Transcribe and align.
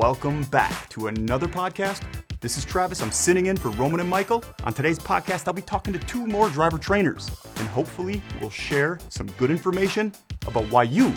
Welcome 0.00 0.44
back 0.44 0.88
to 0.88 1.08
another 1.08 1.46
podcast. 1.46 2.04
This 2.40 2.56
is 2.56 2.64
Travis. 2.64 3.02
I'm 3.02 3.10
sitting 3.10 3.46
in 3.46 3.56
for 3.58 3.68
Roman 3.72 4.00
and 4.00 4.08
Michael. 4.08 4.42
On 4.64 4.72
today's 4.72 4.98
podcast, 4.98 5.46
I'll 5.46 5.52
be 5.52 5.60
talking 5.60 5.92
to 5.92 5.98
two 5.98 6.26
more 6.26 6.48
driver 6.48 6.78
trainers, 6.78 7.30
and 7.56 7.68
hopefully, 7.68 8.22
we'll 8.40 8.48
share 8.48 8.98
some 9.10 9.26
good 9.32 9.50
information 9.50 10.10
about 10.46 10.64
why 10.70 10.84
you 10.84 11.12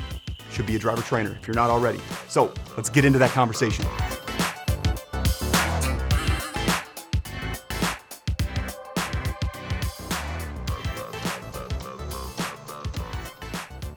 should 0.51 0.65
be 0.65 0.75
a 0.75 0.79
driver 0.79 1.01
trainer 1.01 1.37
if 1.39 1.47
you're 1.47 1.55
not 1.55 1.69
already. 1.69 2.01
So, 2.27 2.53
let's 2.75 2.89
get 2.89 3.05
into 3.05 3.17
that 3.19 3.31
conversation. 3.31 3.85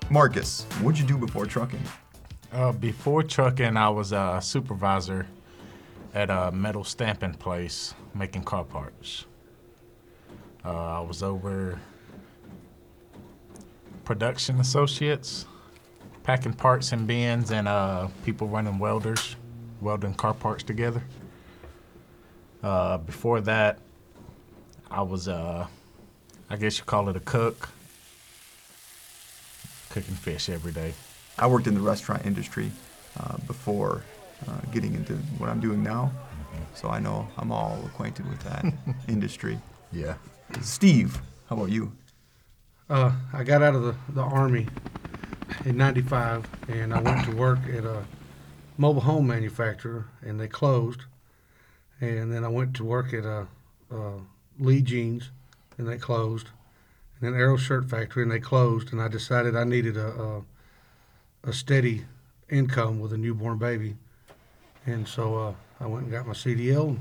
Marcus, 0.08 0.62
what'd 0.80 1.00
you 1.00 1.04
do 1.04 1.18
before 1.18 1.44
trucking? 1.44 1.80
Uh, 2.56 2.72
before 2.72 3.22
trucking, 3.22 3.76
I 3.76 3.90
was 3.90 4.12
a 4.12 4.40
supervisor 4.42 5.26
at 6.14 6.30
a 6.30 6.50
metal 6.50 6.84
stamping 6.84 7.34
place 7.34 7.92
making 8.14 8.44
car 8.44 8.64
parts. 8.64 9.26
Uh, 10.64 11.00
I 11.00 11.00
was 11.00 11.22
over 11.22 11.78
production 14.06 14.58
associates, 14.58 15.44
packing 16.22 16.54
parts 16.54 16.92
in 16.92 17.04
bins, 17.04 17.50
and 17.50 17.68
uh, 17.68 18.08
people 18.24 18.48
running 18.48 18.78
welders, 18.78 19.36
welding 19.82 20.14
car 20.14 20.32
parts 20.32 20.62
together. 20.62 21.02
Uh, 22.62 22.96
before 22.96 23.42
that, 23.42 23.80
I 24.90 25.02
was, 25.02 25.28
uh, 25.28 25.66
I 26.48 26.56
guess 26.56 26.78
you 26.78 26.84
call 26.84 27.10
it 27.10 27.16
a 27.16 27.20
cook, 27.20 27.68
cooking 29.90 30.14
fish 30.14 30.48
every 30.48 30.72
day. 30.72 30.94
I 31.38 31.46
worked 31.46 31.66
in 31.66 31.74
the 31.74 31.80
restaurant 31.80 32.24
industry 32.24 32.70
uh, 33.18 33.36
before 33.46 34.02
uh, 34.48 34.52
getting 34.72 34.94
into 34.94 35.14
what 35.38 35.50
I'm 35.50 35.60
doing 35.60 35.82
now, 35.82 36.12
so 36.74 36.88
I 36.88 36.98
know 36.98 37.28
I'm 37.36 37.52
all 37.52 37.82
acquainted 37.86 38.28
with 38.28 38.40
that 38.40 38.64
industry. 39.08 39.58
Yeah. 39.92 40.14
Steve, 40.60 41.20
how 41.48 41.56
about 41.56 41.70
you? 41.70 41.92
Uh, 42.88 43.12
I 43.32 43.42
got 43.44 43.62
out 43.62 43.74
of 43.74 43.82
the, 43.82 43.94
the 44.10 44.22
Army 44.22 44.68
in 45.64 45.76
95 45.76 46.46
and 46.68 46.94
I 46.94 47.00
went 47.00 47.24
to 47.24 47.32
work 47.34 47.58
at 47.68 47.84
a 47.84 48.04
mobile 48.78 49.00
home 49.00 49.26
manufacturer 49.26 50.06
and 50.22 50.40
they 50.40 50.48
closed. 50.48 51.02
And 52.00 52.32
then 52.32 52.44
I 52.44 52.48
went 52.48 52.74
to 52.76 52.84
work 52.84 53.12
at 53.12 53.24
a, 53.24 53.46
a 53.90 54.12
Lee 54.58 54.82
Jeans 54.82 55.30
and 55.78 55.88
they 55.88 55.98
closed. 55.98 56.48
And 57.20 57.32
then 57.32 57.40
Arrow 57.40 57.56
Shirt 57.56 57.88
Factory 57.88 58.22
and 58.22 58.30
they 58.30 58.40
closed. 58.40 58.92
And 58.92 59.00
I 59.00 59.08
decided 59.08 59.56
I 59.56 59.64
needed 59.64 59.96
a, 59.96 60.08
a, 60.08 60.42
a 61.46 61.52
steady 61.52 62.04
income 62.50 63.00
with 63.00 63.12
a 63.12 63.16
newborn 63.16 63.56
baby. 63.56 63.96
And 64.84 65.06
so 65.06 65.36
uh, 65.36 65.54
I 65.80 65.86
went 65.86 66.04
and 66.04 66.12
got 66.12 66.26
my 66.26 66.32
CDL. 66.32 66.98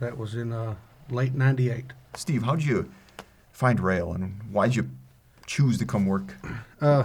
That 0.00 0.18
was 0.18 0.34
in 0.34 0.52
uh, 0.52 0.74
late 1.08 1.34
98. 1.34 1.84
Steve, 2.14 2.42
how'd 2.42 2.62
you 2.62 2.90
find 3.52 3.78
Roehl 3.78 4.14
and 4.14 4.40
why'd 4.50 4.74
you 4.74 4.90
choose 5.46 5.78
to 5.78 5.84
come 5.84 6.06
work? 6.06 6.34
Uh, 6.80 7.04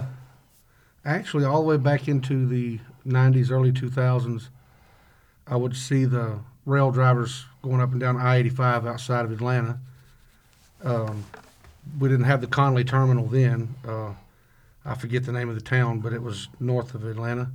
actually, 1.04 1.44
all 1.44 1.60
the 1.60 1.68
way 1.68 1.76
back 1.76 2.08
into 2.08 2.46
the 2.46 2.80
90s, 3.06 3.50
early 3.50 3.72
2000s, 3.72 4.48
I 5.46 5.56
would 5.56 5.76
see 5.76 6.04
the 6.04 6.40
Roehl 6.66 6.92
drivers 6.92 7.44
going 7.62 7.80
up 7.80 7.92
and 7.92 8.00
down 8.00 8.16
I 8.16 8.36
85 8.36 8.86
outside 8.86 9.24
of 9.24 9.32
Atlanta. 9.32 9.78
Um, 10.82 11.24
we 12.00 12.08
didn't 12.08 12.24
have 12.24 12.40
the 12.40 12.46
Conley 12.48 12.84
Terminal 12.84 13.26
then. 13.26 13.74
Uh, 13.86 14.12
I 14.86 14.94
forget 14.94 15.24
the 15.24 15.32
name 15.32 15.48
of 15.48 15.56
the 15.56 15.60
town, 15.60 15.98
but 16.00 16.12
it 16.12 16.22
was 16.22 16.48
north 16.60 16.94
of 16.94 17.04
Atlanta. 17.04 17.50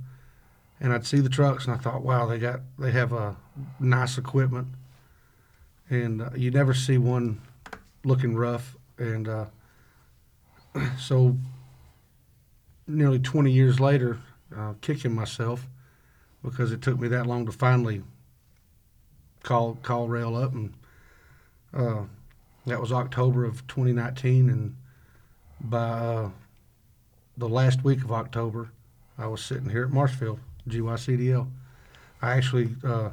And 0.80 0.92
I'd 0.92 1.06
see 1.06 1.20
the 1.20 1.28
trucks, 1.28 1.64
and 1.64 1.74
I 1.74 1.78
thought, 1.78 2.02
wow, 2.02 2.26
they 2.26 2.38
got 2.38 2.60
they 2.78 2.90
have 2.90 3.12
a 3.12 3.36
nice 3.80 4.18
equipment, 4.18 4.68
and 5.88 6.22
uh, 6.22 6.30
you 6.36 6.50
never 6.50 6.74
see 6.74 6.98
one 6.98 7.40
looking 8.04 8.34
rough. 8.34 8.76
And 8.98 9.28
uh, 9.28 9.46
so 10.98 11.38
nearly 12.86 13.20
20 13.20 13.50
years 13.50 13.80
later, 13.80 14.20
uh, 14.56 14.74
kicking 14.80 15.14
myself 15.14 15.66
because 16.42 16.72
it 16.72 16.82
took 16.82 16.98
me 16.98 17.08
that 17.08 17.26
long 17.26 17.46
to 17.46 17.52
finally 17.52 18.02
call 19.42 19.76
call 19.82 20.08
Roehl 20.08 20.42
up, 20.42 20.52
and 20.52 20.74
uh, 21.72 22.02
that 22.66 22.80
was 22.80 22.92
October 22.92 23.44
of 23.44 23.66
2019. 23.68 24.50
And 24.50 24.76
by 25.60 25.78
uh, 25.78 26.30
the 27.36 27.48
last 27.48 27.84
week 27.84 28.02
of 28.04 28.12
October, 28.12 28.70
I 29.18 29.26
was 29.26 29.42
sitting 29.42 29.70
here 29.70 29.84
at 29.84 29.90
Marshfield 29.90 30.40
GYCDL. 30.68 31.48
I 32.20 32.32
actually, 32.32 32.74
uh, 32.84 33.10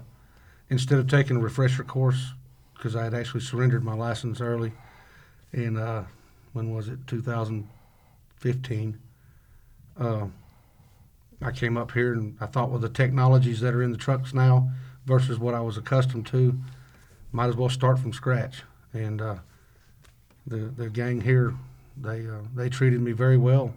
instead 0.69 1.00
of 1.00 1.07
taking 1.07 1.38
a 1.38 1.40
refresher 1.40 1.84
course, 1.84 2.34
because 2.75 2.96
I 2.96 3.03
had 3.03 3.13
actually 3.13 3.41
surrendered 3.41 3.84
my 3.84 3.94
license 3.94 4.40
early, 4.40 4.72
in 5.53 5.78
uh, 5.78 6.06
when 6.53 6.74
was 6.74 6.88
it 6.88 7.00
2015 7.08 9.00
uh, 10.00 10.25
i 11.41 11.52
came 11.52 11.78
up 11.78 11.91
here 11.91 12.13
and 12.13 12.38
i 12.40 12.46
thought 12.46 12.69
with 12.72 12.81
the 12.81 12.90
technologies 12.90 13.59
that 13.59 13.74
are 13.74 13.84
in 13.84 13.91
the 13.91 13.97
trucks 13.97 14.34
now 14.34 14.69
versus 15.06 15.40
what 15.40 15.53
i 15.53 15.59
was 15.59 15.78
accustomed 15.78 16.25
to 16.25 16.58
might 17.31 17.47
as 17.47 17.56
well 17.56 17.69
start 17.69 18.00
from 18.00 18.13
scratch 18.13 18.63
and 18.94 19.22
uh, 19.22 19.35
the, 20.47 20.58
the 20.58 20.90
gang 20.90 21.22
here 21.22 21.53
they, 21.97 22.25
uh, 22.28 22.41
they 22.56 22.69
treated 22.69 23.02
me 23.02 23.12
very 23.12 23.38
well 23.38 23.74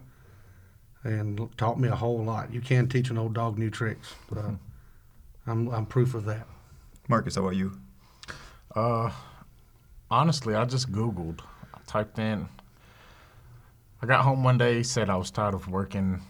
and 1.04 1.48
taught 1.56 1.78
me 1.78 1.88
a 1.88 1.96
whole 1.96 2.22
lot 2.22 2.52
you 2.52 2.60
can 2.60 2.88
teach 2.88 3.10
an 3.10 3.18
old 3.18 3.34
dog 3.34 3.58
new 3.58 3.70
tricks 3.70 4.14
uh, 4.36 4.52
I'm, 5.46 5.68
I'm 5.68 5.86
proof 5.86 6.14
of 6.14 6.24
that 6.26 6.46
Marcus, 7.08 7.34
how 7.34 7.42
about 7.42 7.56
you? 7.56 7.72
Uh, 8.74 9.10
honestly, 10.10 10.54
I 10.54 10.64
just 10.64 10.92
Googled. 10.92 11.40
I 11.74 11.78
typed 11.86 12.18
in. 12.18 12.48
I 14.00 14.06
got 14.06 14.24
home 14.24 14.44
one 14.44 14.56
day, 14.56 14.82
said 14.82 15.10
I 15.10 15.16
was 15.16 15.30
tired 15.30 15.54
of 15.54 15.68
working 15.68 16.22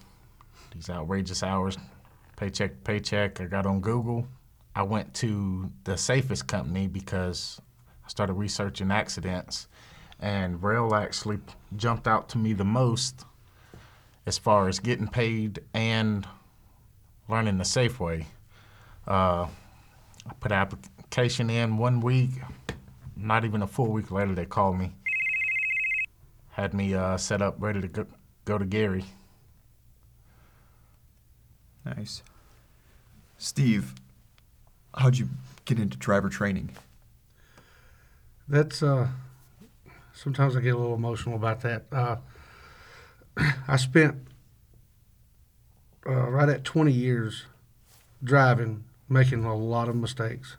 these 0.74 0.88
outrageous 0.88 1.42
hours, 1.42 1.76
paycheck 2.36 2.70
to 2.70 2.76
paycheck. 2.78 3.40
I 3.40 3.44
got 3.44 3.66
on 3.66 3.80
Google. 3.80 4.26
I 4.74 4.82
went 4.82 5.12
to 5.14 5.70
the 5.84 5.96
safest 5.98 6.46
company 6.46 6.88
because 6.88 7.60
I 8.04 8.08
started 8.08 8.32
researching 8.32 8.90
accidents, 8.90 9.68
and 10.20 10.58
Roehl 10.60 10.98
actually 10.98 11.38
jumped 11.76 12.08
out 12.08 12.30
to 12.30 12.38
me 12.38 12.54
the 12.54 12.64
most 12.64 13.24
as 14.26 14.38
far 14.38 14.68
as 14.68 14.78
getting 14.78 15.08
paid 15.08 15.60
and 15.74 16.26
learning 17.28 17.58
the 17.58 17.64
safe 17.64 17.98
way. 17.98 18.26
Uh, 19.06 19.46
I 20.26 20.32
put 20.40 20.52
an 20.52 20.58
application 20.58 21.50
in 21.50 21.78
one 21.78 22.00
week. 22.00 22.30
Not 23.16 23.44
even 23.44 23.62
a 23.62 23.66
full 23.66 23.90
week 23.90 24.10
later, 24.10 24.34
they 24.34 24.46
called 24.46 24.78
me. 24.78 24.92
Had 26.50 26.74
me 26.74 26.94
uh, 26.94 27.16
set 27.16 27.42
up, 27.42 27.56
ready 27.58 27.80
to 27.80 27.88
go, 27.88 28.06
go 28.44 28.58
to 28.58 28.64
Gary. 28.64 29.04
Nice. 31.84 32.22
Steve, 33.38 33.94
how'd 34.94 35.18
you 35.18 35.28
get 35.64 35.78
into 35.78 35.96
driver 35.96 36.28
training? 36.28 36.70
That's 38.48 38.82
uh, 38.82 39.08
sometimes 40.12 40.56
I 40.56 40.60
get 40.60 40.74
a 40.74 40.78
little 40.78 40.94
emotional 40.94 41.36
about 41.36 41.60
that. 41.62 41.86
Uh, 41.90 42.16
I 43.68 43.76
spent 43.76 44.16
uh, 46.06 46.30
right 46.30 46.48
at 46.48 46.64
20 46.64 46.92
years 46.92 47.44
driving, 48.22 48.84
making 49.08 49.44
a 49.44 49.56
lot 49.56 49.88
of 49.88 49.96
mistakes, 49.96 50.56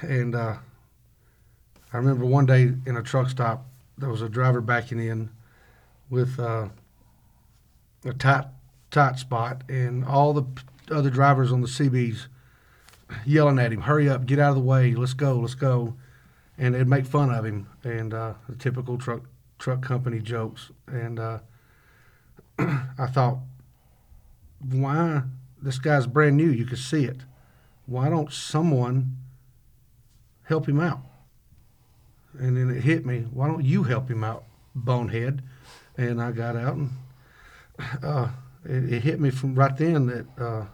and 0.00 0.34
uh, 0.34 0.56
I 1.92 1.96
remember 1.96 2.24
one 2.24 2.46
day 2.46 2.72
in 2.86 2.96
a 2.96 3.02
truck 3.02 3.28
stop, 3.28 3.66
there 3.96 4.08
was 4.08 4.22
a 4.22 4.28
driver 4.28 4.60
backing 4.60 4.98
in 4.98 5.30
with 6.10 6.38
uh, 6.38 6.68
a 8.04 8.12
tight 8.14 8.46
tight 8.90 9.18
spot, 9.18 9.62
and 9.68 10.04
all 10.04 10.32
the 10.32 10.44
other 10.90 11.10
drivers 11.10 11.52
on 11.52 11.60
the 11.60 11.68
CBs 11.68 12.26
yelling 13.24 13.58
at 13.58 13.72
him, 13.72 13.82
"Hurry 13.82 14.08
up! 14.08 14.26
Get 14.26 14.38
out 14.38 14.50
of 14.50 14.56
the 14.56 14.62
way! 14.62 14.94
Let's 14.94 15.14
go! 15.14 15.38
Let's 15.38 15.54
go!" 15.54 15.94
And 16.56 16.74
they'd 16.74 16.86
make 16.86 17.06
fun 17.06 17.30
of 17.30 17.44
him, 17.44 17.68
and 17.82 18.14
uh, 18.14 18.34
the 18.48 18.56
typical 18.56 18.98
truck 18.98 19.22
truck 19.58 19.82
company 19.82 20.20
jokes. 20.20 20.70
And 20.86 21.18
uh, 21.18 21.38
I 22.58 23.06
thought, 23.06 23.38
why 24.70 25.22
this 25.60 25.78
guy's 25.78 26.06
brand 26.06 26.36
new? 26.36 26.50
You 26.50 26.64
could 26.64 26.78
see 26.78 27.04
it. 27.04 27.18
Why 27.86 28.08
don't 28.08 28.32
someone 28.32 29.16
help 30.44 30.68
him 30.68 30.80
out? 30.80 31.00
And 32.38 32.56
then 32.56 32.70
it 32.70 32.82
hit 32.82 33.04
me. 33.06 33.26
Why 33.32 33.46
don't 33.46 33.64
you 33.64 33.84
help 33.84 34.08
him 34.08 34.24
out, 34.24 34.44
bonehead? 34.74 35.42
And 35.96 36.20
I 36.20 36.32
got 36.32 36.56
out 36.56 36.76
and 36.76 36.90
uh, 38.02 38.28
it, 38.64 38.92
it 38.92 39.02
hit 39.02 39.20
me 39.20 39.30
from 39.30 39.54
right 39.54 39.76
then 39.76 40.06
that 40.06 40.26
uh, 40.38 40.64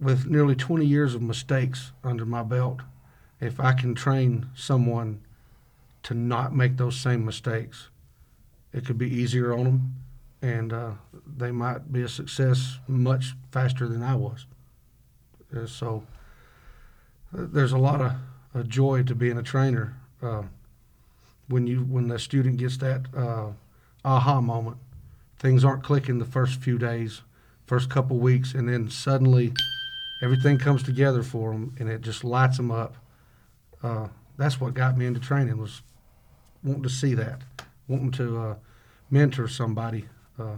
with 0.00 0.26
nearly 0.26 0.54
20 0.54 0.84
years 0.84 1.14
of 1.14 1.22
mistakes 1.22 1.92
under 2.04 2.26
my 2.26 2.42
belt, 2.42 2.80
if 3.40 3.60
I 3.60 3.72
can 3.72 3.94
train 3.94 4.46
someone 4.54 5.22
to 6.02 6.14
not 6.14 6.54
make 6.54 6.76
those 6.76 6.96
same 6.96 7.24
mistakes, 7.24 7.88
it 8.72 8.84
could 8.84 8.98
be 8.98 9.08
easier 9.08 9.52
on 9.52 9.64
them, 9.64 9.94
and 10.42 10.72
uh, 10.72 10.92
they 11.36 11.50
might 11.50 11.92
be 11.92 12.02
a 12.02 12.08
success 12.08 12.78
much 12.86 13.34
faster 13.50 13.88
than 13.88 14.02
I 14.02 14.14
was. 14.14 14.46
Uh, 15.54 15.66
so 15.66 16.02
uh, 17.36 17.46
there's 17.48 17.72
a 17.72 17.78
lot 17.78 18.00
of 18.00 18.12
uh, 18.54 18.62
joy 18.62 19.02
to 19.04 19.14
being 19.14 19.38
a 19.38 19.42
trainer 19.42 19.94
uh, 20.22 20.42
when 21.48 21.66
you 21.66 21.80
when 21.80 22.08
the 22.08 22.18
student 22.18 22.56
gets 22.58 22.76
that 22.78 23.06
uh, 23.16 23.48
aha 24.04 24.40
moment. 24.40 24.76
Things 25.38 25.64
aren't 25.64 25.84
clicking 25.84 26.18
the 26.18 26.24
first 26.24 26.60
few 26.60 26.78
days, 26.78 27.20
first 27.66 27.90
couple 27.90 28.18
weeks, 28.18 28.54
and 28.54 28.68
then 28.68 28.88
suddenly 28.88 29.52
everything 30.22 30.58
comes 30.58 30.82
together 30.82 31.22
for 31.22 31.52
them, 31.52 31.74
and 31.78 31.88
it 31.90 32.00
just 32.00 32.24
lights 32.24 32.56
them 32.56 32.70
up. 32.70 32.96
That's 34.38 34.60
what 34.60 34.74
got 34.74 34.98
me 34.98 35.06
into 35.06 35.18
training 35.18 35.56
was 35.56 35.80
wanting 36.62 36.82
to 36.82 36.90
see 36.90 37.14
that, 37.14 37.40
wanting 37.88 38.10
to 38.12 38.56
mentor 39.10 39.48
somebody. 39.48 40.06
Uh, 40.38 40.56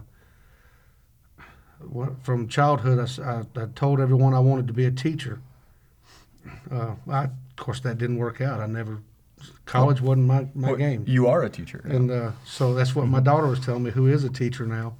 from 2.23 2.49
childhood, 2.49 2.99
I, 3.21 3.45
told 3.77 4.01
everyone 4.01 4.35
I 4.35 4.41
wanted 4.41 4.67
to 4.67 4.73
be 4.73 4.85
a 4.85 4.91
teacher. 4.91 5.41
Uh, 6.71 6.95
I, 7.09 7.25
of 7.25 7.31
course, 7.57 7.81
that 7.81 7.99
didn't 7.99 8.17
work 8.19 8.41
out. 8.41 8.61
I 8.61 8.67
never, 8.67 8.99
college 9.65 10.01
wasn't 10.01 10.27
my, 10.27 10.49
my 10.55 10.69
Well, 10.69 10.77
game. 10.77 11.05
You 11.07 11.29
are 11.29 11.43
a 11.43 11.51
teacher. 11.51 11.81
And 11.85 12.11
uh, 12.11 12.33
so 12.45 12.75
that's 12.75 12.95
what 12.97 13.07
my 13.07 13.21
daughter 13.21 13.47
was 13.47 13.61
telling 13.61 13.85
me, 13.85 13.91
who 13.91 14.07
is 14.09 14.25
a 14.25 14.31
teacher 14.31 14.67
now. 14.67 14.95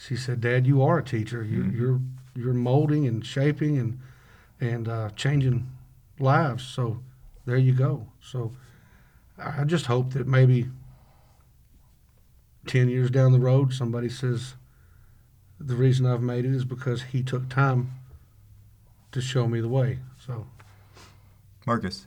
She 0.00 0.16
said, 0.16 0.40
"Dad, 0.40 0.66
you 0.66 0.82
are 0.82 0.98
a 0.98 1.04
teacher. 1.04 1.42
You, 1.42 1.64
You're 1.64 2.00
you're 2.36 2.54
molding 2.54 3.06
and 3.06 3.26
shaping 3.26 3.78
and 3.78 3.98
and 4.60 4.88
uh, 4.88 5.10
changing 5.16 5.68
lives. 6.20 6.64
So 6.64 7.00
there 7.46 7.56
you 7.56 7.72
go. 7.72 8.06
So 8.20 8.52
I 9.36 9.64
just 9.64 9.86
hope 9.86 10.12
that 10.12 10.26
maybe 10.26 10.68
ten 12.68 12.88
years 12.88 13.10
down 13.10 13.32
the 13.32 13.40
road, 13.40 13.72
somebody 13.72 14.08
says 14.08 14.54
the 15.58 15.74
reason 15.74 16.06
I've 16.06 16.22
made 16.22 16.44
it 16.44 16.54
is 16.54 16.64
because 16.64 17.02
he 17.02 17.22
took 17.22 17.48
time 17.48 17.92
to 19.10 19.20
show 19.20 19.48
me 19.48 19.60
the 19.60 19.68
way. 19.68 19.98
So 20.24 20.46
Marcus. 21.66 22.06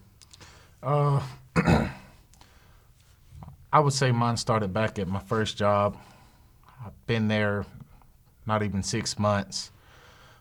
Uh, 0.82 1.22
I 3.74 3.80
would 3.80 3.94
say 3.94 4.12
mine 4.12 4.38
started 4.38 4.74
back 4.74 4.98
at 5.00 5.08
my 5.08 5.20
first 5.20 5.58
job. 5.58 5.98
I've 6.84 7.06
been 7.06 7.28
there 7.28 7.66
not 8.46 8.64
even 8.64 8.84
six 8.84 9.20
months. 9.20 9.72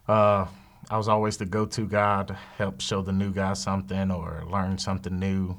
Uh, 0.08 0.46
I 0.90 0.96
was 0.96 1.06
always 1.06 1.36
the 1.36 1.46
go-to 1.46 1.86
guy 1.86 2.24
to 2.24 2.34
help 2.34 2.80
show 2.80 3.02
the 3.02 3.12
new 3.12 3.30
guy 3.30 3.52
something 3.52 4.10
or 4.10 4.42
learn 4.50 4.78
something 4.78 5.18
new. 5.18 5.56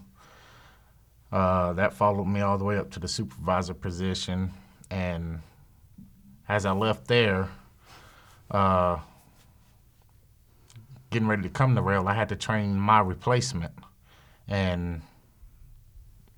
Uh, 1.32 1.74
that 1.74 1.94
followed 1.94 2.26
me 2.26 2.42
all 2.42 2.58
the 2.58 2.66
way 2.66 2.78
up 2.78 2.92
to 2.92 3.00
the 3.00 3.08
supervisor 3.08 3.74
position, 3.74 4.52
and 4.90 5.42
as 6.50 6.66
I 6.66 6.72
left 6.72 7.08
there, 7.08 7.48
uh, 8.50 9.00
getting 11.12 11.28
ready 11.28 11.44
to 11.44 11.50
come 11.50 11.76
to 11.76 11.82
Roehl, 11.82 12.08
I 12.08 12.14
had 12.14 12.30
to 12.30 12.36
train 12.36 12.80
my 12.80 13.00
replacement. 13.00 13.74
And 14.48 15.02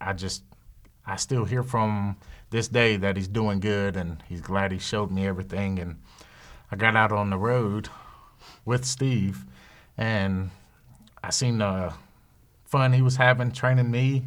I 0.01 0.13
just 0.13 0.44
I 1.06 1.16
still 1.16 1.46
hear 1.46 1.63
from 1.63 2.18
this 2.50 2.68
day 2.68 2.98
that 2.98 3.18
he's 3.18 3.28
doing 3.28 3.60
good 3.60 3.96
and 3.96 4.22
he's 4.28 4.42
glad 4.42 4.72
he 4.72 4.80
showed 4.80 5.12
me 5.12 5.25
everything. 5.25 5.80
And 5.80 6.00
I 6.72 6.75
got 6.75 6.96
out 6.96 7.12
on 7.12 7.30
the 7.30 7.38
road 7.38 7.89
with 8.66 8.86
Steve 8.86 9.46
and 9.98 10.50
I 11.24 11.30
seen 11.30 11.60
the 11.60 11.94
fun 12.66 12.94
he 12.94 13.01
was 13.01 13.16
having 13.16 13.51
training 13.51 13.92
me 13.92 14.25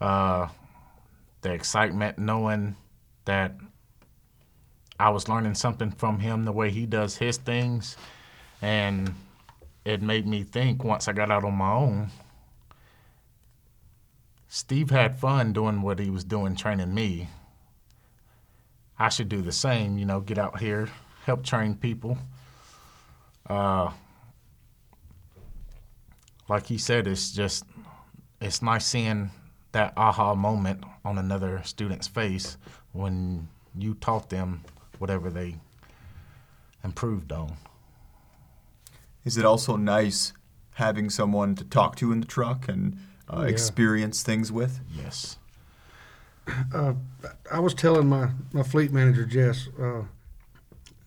uh, 0.00 0.48
the 1.42 1.52
excitement 1.52 2.18
knowing 2.18 2.76
that 3.24 3.56
I 4.98 5.10
was 5.10 5.28
learning 5.28 5.54
something 5.54 5.90
from 5.90 6.20
him 6.20 6.44
the 6.44 6.52
way 6.52 6.70
he 6.70 6.86
does 6.86 7.16
his 7.16 7.36
things 7.36 7.96
and 8.62 9.14
it 9.84 10.02
made 10.02 10.26
me 10.26 10.42
think 10.42 10.82
once 10.84 11.06
I 11.08 11.12
got 11.12 11.30
out 11.30 11.44
on 11.44 11.54
my 11.54 11.72
own 11.72 12.10
Steve 14.48 14.88
had 14.88 15.18
fun 15.18 15.52
doing 15.52 15.82
what 15.82 15.98
he 15.98 16.08
was 16.08 16.24
doing, 16.24 16.56
training 16.56 16.94
me. 16.94 17.28
I 18.98 19.10
should 19.10 19.28
do 19.28 19.42
the 19.42 19.52
same, 19.52 19.98
you 19.98 20.06
know, 20.06 20.20
get 20.20 20.38
out 20.38 20.60
here, 20.60 20.88
help 21.24 21.44
train 21.44 21.74
people. 21.74 22.16
Uh, 23.48 23.90
like 26.48 26.66
he 26.66 26.78
said, 26.78 27.06
it's 27.06 27.32
just, 27.32 27.64
it's 28.40 28.62
nice 28.62 28.86
seeing 28.86 29.30
that 29.76 29.92
aha 29.94 30.34
moment 30.34 30.82
on 31.04 31.18
another 31.18 31.60
student's 31.62 32.08
face 32.08 32.56
when 32.92 33.46
you 33.76 33.92
taught 33.92 34.30
them 34.30 34.62
whatever 34.98 35.28
they 35.28 35.56
improved 36.82 37.30
on. 37.30 37.58
Is 39.22 39.36
it 39.36 39.44
also 39.44 39.76
nice 39.76 40.32
having 40.76 41.10
someone 41.10 41.54
to 41.56 41.64
talk 41.64 41.94
to 41.96 42.10
in 42.10 42.20
the 42.20 42.26
truck 42.26 42.68
and 42.68 42.96
uh, 43.30 43.40
Yeah. 43.42 43.48
experience 43.48 44.22
things 44.22 44.50
with? 44.50 44.80
Yes. 44.90 45.36
uh, 46.72 46.94
I 47.52 47.58
was 47.58 47.74
telling 47.74 48.06
my, 48.08 48.30
my 48.52 48.62
fleet 48.62 48.92
manager 48.92 49.26
Jess, 49.26 49.68
uh, 49.78 50.04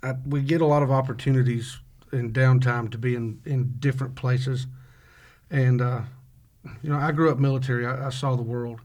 I, 0.04 0.14
we 0.28 0.44
get 0.44 0.62
a 0.62 0.66
lot 0.68 0.84
of 0.84 0.92
opportunities 0.92 1.80
in 2.12 2.32
downtime 2.34 2.92
to 2.92 3.00
be 3.00 3.16
in, 3.16 3.42
in 3.46 3.74
different 3.80 4.14
places, 4.14 4.68
and 5.50 5.82
uh, 5.82 6.02
you 6.82 6.90
know 6.90 6.98
I 6.98 7.12
grew 7.12 7.32
up 7.32 7.40
military. 7.40 7.86
I, 7.86 8.08
I 8.08 8.10
saw 8.10 8.36
the 8.36 8.44
world, 8.44 8.82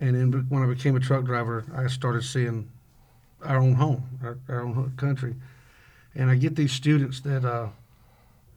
and 0.00 0.14
then 0.14 0.46
when 0.48 0.62
I 0.62 0.66
became 0.66 0.96
a 0.96 1.00
truck 1.00 1.24
driver, 1.24 1.64
I 1.74 1.86
started 1.88 2.24
seeing 2.24 2.70
our 3.44 3.58
own 3.58 3.74
home, 3.74 4.04
our, 4.22 4.38
our 4.48 4.62
own 4.62 4.92
country, 4.96 5.34
and 6.14 6.30
I 6.30 6.36
get 6.36 6.56
these 6.56 6.72
students 6.72 7.20
that 7.20 7.44
uh, 7.44 7.68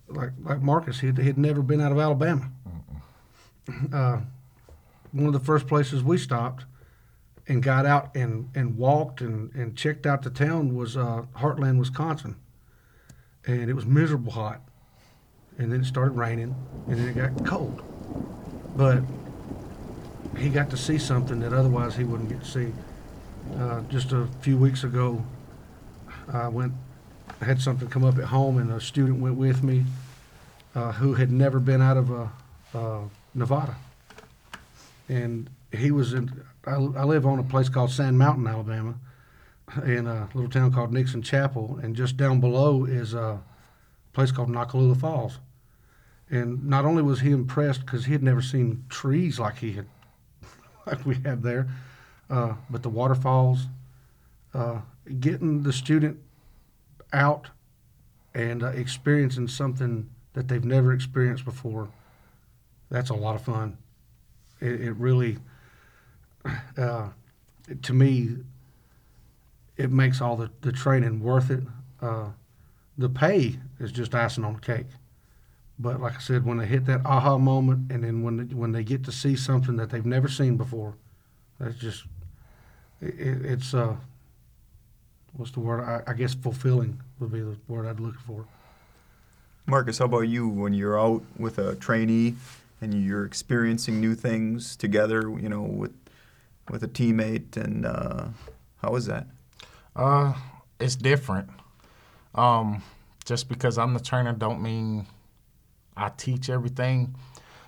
like 0.07 0.31
like 0.43 0.61
Marcus, 0.61 0.99
he 0.99 1.07
had 1.07 1.37
never 1.37 1.61
been 1.61 1.81
out 1.81 1.91
of 1.91 1.99
Alabama. 1.99 2.49
Uh, 3.91 4.19
one 5.11 5.27
of 5.27 5.33
the 5.33 5.39
first 5.39 5.65
places 5.65 6.03
we 6.03 6.17
stopped 6.17 6.65
and 7.47 7.61
got 7.61 7.85
out 7.85 8.15
and, 8.15 8.49
and 8.55 8.77
walked 8.77 9.21
and, 9.21 9.53
and 9.53 9.75
checked 9.75 10.05
out 10.05 10.23
the 10.23 10.29
town 10.29 10.75
was 10.75 10.97
uh, 10.97 11.23
Hartland, 11.37 11.79
Wisconsin. 11.79 12.35
And 13.45 13.69
it 13.69 13.73
was 13.73 13.85
miserable 13.85 14.31
hot. 14.31 14.61
And 15.57 15.71
then 15.71 15.81
it 15.81 15.85
started 15.85 16.11
raining 16.11 16.55
and 16.87 16.97
then 16.97 17.07
it 17.07 17.15
got 17.15 17.45
cold. 17.45 17.81
But 18.75 19.03
he 20.37 20.49
got 20.49 20.69
to 20.71 20.77
see 20.77 20.97
something 20.97 21.39
that 21.39 21.53
otherwise 21.53 21.95
he 21.95 22.03
wouldn't 22.03 22.29
get 22.29 22.41
to 22.41 22.45
see. 22.45 22.73
Uh, 23.57 23.81
just 23.89 24.11
a 24.11 24.27
few 24.41 24.57
weeks 24.57 24.83
ago, 24.83 25.23
I 26.33 26.47
went, 26.47 26.73
I 27.41 27.45
had 27.45 27.61
something 27.61 27.87
come 27.87 28.03
up 28.03 28.17
at 28.17 28.25
home 28.25 28.57
and 28.57 28.71
a 28.71 28.81
student 28.81 29.19
went 29.19 29.35
with 29.35 29.63
me 29.63 29.85
uh, 30.73 30.91
who 30.91 31.13
had 31.13 31.31
never 31.31 31.59
been 31.59 31.81
out 31.81 31.97
of 31.97 32.11
uh, 32.11 32.27
uh, 32.73 33.01
Nevada. 33.33 33.75
And 35.07 35.49
he 35.71 35.91
was 35.91 36.13
in, 36.13 36.43
I, 36.65 36.73
I 36.73 37.03
live 37.03 37.25
on 37.25 37.39
a 37.39 37.43
place 37.43 37.69
called 37.69 37.91
Sand 37.91 38.17
Mountain, 38.17 38.47
Alabama, 38.47 38.95
in 39.85 40.07
a 40.07 40.27
little 40.33 40.49
town 40.49 40.73
called 40.73 40.91
Nixon 40.91 41.21
Chapel, 41.21 41.79
and 41.81 41.95
just 41.95 42.17
down 42.17 42.39
below 42.39 42.85
is 42.85 43.13
a 43.13 43.39
place 44.13 44.31
called 44.31 44.49
Noccalula 44.49 44.99
Falls. 44.99 45.39
And 46.29 46.65
not 46.65 46.85
only 46.85 47.03
was 47.03 47.19
he 47.19 47.31
impressed 47.31 47.81
because 47.81 48.05
he 48.05 48.13
had 48.13 48.23
never 48.23 48.41
seen 48.41 48.83
trees 48.89 49.39
like 49.39 49.57
he 49.57 49.73
had, 49.73 49.85
like 50.85 51.05
we 51.05 51.15
had 51.15 51.43
there, 51.43 51.67
uh, 52.29 52.53
but 52.69 52.83
the 52.83 52.89
waterfalls, 52.89 53.67
uh, 54.53 54.79
getting 55.19 55.63
the 55.63 55.73
student 55.73 56.17
out 57.13 57.49
and 58.33 58.63
uh, 58.63 58.67
experiencing 58.67 59.47
something 59.47 60.09
that 60.33 60.47
they've 60.47 60.65
never 60.65 60.93
experienced 60.93 61.45
before, 61.45 61.89
that's 62.89 63.09
a 63.09 63.13
lot 63.13 63.35
of 63.35 63.41
fun. 63.41 63.77
It, 64.59 64.81
it 64.81 64.91
really, 64.93 65.37
uh, 66.77 67.09
to 67.81 67.93
me, 67.93 68.37
it 69.77 69.91
makes 69.91 70.21
all 70.21 70.35
the, 70.35 70.49
the 70.61 70.71
training 70.71 71.19
worth 71.21 71.51
it. 71.51 71.63
Uh, 72.01 72.29
the 72.97 73.09
pay 73.09 73.57
is 73.79 73.91
just 73.91 74.15
icing 74.15 74.43
on 74.43 74.53
the 74.53 74.59
cake. 74.59 74.87
But 75.77 75.99
like 75.99 76.15
I 76.15 76.19
said, 76.19 76.45
when 76.45 76.57
they 76.57 76.65
hit 76.65 76.85
that 76.85 77.01
aha 77.05 77.37
moment, 77.37 77.91
and 77.91 78.03
then 78.03 78.23
when 78.23 78.37
they, 78.37 78.55
when 78.55 78.71
they 78.71 78.83
get 78.83 79.03
to 79.05 79.11
see 79.11 79.35
something 79.35 79.75
that 79.75 79.89
they've 79.89 80.05
never 80.05 80.27
seen 80.29 80.55
before, 80.55 80.93
that's 81.59 81.75
just 81.75 82.05
it, 83.01 83.13
it- 83.19 83.45
it's 83.45 83.73
uh, 83.73 83.95
what's 85.33 85.51
the 85.51 85.59
word? 85.59 85.81
I, 85.83 86.01
I 86.11 86.13
guess 86.13 86.33
fulfilling 86.33 86.99
would 87.19 87.31
be 87.31 87.41
the 87.41 87.57
word 87.67 87.85
I'd 87.87 87.99
look 87.99 88.19
for. 88.21 88.45
Marcus, 89.67 89.97
how 89.97 90.05
about 90.05 90.21
you 90.21 90.47
when 90.47 90.73
you're 90.73 90.99
out 90.99 91.23
with 91.37 91.57
a 91.57 91.75
trainee 91.75 92.35
and 92.81 93.03
you're 93.03 93.25
experiencing 93.25 93.99
new 93.99 94.13
things 94.15 94.75
together, 94.75 95.21
you 95.39 95.49
know, 95.49 95.61
with 95.61 95.91
with 96.69 96.83
a 96.83 96.87
teammate 96.87 97.57
and 97.57 97.85
uh, 97.85 98.25
how 98.77 98.95
is 98.95 99.05
that? 99.07 99.27
Uh, 99.95 100.33
it's 100.79 100.95
different. 100.95 101.49
Um, 102.33 102.81
just 103.25 103.49
because 103.49 103.77
I'm 103.77 103.93
the 103.93 103.99
trainer 103.99 104.33
don't 104.33 104.61
mean 104.61 105.05
I 105.97 106.09
teach 106.09 106.49
everything. 106.49 107.15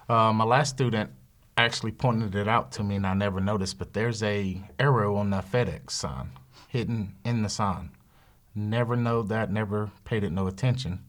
Uh, 0.09 0.33
my 0.33 0.43
last 0.43 0.69
student 0.69 1.11
actually 1.57 1.91
pointed 1.91 2.35
it 2.35 2.47
out 2.47 2.71
to 2.73 2.83
me 2.83 2.95
and 2.95 3.07
I 3.07 3.13
never 3.13 3.39
noticed, 3.39 3.79
but 3.79 3.93
there's 3.93 4.21
a 4.23 4.61
arrow 4.79 5.15
on 5.15 5.31
the 5.31 5.37
FedEx 5.37 5.91
sign 5.91 6.31
hidden 6.67 7.15
in 7.23 7.41
the 7.41 7.49
sign. 7.49 7.91
Never 8.53 8.95
know 8.95 9.21
that, 9.23 9.51
never 9.51 9.91
paid 10.05 10.23
it 10.23 10.31
no 10.31 10.47
attention. 10.47 10.99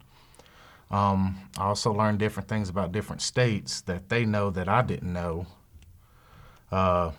Um, 0.91 1.39
I 1.59 1.65
also 1.65 1.93
learned 1.93 2.19
different 2.19 2.49
things 2.49 2.69
about 2.69 2.93
different 2.93 3.21
states 3.21 3.83
that 3.83 4.09
they 4.09 4.25
know 4.25 4.51
that 4.51 4.69
I 4.69 4.83
didn't 4.83 5.13
know. 5.13 5.47
Uh, 6.73 7.13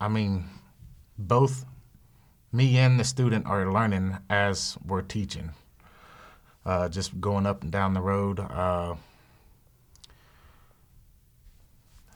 I 0.00 0.08
mean, 0.08 0.44
both 1.18 1.64
me 2.52 2.78
and 2.78 2.98
the 2.98 3.04
student 3.04 3.46
are 3.46 3.72
learning 3.72 4.18
as 4.30 4.78
we're 4.86 5.02
teaching. 5.02 5.50
Uh, 6.64 6.88
just 6.88 7.20
going 7.20 7.46
up 7.46 7.62
and 7.62 7.72
down 7.72 7.94
the 7.94 8.00
road. 8.00 8.38
Uh, 8.38 8.94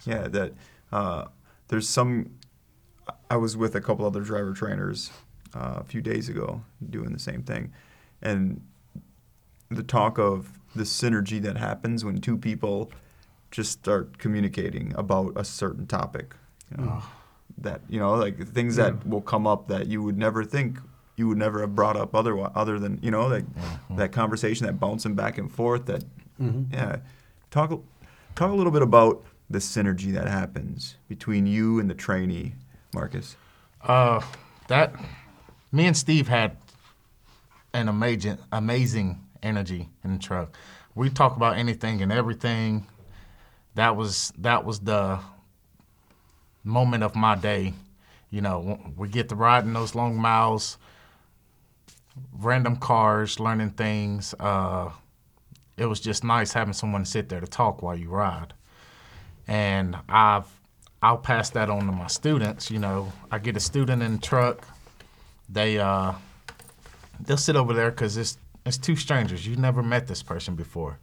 Yeah, 0.05 0.29
that 0.29 0.53
uh, 0.93 1.25
there's 1.69 1.89
some. 1.89 2.31
I 3.31 3.37
was 3.37 3.57
with 3.57 3.75
a 3.75 3.81
couple 3.81 4.05
other 4.07 4.21
driver 4.21 4.53
trainers 4.53 5.11
uh, 5.55 5.77
a 5.79 5.85
few 5.85 6.01
days 6.01 6.29
ago 6.29 6.63
doing 6.91 7.13
the 7.13 7.19
same 7.19 7.43
thing, 7.43 7.73
and 8.23 8.61
the 9.71 9.83
talk 9.83 10.19
of 10.19 10.59
the 10.75 10.85
synergy 10.85 11.41
that 11.43 11.57
happens 11.57 12.05
when 12.05 12.21
two 12.21 12.37
people 12.37 12.91
just 13.51 13.73
start 13.73 14.19
communicating 14.19 14.93
about 14.97 15.33
a 15.37 15.45
certain 15.45 15.87
topic. 15.87 16.35
You 16.71 16.85
know, 16.85 17.03
That 17.59 17.81
you 17.89 17.99
know, 17.99 18.15
like 18.15 18.47
things 18.49 18.77
that 18.77 19.07
will 19.07 19.23
come 19.23 19.47
up 19.47 19.69
that 19.69 19.87
you 19.87 20.03
would 20.03 20.19
never 20.19 20.45
think 20.45 20.79
you 21.17 21.27
would 21.29 21.39
never 21.39 21.61
have 21.63 21.75
brought 21.75 21.97
up 21.97 22.15
other 22.15 22.39
other 22.57 22.79
than 22.79 22.99
you 23.03 23.11
know 23.11 23.27
like 23.27 23.45
that 23.97 24.13
conversation, 24.13 24.67
that 24.67 24.79
bouncing 24.79 25.15
back 25.15 25.39
and 25.39 25.51
forth. 25.51 25.87
That 25.87 26.05
yeah, 26.73 26.97
talk 27.51 27.71
talk 28.37 28.51
a 28.51 28.55
little 28.55 28.71
bit 28.73 28.83
about 28.83 29.25
the 29.51 29.59
synergy 29.59 30.13
that 30.13 30.29
happens 30.29 30.97
between 31.09 31.47
you 31.47 31.81
and 31.81 31.89
the 31.89 31.95
trainee, 31.95 32.53
Marcus. 32.95 33.37
Uh, 33.83 34.21
that 34.69 34.95
me 35.73 35.87
and 35.87 35.97
Steve 35.97 36.29
had 36.29 36.57
an 37.73 37.89
amazing, 37.89 38.39
amazing 38.53 39.21
energy 39.43 39.89
in 40.05 40.15
the 40.15 40.19
truck. 40.19 40.57
We 40.95 41.11
talk 41.11 41.37
about 41.37 41.57
anything 41.57 42.03
and 42.03 42.13
everything. 42.13 42.87
That 43.75 43.97
was 43.97 44.33
that 44.39 44.65
was 44.65 44.81
the 44.81 45.21
moment 46.65 47.05
of 47.05 47.15
my 47.15 47.35
day. 47.35 47.75
You 48.31 48.43
know, 48.43 48.79
we 48.97 49.09
get 49.09 49.29
to 49.31 49.35
riding 49.35 49.73
those 49.73 49.95
long 49.95 50.17
miles, 50.17 50.77
random 52.39 52.77
cars, 52.77 53.41
learning 53.41 53.71
things. 53.71 54.35
Uh, 54.39 54.91
it 55.79 55.87
was 55.87 56.01
just 56.01 56.25
nice 56.25 56.53
having 56.53 56.75
someone 56.75 57.05
sit 57.05 57.29
there 57.29 57.41
to 57.41 57.47
talk 57.47 57.81
while 57.81 57.97
you 57.97 58.11
ride 58.11 58.53
and 59.49 59.97
I've 60.09 60.47
I'll 61.03 61.19
pass 61.19 61.51
that 61.51 61.71
on 61.71 61.87
to 61.87 61.93
my 61.93 62.07
students. 62.09 62.71
You 62.71 62.79
know, 62.79 63.13
I 63.31 63.39
get 63.39 63.57
a 63.57 63.61
student 63.61 64.03
in 64.03 64.17
the 64.17 64.19
truck, 64.19 64.67
they 65.49 65.79
uh, 65.79 66.13
they'll 67.21 67.37
sit 67.37 67.57
over 67.57 67.73
there 67.73 67.91
because 67.91 68.17
it's 68.17 68.39
it's 68.67 68.77
two 68.79 68.97
strangers. 68.97 69.47
You've 69.47 69.59
never 69.59 69.83
met 69.83 70.07
this 70.07 70.23
person 70.23 70.55
before, 70.55 70.99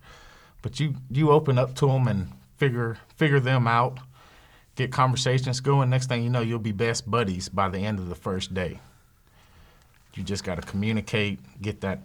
but 0.61 0.79
you 0.79 0.95
you 1.09 1.31
open 1.31 1.57
up 1.57 1.75
to 1.75 1.87
them 1.87 2.07
and 2.07 2.27
figure 2.57 2.97
figure 3.15 3.39
them 3.39 3.67
out, 3.67 3.99
get 4.75 4.91
conversations 4.91 5.59
going. 5.59 5.89
Next 5.89 6.07
thing 6.07 6.23
you 6.23 6.29
know, 6.29 6.41
you'll 6.41 6.59
be 6.59 6.71
best 6.71 7.09
buddies 7.09 7.49
by 7.49 7.69
the 7.69 7.79
end 7.79 7.99
of 7.99 8.07
the 8.09 8.15
first 8.15 8.53
day. 8.53 8.79
You 10.13 10.23
just 10.23 10.43
got 10.45 10.55
to 10.55 10.61
communicate, 10.61 11.39
get 11.61 11.81
that 11.81 11.99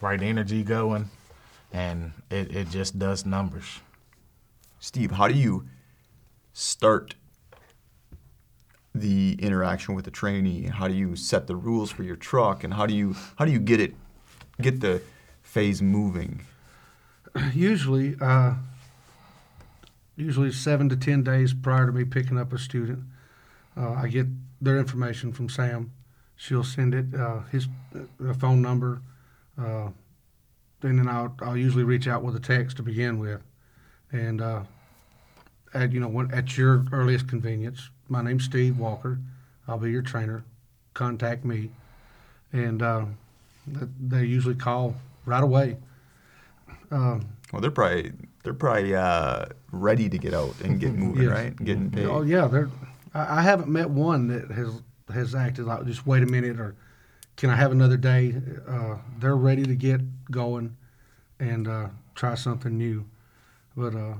right 0.00 0.22
energy 0.22 0.62
going, 0.62 1.10
and 1.72 2.12
it, 2.30 2.54
it 2.54 2.70
just 2.70 2.96
does 2.98 3.26
numbers. 3.26 3.80
Steve, 4.84 5.12
how 5.12 5.26
do 5.26 5.32
you 5.32 5.66
start 6.52 7.14
the 8.94 9.34
interaction 9.40 9.94
with 9.94 10.04
the 10.04 10.10
trainee? 10.10 10.64
How 10.64 10.88
do 10.88 10.94
you 10.94 11.16
set 11.16 11.46
the 11.46 11.56
rules 11.56 11.90
for 11.90 12.02
your 12.02 12.16
truck, 12.16 12.62
and 12.62 12.74
how 12.74 12.84
do 12.84 12.94
you 12.94 13.16
how 13.36 13.46
do 13.46 13.50
you 13.50 13.60
get 13.60 13.80
it 13.80 13.94
get 14.60 14.82
the 14.82 15.00
phase 15.42 15.80
moving? 15.80 16.42
Usually, 17.54 18.14
uh, 18.20 18.56
usually 20.16 20.52
seven 20.52 20.90
to 20.90 20.96
ten 20.96 21.22
days 21.22 21.54
prior 21.54 21.86
to 21.86 21.92
me 21.92 22.04
picking 22.04 22.38
up 22.38 22.52
a 22.52 22.58
student, 22.58 23.04
uh, 23.78 23.92
I 23.92 24.08
get 24.08 24.26
their 24.60 24.78
information 24.78 25.32
from 25.32 25.48
Sam. 25.48 25.92
She'll 26.36 26.62
send 26.62 26.94
it 26.94 27.06
uh, 27.18 27.40
his 27.50 27.68
uh, 27.96 28.34
phone 28.34 28.60
number, 28.60 29.00
uh, 29.58 29.88
and 30.82 30.98
then 30.98 31.08
I'll 31.08 31.34
I'll 31.40 31.56
usually 31.56 31.84
reach 31.84 32.06
out 32.06 32.22
with 32.22 32.36
a 32.36 32.40
text 32.40 32.76
to 32.76 32.82
begin 32.82 33.18
with, 33.18 33.40
and 34.12 34.42
uh, 34.42 34.64
at 35.74 35.92
you 35.92 36.00
know 36.00 36.28
at 36.32 36.56
your 36.56 36.84
earliest 36.92 37.28
convenience. 37.28 37.90
My 38.08 38.22
name's 38.22 38.44
Steve 38.44 38.78
Walker. 38.78 39.18
I'll 39.66 39.78
be 39.78 39.90
your 39.90 40.02
trainer. 40.02 40.44
Contact 40.94 41.44
me, 41.44 41.70
and 42.52 42.82
uh, 42.82 43.04
they 44.00 44.24
usually 44.24 44.54
call 44.54 44.94
right 45.26 45.42
away. 45.42 45.76
Um, 46.90 47.26
Well, 47.52 47.60
they're 47.60 47.70
probably 47.70 48.12
they're 48.44 48.54
probably 48.54 48.94
uh, 48.94 49.46
ready 49.72 50.08
to 50.08 50.18
get 50.18 50.34
out 50.34 50.54
and 50.60 50.78
get 50.78 50.94
moving, 50.94 51.24
Yes. 51.24 51.32
right? 51.32 51.56
Getting 51.56 51.90
paid. 51.90 52.06
Oh 52.06 52.22
yeah, 52.22 52.46
they're. 52.46 52.70
I, 53.14 53.38
I 53.38 53.42
haven't 53.42 53.68
met 53.68 53.90
one 53.90 54.28
that 54.28 54.50
has 54.50 54.82
has 55.12 55.34
acted 55.34 55.64
like 55.66 55.84
just 55.86 56.06
wait 56.06 56.22
a 56.22 56.26
minute 56.26 56.58
or 56.60 56.74
can 57.36 57.50
I 57.50 57.56
have 57.56 57.72
another 57.72 57.96
day? 57.96 58.34
Uh, 58.68 58.96
they're 59.18 59.36
ready 59.36 59.64
to 59.64 59.74
get 59.74 60.00
going 60.30 60.76
and 61.40 61.66
uh, 61.66 61.88
try 62.14 62.36
something 62.36 62.78
new. 62.78 63.04
But 63.76 63.94
uh, 63.96 64.14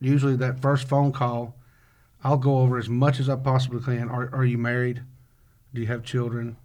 usually 0.00 0.36
that 0.36 0.60
first 0.60 0.88
phone 0.88 1.12
call, 1.12 1.54
I'll 2.24 2.36
go 2.36 2.58
over 2.58 2.78
as 2.78 2.88
much 2.88 3.20
as 3.20 3.28
I 3.28 3.36
possibly 3.36 3.80
can. 3.80 4.08
Are 4.08 4.28
Are 4.34 4.44
you 4.44 4.58
married? 4.58 5.02
Do 5.74 5.80
you 5.80 5.86
have 5.86 6.02
children? 6.02 6.56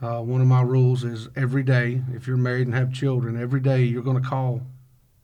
Uh, 0.00 0.20
one 0.20 0.40
of 0.40 0.46
my 0.46 0.62
rules 0.62 1.04
is 1.04 1.28
every 1.36 1.62
day, 1.62 2.02
if 2.12 2.26
you're 2.26 2.36
married 2.36 2.66
and 2.66 2.74
have 2.74 2.92
children, 2.92 3.40
every 3.40 3.60
day 3.60 3.82
you're 3.84 4.02
going 4.02 4.20
to 4.20 4.28
call. 4.28 4.62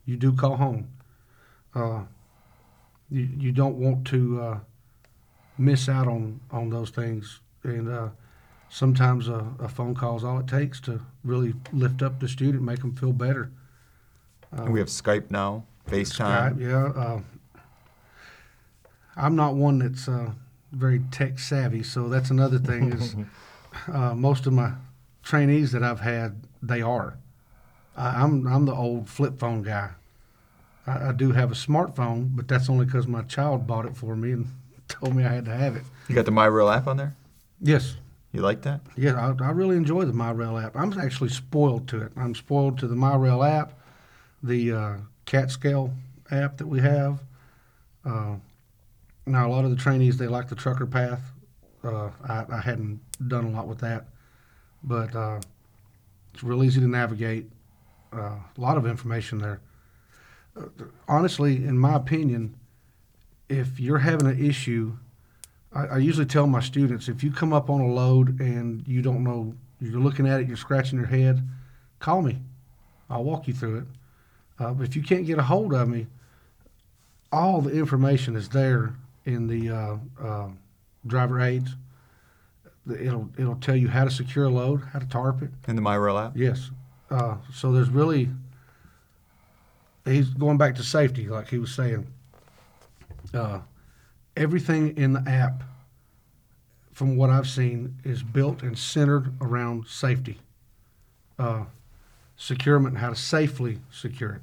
You 0.07 0.17
do 0.17 0.33
call 0.33 0.57
home. 0.57 0.89
Uh, 1.75 2.03
you, 3.11 3.29
you 3.39 3.53
don't 3.53 3.77
want 3.77 4.07
to 4.07 4.41
uh, 4.41 4.59
miss 5.59 5.89
out 5.89 6.07
on, 6.07 6.41
on 6.51 6.71
those 6.71 6.91
things. 6.91 7.41
And 7.65 7.89
uh, 7.89 8.09
sometimes 8.69 9.29
a, 9.29 9.53
a 9.59 9.69
phone 9.69 9.95
call 9.95 10.17
is 10.17 10.25
all 10.25 10.39
it 10.39 10.47
takes 10.47 10.81
to 10.83 11.01
really 11.25 11.55
lift 11.73 12.01
up 12.01 12.21
the 12.21 12.29
student, 12.29 12.63
make 12.63 12.81
them 12.81 12.95
feel 12.95 13.13
better. 13.13 13.51
And 14.53 14.73
we 14.73 14.79
have 14.79 14.89
Skype 14.89 15.31
now, 15.31 15.65
FaceTime. 15.89 16.57
Skype, 16.57 16.61
yeah. 16.61 17.21
I'm 19.19 19.37
not 19.37 19.55
one 19.55 19.79
that's 19.81 20.09
uh, 20.09 20.33
very 20.73 21.01
tech 21.11 21.39
savvy, 21.39 21.83
so 21.83 22.09
that's 22.09 22.31
another 22.31 22.59
thing. 22.59 22.93
Is 22.93 23.17
uh, 23.93 24.15
most 24.15 24.47
of 24.47 24.53
my 24.53 24.73
trainees 25.23 25.73
that 25.73 25.83
I've 25.83 26.01
had, 26.01 26.43
they 26.63 26.81
are. 26.83 27.17
I, 27.97 28.23
I'm 28.23 28.47
I'm 28.47 28.65
the 28.65 28.75
old 28.75 29.09
flip 29.09 29.39
phone 29.39 29.63
guy. 29.63 29.91
I, 30.87 31.09
I 31.09 31.13
do 31.13 31.33
have 31.33 31.51
a 31.51 31.55
smartphone, 31.55 32.37
but 32.37 32.49
that's 32.49 32.71
only 32.71 32.87
because 32.87 33.07
my 33.07 33.23
child 33.23 33.67
bought 33.67 33.87
it 33.87 33.97
for 33.97 34.15
me 34.17 34.33
and 34.33 34.47
told 34.89 35.15
me 35.17 35.25
I 35.25 35.33
had 35.35 35.45
to 35.47 35.55
have 35.55 35.77
it. 35.77 35.83
You 36.09 36.15
got 36.15 36.25
the 36.25 36.31
MyRoehl 36.33 36.75
app 36.75 36.87
on 36.87 36.97
there. 36.97 37.15
Yes, 37.61 37.97
You 38.33 38.41
like 38.41 38.63
that? 38.63 38.81
yeah, 38.97 39.15
I, 39.41 39.45
I 39.45 39.51
really 39.51 39.77
enjoy 39.77 40.05
the 40.05 40.13
MyRoehl 40.13 40.63
app. 40.65 40.77
I'm 40.77 40.97
actually 40.99 41.31
spoiled 41.31 41.89
to 41.89 42.03
it. 42.03 42.13
I'm 42.17 42.35
spoiled 42.37 42.79
to 42.79 42.87
the 42.87 42.95
MyRoehl 42.95 43.47
app, 43.49 43.73
the 44.43 44.73
uh, 44.73 44.97
CAT 45.27 45.51
scale 45.51 45.93
app 46.31 46.57
that 46.59 46.69
we 46.69 46.81
have. 46.81 47.21
Uh, 48.05 48.37
now, 49.29 49.47
a 49.47 49.51
lot 49.51 49.65
of 49.65 49.71
the 49.71 49.77
trainees 49.77 50.17
they 50.17 50.27
like 50.27 50.49
the 50.49 50.55
trucker 50.55 50.87
path. 50.87 51.33
Uh, 51.85 52.11
I, 52.29 52.45
I 52.51 52.61
hadn't 52.61 53.01
done 53.29 53.45
a 53.45 53.51
lot 53.51 53.69
with 53.69 53.79
that, 53.81 54.07
but 54.83 55.15
uh, 55.15 55.41
it's 56.35 56.43
real 56.43 56.65
easy 56.65 56.81
to 56.81 56.89
navigate. 56.89 57.51
Uh, 58.13 58.37
a 58.57 58.61
lot 58.61 58.77
of 58.77 58.87
information 58.87 59.39
there. 59.39 59.61
Uh, 60.57 60.67
honestly, 61.07 61.57
in 61.57 61.79
my 61.79 61.95
opinion, 61.95 62.55
if 63.49 63.79
you're 63.79 63.99
having 63.99 64.27
an 64.27 64.45
issue 64.45 64.97
I, 65.73 65.87
I 65.87 65.99
usually 65.99 66.27
tell 66.27 66.47
my 66.47 66.61
students 66.61 67.09
if 67.09 67.23
you 67.23 67.31
come 67.31 67.53
up 67.53 67.71
on 67.71 67.81
a 67.81 67.87
load 67.87 68.41
and 68.41 68.87
you 68.87 69.03
don't 69.03 69.23
know, 69.23 69.55
you're 69.81 70.01
looking 70.01 70.27
at 70.27 70.41
it, 70.41 70.49
you're 70.49 70.57
scratching 70.57 70.99
your 70.99 71.09
head, 71.09 71.47
call 71.99 72.23
me. 72.23 72.39
I'll 73.11 73.25
walk 73.25 73.49
you 73.49 73.55
through 73.55 73.79
it. 73.79 73.85
Uh, 74.59 74.73
but 74.73 74.89
if 74.89 74.97
you 74.97 75.03
can't 75.03 75.27
get 75.27 75.39
a 75.39 75.43
hold 75.43 75.73
of 75.73 75.89
me, 75.89 76.07
all 77.31 77.61
the 77.61 77.71
information 77.71 78.37
is 78.37 78.49
there 78.49 78.95
in 79.29 79.47
the 79.47 79.71
uh, 79.71 79.97
uh, 80.21 80.49
driver 81.07 81.41
aids. 81.41 81.77
It'll 82.91 83.29
it'll 83.37 83.57
tell 83.57 83.77
you 83.77 83.89
how 83.89 84.05
to 84.05 84.11
secure 84.11 84.47
a 84.47 84.51
load, 84.51 84.83
how 84.93 84.99
to 84.99 85.07
tarp 85.07 85.43
it. 85.43 85.51
In 85.69 85.77
the 85.77 85.83
MyRoehl 85.83 86.27
app? 86.27 86.33
Yes. 86.35 86.71
Uh, 87.11 87.37
so 87.53 87.71
there's 87.71 87.91
really 87.91 88.31
he's 90.07 90.31
going 90.31 90.57
back 90.57 90.75
to 90.77 90.83
safety, 90.83 91.29
like 91.29 91.49
he 91.49 91.59
was 91.59 91.75
saying. 91.75 92.07
Uh, 93.35 93.61
everything 94.37 94.97
in 94.97 95.13
the 95.13 95.23
app, 95.29 95.63
from 96.93 97.17
what 97.17 97.29
I've 97.29 97.49
seen, 97.49 97.97
is 98.05 98.23
built 98.23 98.63
and 98.63 98.79
centered 98.79 99.35
around 99.43 99.87
safety, 99.87 100.39
uh, 101.39 101.65
securement, 102.37 102.97
how 102.97 103.11
to 103.11 103.17
safely 103.17 103.81
secure 103.91 104.33
it. 104.33 104.43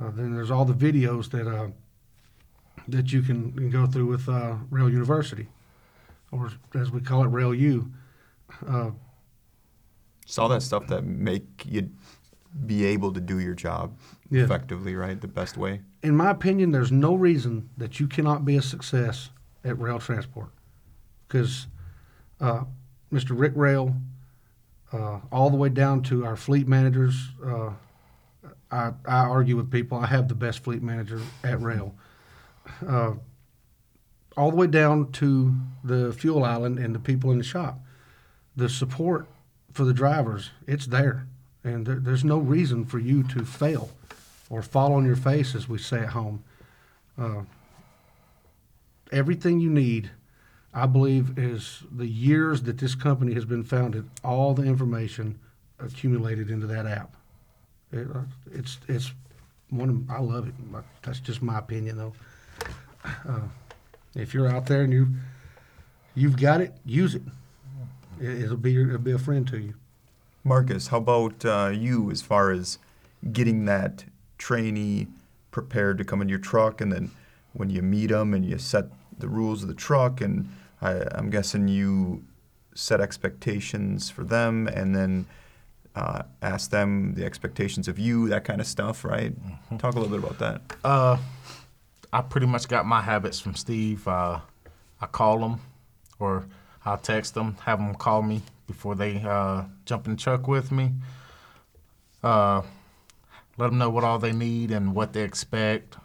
Uh, 0.00 0.10
then 0.10 0.32
there's 0.32 0.50
all 0.50 0.64
the 0.64 0.72
videos 0.72 1.30
that 1.32 1.48
uh, 1.48 1.68
that 2.88 3.12
you 3.12 3.22
can, 3.22 3.52
can 3.52 3.70
go 3.70 3.86
through 3.86 4.06
with 4.06 4.28
uh, 4.28 4.56
Roehl 4.70 4.90
University, 4.90 5.48
or 6.30 6.50
as 6.74 6.90
we 6.90 7.00
call 7.00 7.24
it, 7.24 7.30
Roehl 7.30 7.56
U. 7.58 7.90
Uh, 8.66 8.90
It's 10.24 10.38
all 10.38 10.48
that 10.48 10.62
stuff 10.62 10.86
that 10.88 11.04
make 11.04 11.64
you 11.66 11.90
be 12.66 12.84
able 12.84 13.12
to 13.12 13.20
do 13.20 13.38
your 13.38 13.54
job 13.54 13.96
Yeah. 14.30 14.44
effectively, 14.44 14.94
right? 14.94 15.20
The 15.20 15.28
best 15.28 15.56
way. 15.56 15.80
in 16.02 16.16
my 16.16 16.30
opinion, 16.30 16.72
there's 16.72 16.90
no 16.92 17.14
reason 17.14 17.70
that 17.78 18.00
you 18.00 18.08
cannot 18.08 18.44
be 18.44 18.56
a 18.56 18.62
success 18.62 19.30
at 19.64 19.76
Roehl 19.76 20.00
Transport. 20.00 20.48
Because 21.28 21.68
uh, 22.40 22.64
Mr. 23.12 23.38
Rick 23.38 23.54
Roehl, 23.54 23.94
uh, 24.92 25.20
all 25.30 25.48
the 25.48 25.56
way 25.56 25.68
down 25.70 26.02
to 26.02 26.26
our 26.26 26.36
fleet 26.36 26.66
managers, 26.68 27.14
uh, 27.46 27.70
I, 28.70 28.90
I 29.06 29.18
argue 29.26 29.56
with 29.56 29.70
people. 29.70 29.96
I 29.98 30.06
have 30.06 30.28
the 30.28 30.34
best 30.34 30.58
fleet 30.64 30.82
manager 30.82 31.20
at 31.44 31.58
Roehl. 31.60 31.92
Uh, 32.86 33.12
all 34.36 34.50
the 34.50 34.56
way 34.56 34.66
down 34.66 35.12
to 35.12 35.54
the 35.84 36.12
fuel 36.12 36.44
island 36.44 36.78
and 36.78 36.94
the 36.94 36.98
people 36.98 37.30
in 37.30 37.38
the 37.38 37.44
shop. 37.44 37.78
The 38.56 38.68
support 38.68 39.26
for 39.72 39.84
the 39.84 39.94
drivers, 39.94 40.50
it's 40.66 40.86
there. 40.86 41.26
And 41.64 41.86
there, 41.86 41.96
there's 41.96 42.24
no 42.24 42.38
reason 42.38 42.84
for 42.84 42.98
you 42.98 43.22
to 43.24 43.44
fail 43.44 43.90
or 44.50 44.62
fall 44.62 44.92
on 44.94 45.04
your 45.04 45.16
face, 45.16 45.54
as 45.54 45.68
we 45.68 45.78
say 45.78 46.00
at 46.00 46.10
home. 46.10 46.42
Uh, 47.18 47.42
everything 49.10 49.60
you 49.60 49.70
need, 49.70 50.10
I 50.74 50.86
believe, 50.86 51.38
is 51.38 51.84
the 51.90 52.06
years 52.06 52.62
that 52.62 52.78
this 52.78 52.94
company 52.94 53.34
has 53.34 53.44
been 53.44 53.64
founded, 53.64 54.08
all 54.24 54.54
the 54.54 54.64
information 54.64 55.38
accumulated 55.78 56.50
into 56.50 56.66
that 56.66 56.86
app. 56.86 57.16
It, 57.92 58.08
uh, 58.14 58.22
it's 58.52 58.78
it's 58.88 59.12
one 59.70 59.88
of 59.88 60.10
I 60.10 60.20
love 60.20 60.48
it. 60.48 60.54
That's 61.02 61.20
just 61.20 61.42
my 61.42 61.58
opinion, 61.58 61.96
though. 61.96 62.14
Uh, 63.28 63.40
if 64.14 64.34
you're 64.34 64.48
out 64.48 64.66
there 64.66 64.82
and 64.82 64.92
you 64.92 65.08
you've 66.14 66.36
got 66.36 66.60
it, 66.60 66.74
use 66.84 67.14
it. 67.14 67.22
it 68.20 68.42
it'll 68.42 68.56
be 68.56 68.80
it'll 68.80 68.98
be 68.98 69.12
a 69.12 69.18
friend 69.18 69.46
to 69.48 69.58
you. 69.58 69.74
Marcus, 70.44 70.88
how 70.88 70.98
about 70.98 71.44
uh, 71.44 71.70
you 71.72 72.10
as 72.10 72.20
far 72.20 72.50
as 72.50 72.78
getting 73.32 73.64
that 73.66 74.04
trainee 74.38 75.06
prepared 75.52 75.98
to 75.98 76.04
come 76.04 76.20
in 76.20 76.28
your 76.28 76.38
truck 76.38 76.80
and 76.80 76.92
then 76.92 77.10
when 77.52 77.70
you 77.70 77.82
meet 77.82 78.08
them 78.08 78.34
and 78.34 78.44
you 78.44 78.58
set 78.58 78.86
the 79.18 79.28
rules 79.28 79.62
of 79.62 79.68
the 79.68 79.74
truck 79.74 80.20
and 80.20 80.48
I, 80.80 81.04
I'm 81.12 81.30
guessing 81.30 81.68
you 81.68 82.24
set 82.74 83.00
expectations 83.00 84.10
for 84.10 84.24
them 84.24 84.66
and 84.66 84.96
then 84.96 85.26
uh, 85.94 86.22
ask 86.40 86.70
them 86.70 87.14
the 87.14 87.24
expectations 87.24 87.86
of 87.86 87.98
you, 87.98 88.28
that 88.28 88.44
kind 88.44 88.60
of 88.60 88.66
stuff, 88.66 89.04
right? 89.04 89.32
Talk 89.78 89.94
a 89.94 90.00
little 90.00 90.18
bit 90.18 90.24
about 90.24 90.38
that. 90.38 90.76
Uh, 90.82 91.18
I 92.12 92.20
pretty 92.20 92.46
much 92.46 92.68
got 92.68 92.84
my 92.84 93.00
habits 93.00 93.40
from 93.40 93.54
Steve. 93.54 94.06
Uh, 94.06 94.40
I 95.00 95.06
call 95.06 95.38
them, 95.38 95.60
or 96.18 96.46
I'll 96.84 96.98
text 96.98 97.34
them, 97.34 97.56
have 97.64 97.78
them 97.78 97.94
call 97.94 98.22
me 98.22 98.42
before 98.66 98.94
they 98.94 99.22
uh, 99.22 99.64
jump 99.86 100.06
in 100.06 100.12
the 100.12 100.18
truck 100.18 100.46
with 100.46 100.70
me. 100.70 100.92
Uh, 102.22 102.62
let 103.56 103.68
them 103.68 103.78
know 103.78 103.88
what 103.88 104.04
all 104.04 104.18
they 104.18 104.32
need 104.32 104.70
and 104.70 104.94
what 104.94 105.14
they 105.14 105.22
expect. 105.22 105.96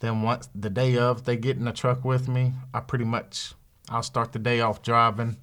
Then 0.00 0.22
once 0.22 0.48
the 0.54 0.68
day 0.68 0.98
of 0.98 1.24
they 1.24 1.36
get 1.36 1.56
in 1.56 1.64
the 1.64 1.72
truck 1.72 2.04
with 2.04 2.28
me, 2.28 2.52
I 2.74 2.80
pretty 2.80 3.06
much 3.06 3.54
I'll 3.88 4.02
start 4.02 4.32
the 4.32 4.38
day 4.38 4.60
off 4.60 4.82
driving. 4.82 5.38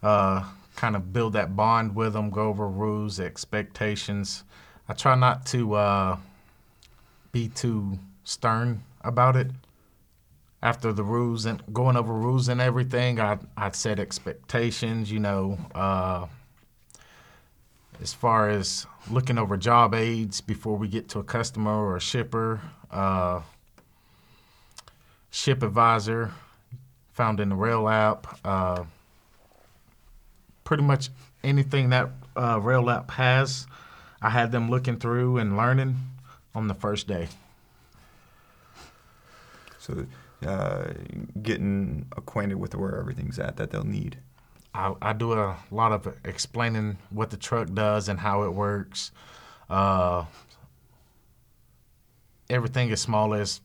Uh, 0.00 0.44
kind 0.76 0.94
of 0.94 1.12
build 1.12 1.32
that 1.32 1.56
bond 1.56 1.96
with 1.96 2.12
them, 2.12 2.30
go 2.30 2.48
over 2.48 2.68
rules, 2.68 3.18
expectations. 3.18 4.44
I 4.88 4.92
try 4.92 5.16
not 5.16 5.46
to 5.46 5.74
uh, 5.74 6.18
be 7.32 7.48
too 7.48 7.98
stern 8.22 8.82
about 9.04 9.36
it. 9.36 9.50
After 10.62 10.94
the 10.94 11.04
rules 11.04 11.44
and 11.44 11.62
going 11.74 11.96
over 11.96 12.12
rules 12.12 12.48
and 12.48 12.60
everything, 12.60 13.20
I 13.20 13.38
I'd 13.56 13.76
set 13.76 13.98
expectations. 13.98 15.12
You 15.12 15.20
know, 15.20 15.58
uh, 15.74 16.26
as 18.00 18.14
far 18.14 18.48
as 18.48 18.86
looking 19.10 19.36
over 19.36 19.56
job 19.56 19.94
aids 19.94 20.40
before 20.40 20.76
we 20.76 20.88
get 20.88 21.08
to 21.10 21.18
a 21.18 21.24
customer 21.24 21.70
or 21.70 21.96
a 21.96 22.00
shipper, 22.00 22.62
uh, 22.90 23.42
ship 25.30 25.62
advisor 25.62 26.32
found 27.12 27.40
in 27.40 27.50
the 27.50 27.56
Roehl 27.56 27.92
app. 27.92 28.38
Uh, 28.44 28.84
pretty 30.64 30.82
much 30.82 31.10
anything 31.42 31.90
that 31.90 32.10
uh, 32.36 32.58
Roehl 32.58 32.92
app 32.92 33.10
has, 33.12 33.66
I 34.20 34.30
had 34.30 34.50
them 34.50 34.70
looking 34.70 34.98
through 34.98 35.38
and 35.38 35.56
learning 35.56 35.96
on 36.54 36.68
the 36.68 36.74
first 36.74 37.06
day. 37.06 37.28
So, 39.84 40.06
uh, 40.46 40.94
getting 41.42 42.06
acquainted 42.16 42.54
with 42.54 42.74
where 42.74 42.98
everything's 42.98 43.38
at 43.38 43.58
that 43.58 43.70
they'll 43.70 43.84
need. 43.84 44.16
I, 44.72 44.94
I 45.02 45.12
do 45.12 45.34
a 45.34 45.58
lot 45.70 45.92
of 45.92 46.08
explaining 46.24 46.96
what 47.10 47.28
the 47.28 47.36
truck 47.36 47.70
does 47.74 48.08
and 48.08 48.18
how 48.18 48.44
it 48.44 48.54
works. 48.54 49.12
Uh, 49.68 50.24
everything 52.48 52.90
as 52.92 53.02
small 53.02 53.34
as 53.34 53.60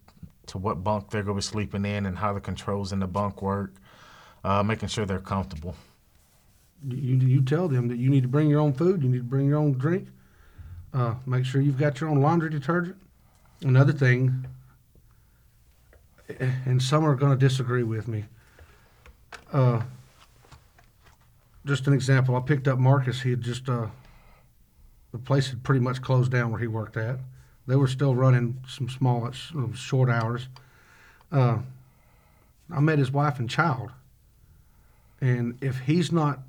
to 0.47 0.57
what 0.57 0.83
bunk 0.83 1.09
they're 1.09 1.23
going 1.23 1.37
to 1.37 1.41
be 1.41 1.41
sleeping 1.41 1.85
in 1.85 2.05
and 2.05 2.17
how 2.17 2.33
the 2.33 2.41
controls 2.41 2.91
in 2.91 2.99
the 2.99 3.07
bunk 3.07 3.41
work, 3.41 3.75
uh, 4.43 4.61
making 4.61 4.89
sure 4.89 5.05
they're 5.05 5.19
comfortable. 5.19 5.73
You, 6.85 7.15
you 7.15 7.41
tell 7.43 7.69
them 7.69 7.87
that 7.87 7.97
you 7.97 8.09
need 8.09 8.23
to 8.23 8.29
bring 8.29 8.49
your 8.49 8.59
own 8.59 8.73
food, 8.73 9.03
you 9.03 9.09
need 9.09 9.19
to 9.19 9.23
bring 9.23 9.47
your 9.47 9.57
own 9.57 9.73
drink. 9.73 10.09
Uh, 10.93 11.15
make 11.25 11.45
sure 11.45 11.61
you've 11.61 11.77
got 11.77 12.01
your 12.01 12.09
own 12.09 12.19
laundry 12.19 12.49
detergent. 12.49 12.97
Another 13.61 13.93
thing, 13.93 14.45
and 16.39 16.81
some 16.81 17.05
are 17.05 17.15
going 17.15 17.31
to 17.31 17.37
disagree 17.37 17.83
with 17.83 18.07
me. 18.07 18.25
Uh, 19.51 19.81
just 21.65 21.87
an 21.87 21.93
example, 21.93 22.35
I 22.35 22.41
picked 22.41 22.67
up 22.67 22.79
Marcus. 22.79 23.21
He 23.21 23.31
had 23.31 23.41
just, 23.41 23.67
uh, 23.67 23.87
the 25.11 25.17
place 25.17 25.49
had 25.49 25.63
pretty 25.63 25.81
much 25.81 26.01
closed 26.01 26.31
down 26.31 26.51
where 26.51 26.59
he 26.59 26.67
worked 26.67 26.97
at. 26.97 27.19
They 27.67 27.75
were 27.75 27.87
still 27.87 28.15
running 28.15 28.59
some 28.67 28.89
small, 28.89 29.27
uh, 29.27 29.73
short 29.75 30.09
hours. 30.09 30.47
Uh, 31.31 31.59
I 32.71 32.79
met 32.79 32.99
his 32.99 33.11
wife 33.11 33.39
and 33.39 33.49
child. 33.49 33.91
And 35.21 35.57
if 35.61 35.79
he's 35.79 36.11
not 36.11 36.39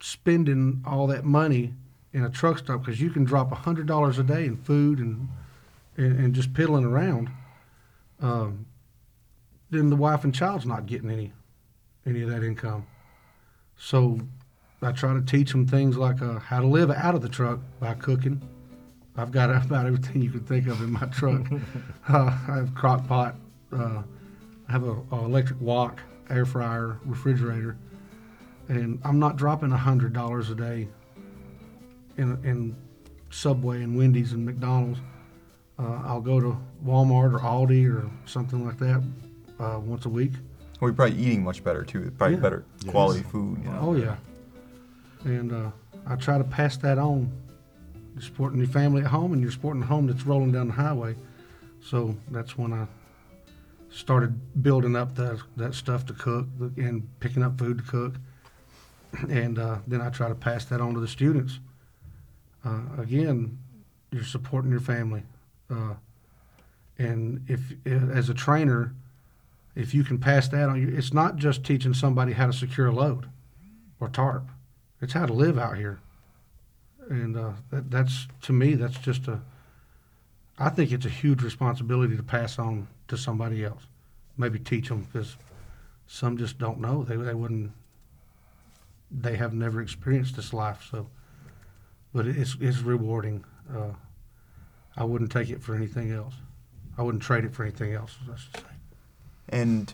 spending 0.00 0.82
all 0.86 1.06
that 1.08 1.24
money 1.24 1.74
in 2.12 2.24
a 2.24 2.30
truck 2.30 2.58
stop 2.58 2.80
because 2.80 3.00
you 3.00 3.10
can 3.10 3.24
drop 3.24 3.52
a 3.52 3.56
hundred 3.56 3.86
dollars 3.86 4.18
a 4.18 4.22
day 4.22 4.46
in 4.46 4.56
food 4.56 4.98
and, 4.98 5.28
and 5.96 6.18
and 6.18 6.34
just 6.34 6.54
piddling 6.54 6.84
around, 6.84 7.30
um, 8.20 8.66
then 9.70 9.90
the 9.90 9.96
wife 9.96 10.24
and 10.24 10.34
child's 10.34 10.66
not 10.66 10.86
getting 10.86 11.10
any 11.10 11.32
any 12.06 12.22
of 12.22 12.30
that 12.30 12.42
income. 12.42 12.86
So 13.76 14.20
I 14.80 14.92
try 14.92 15.12
to 15.12 15.22
teach 15.22 15.50
them 15.50 15.66
things 15.66 15.96
like 15.96 16.22
uh, 16.22 16.38
how 16.38 16.60
to 16.60 16.66
live 16.66 16.90
out 16.90 17.14
of 17.14 17.22
the 17.22 17.28
truck 17.28 17.60
by 17.80 17.94
cooking. 17.94 18.40
I've 19.16 19.32
got 19.32 19.50
about 19.64 19.86
everything 19.86 20.22
you 20.22 20.30
can 20.30 20.40
think 20.40 20.66
of 20.68 20.80
in 20.80 20.92
my 20.92 21.06
truck. 21.06 21.46
uh, 22.08 22.38
I 22.48 22.56
have 22.56 22.74
crock 22.74 23.06
pot. 23.06 23.34
Uh, 23.72 24.02
I 24.68 24.72
have 24.72 24.84
a, 24.84 24.96
a 25.12 25.24
electric 25.24 25.60
wok, 25.60 26.00
air 26.30 26.46
fryer, 26.46 26.98
refrigerator 27.04 27.76
and 28.68 29.00
I'm 29.04 29.18
not 29.18 29.36
dropping 29.36 29.72
a 29.72 29.76
hundred 29.76 30.12
dollars 30.12 30.50
a 30.50 30.54
day 30.54 30.88
in 32.16 32.38
in 32.44 32.76
Subway 33.30 33.82
and 33.82 33.96
Wendy's 33.96 34.32
and 34.32 34.44
McDonald's. 34.44 35.00
Uh, 35.78 36.00
I'll 36.04 36.20
go 36.20 36.40
to 36.40 36.56
Walmart 36.84 37.34
or 37.34 37.40
Aldi 37.40 37.92
or 37.92 38.10
something 38.24 38.64
like 38.64 38.78
that 38.78 39.02
uh, 39.58 39.80
once 39.82 40.04
a 40.06 40.08
week. 40.08 40.32
Well, 40.80 40.90
you're 40.90 40.94
probably 40.94 41.16
eating 41.18 41.42
much 41.42 41.64
better 41.64 41.84
too. 41.84 42.12
Probably 42.18 42.36
Yeah. 42.36 42.42
better 42.42 42.64
Yes. 42.82 42.90
quality 42.90 43.22
food. 43.22 43.58
You 43.64 43.70
know? 43.70 43.78
Oh 43.80 43.94
yeah, 43.96 44.16
and 45.24 45.52
uh, 45.52 45.70
I 46.06 46.16
try 46.16 46.38
to 46.38 46.44
pass 46.44 46.76
that 46.78 46.98
on. 46.98 47.30
You're 48.14 48.22
supporting 48.22 48.58
your 48.58 48.68
family 48.68 49.02
at 49.02 49.08
home, 49.08 49.32
and 49.32 49.42
you're 49.42 49.50
supporting 49.50 49.80
the 49.80 49.86
home 49.86 50.06
that's 50.06 50.24
rolling 50.26 50.52
down 50.52 50.68
the 50.68 50.72
highway. 50.74 51.14
So 51.82 52.16
that's 52.30 52.56
when 52.58 52.72
I 52.72 52.86
started 53.90 54.62
building 54.62 54.96
up 54.96 55.14
that 55.16 55.38
that 55.56 55.74
stuff 55.74 56.04
to 56.06 56.12
cook 56.12 56.46
and 56.76 57.08
picking 57.20 57.42
up 57.42 57.58
food 57.58 57.78
to 57.78 57.84
cook, 57.84 58.14
and 59.30 59.58
uh, 59.58 59.78
then 59.86 60.00
I 60.02 60.10
try 60.10 60.28
to 60.28 60.34
pass 60.34 60.64
that 60.66 60.80
on 60.80 60.94
to 60.94 61.00
the 61.00 61.08
students. 61.08 61.58
Uh, 62.64 62.80
again, 62.98 63.56
you're 64.10 64.24
supporting 64.24 64.70
your 64.70 64.80
family, 64.80 65.22
uh, 65.70 65.94
and 66.98 67.44
if 67.48 67.60
as 67.86 68.28
a 68.28 68.34
trainer, 68.34 68.92
if 69.76 69.94
you 69.94 70.02
can 70.02 70.18
pass 70.18 70.48
that 70.48 70.68
on, 70.68 70.76
it's 70.96 71.12
not 71.12 71.36
just 71.36 71.62
teaching 71.62 71.94
somebody 71.94 72.32
how 72.32 72.46
to 72.46 72.52
secure 72.52 72.88
a 72.88 72.92
load. 72.92 73.28
or 74.00 74.08
tarp. 74.08 74.48
It's 75.00 75.12
how 75.12 75.26
to 75.26 75.32
live 75.32 75.58
out 75.58 75.76
here, 75.76 76.00
and 77.10 77.36
uh, 77.36 77.52
that, 77.70 77.90
that's 77.90 78.26
to 78.42 78.52
me 78.52 78.74
that's 78.74 78.98
just 78.98 79.28
a. 79.28 79.40
I 80.58 80.70
think 80.70 80.90
it's 80.90 81.04
a 81.04 81.10
huge 81.10 81.42
responsibility 81.42 82.16
to 82.16 82.22
pass 82.22 82.58
on 82.58 82.88
to 83.08 83.16
somebody 83.16 83.64
else, 83.64 83.82
maybe 84.38 84.58
teach 84.58 84.88
them 84.88 85.02
because 85.02 85.36
some 86.06 86.38
just 86.38 86.58
don't 86.58 86.80
know. 86.80 87.04
They 87.04 87.16
they 87.16 87.34
wouldn't. 87.34 87.72
They 89.10 89.36
have 89.36 89.52
never 89.54 89.82
experienced 89.82 90.36
this 90.36 90.52
life, 90.52 90.88
so. 90.90 91.08
But 92.14 92.26
it's 92.26 92.56
it's 92.60 92.78
rewarding. 92.78 93.44
Uh, 93.74 93.92
I 94.96 95.04
wouldn't 95.04 95.30
take 95.30 95.50
it 95.50 95.62
for 95.62 95.74
anything 95.74 96.10
else. 96.12 96.34
I 96.96 97.02
wouldn't 97.02 97.22
trade 97.22 97.44
it 97.44 97.54
for 97.54 97.62
anything 97.64 97.92
else. 97.92 98.16
Should 98.24 98.38
say. 98.38 98.75
And 99.48 99.92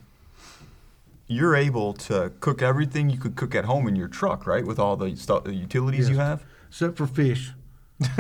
you're 1.26 1.56
able 1.56 1.92
to 1.94 2.32
cook 2.40 2.62
everything 2.62 3.10
you 3.10 3.18
could 3.18 3.36
cook 3.36 3.54
at 3.54 3.64
home 3.64 3.86
in 3.88 3.96
your 3.96 4.08
truck, 4.08 4.46
right? 4.46 4.64
With 4.66 4.78
all 4.78 4.96
the 4.96 5.16
stuff, 5.16 5.44
the 5.44 5.54
utilities 5.54 6.08
you 6.08 6.16
have. 6.16 6.44
Except 6.68 6.96
for 6.96 7.06
fish. 7.06 7.52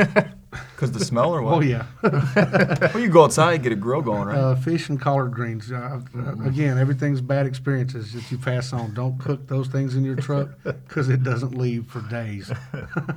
Because 0.76 0.92
the 0.92 1.02
smell 1.02 1.34
or 1.34 1.40
what? 1.40 1.54
Oh 1.54 1.60
yeah, 1.60 1.86
Well, 2.92 2.98
you 2.98 3.08
go 3.08 3.24
outside, 3.24 3.62
get 3.62 3.72
a 3.72 3.74
grill 3.74 4.02
going, 4.02 4.28
right? 4.28 4.36
uh, 4.36 4.54
fish 4.54 4.90
and 4.90 5.00
collard 5.00 5.32
greens. 5.32 5.72
Uh, 5.72 6.00
uh, 6.14 6.32
again, 6.44 6.76
everything's 6.76 7.22
bad 7.22 7.46
experiences 7.46 8.12
that 8.12 8.30
you 8.30 8.36
pass 8.36 8.74
on. 8.74 8.92
Don't 8.92 9.18
cook 9.18 9.48
those 9.48 9.68
things 9.68 9.94
in 9.94 10.04
your 10.04 10.16
truck 10.16 10.50
because 10.64 11.08
it 11.08 11.22
doesn't 11.22 11.56
leave 11.56 11.86
for 11.86 12.02
days. 12.02 12.52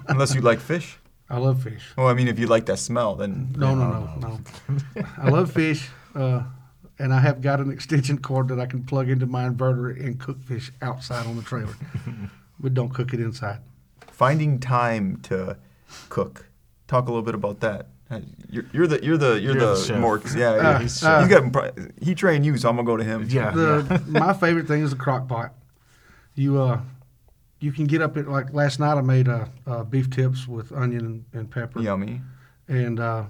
Unless 0.08 0.34
you 0.34 0.40
like 0.40 0.62
fish. 0.62 0.98
I 1.30 1.38
love 1.38 1.62
fish. 1.62 1.84
Well, 1.98 2.08
I 2.08 2.14
mean, 2.14 2.30
if 2.30 2.40
you 2.40 2.48
like 2.48 2.68
that 2.68 2.80
smell, 2.80 3.16
then 3.16 3.54
No, 3.58 3.76
no, 3.76 3.90
no, 3.90 4.40
no. 4.96 5.04
I 5.18 5.30
love 5.30 5.52
fish, 5.52 5.90
uh, 6.16 6.44
and 7.00 7.14
I 7.14 7.20
have 7.20 7.42
got 7.42 7.60
an 7.60 7.72
extension 7.72 8.18
cord 8.20 8.48
that 8.50 8.60
I 8.60 8.66
can 8.66 8.84
plug 8.84 9.10
into 9.10 9.26
my 9.26 9.48
inverter 9.48 10.00
and 10.00 10.20
cook 10.20 10.42
fish 10.44 10.72
outside 10.82 11.26
on 11.28 11.36
the 11.36 11.42
trailer, 11.42 11.74
but 12.60 12.74
don't 12.74 12.94
cook 12.94 13.14
it 13.14 13.20
inside. 13.20 13.60
finding 14.12 14.60
time 14.60 15.18
to 15.24 15.58
cook. 16.10 16.48
Talk 16.88 17.06
a 17.08 17.12
little 17.12 17.24
bit 17.24 17.36
about 17.36 17.60
that. 17.62 17.88
Uh, 18.10 18.20
You're, 18.52 18.66
you're 18.72 18.88
the 18.88 19.04
you're 19.04 19.18
the 19.18 19.40
you're, 19.42 19.54
You're 19.58 19.74
the, 19.74 19.74
the 19.76 19.84
chef. 19.84 20.00
more 20.00 20.22
yeah. 20.36 20.56
yeah. 20.56 20.70
Uh, 20.70 20.80
he's, 20.80 21.04
uh, 21.04 21.22
he's 21.22 21.28
got 21.30 21.74
he 22.00 22.14
trained 22.14 22.46
you, 22.46 22.56
so 22.56 22.70
I'm 22.70 22.76
gonna 22.76 22.86
go 22.86 22.98
to 22.98 23.04
him. 23.04 23.26
Yeah. 23.28 23.50
The, 23.50 24.04
my 24.08 24.32
favorite 24.34 24.68
thing 24.68 24.84
is 24.84 24.92
the 24.92 24.96
crock 24.96 25.28
pot. 25.28 25.56
You 26.36 26.62
uh, 26.62 26.82
you 27.60 27.72
can 27.72 27.86
get 27.86 28.04
up 28.04 28.16
at 28.16 28.28
like 28.28 28.54
last 28.54 28.80
night. 28.80 28.94
I 28.96 29.02
made 29.02 29.28
uh, 29.28 29.46
uh, 29.66 29.84
beef 29.84 30.12
tips 30.12 30.48
with 30.48 30.72
onion 30.72 31.02
and, 31.04 31.26
and 31.34 31.50
pepper. 31.52 31.82
Yummy. 31.82 32.22
and 32.68 33.00
uh, 33.00 33.24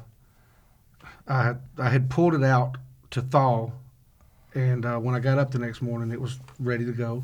I 1.26 1.44
had, 1.44 1.62
I 1.78 1.90
had 1.90 2.10
pulled 2.10 2.34
it 2.36 2.44
out 2.44 2.76
to 3.16 3.22
thaw, 3.22 3.72
and 4.54 4.86
uh, 4.86 4.98
when 5.00 5.16
I 5.16 5.20
got 5.20 5.38
up 5.40 5.52
the 5.52 5.60
next 5.60 5.82
morning, 5.82 6.12
it 6.12 6.20
was 6.22 6.40
ready 6.60 6.86
to 6.86 6.92
go, 6.92 7.24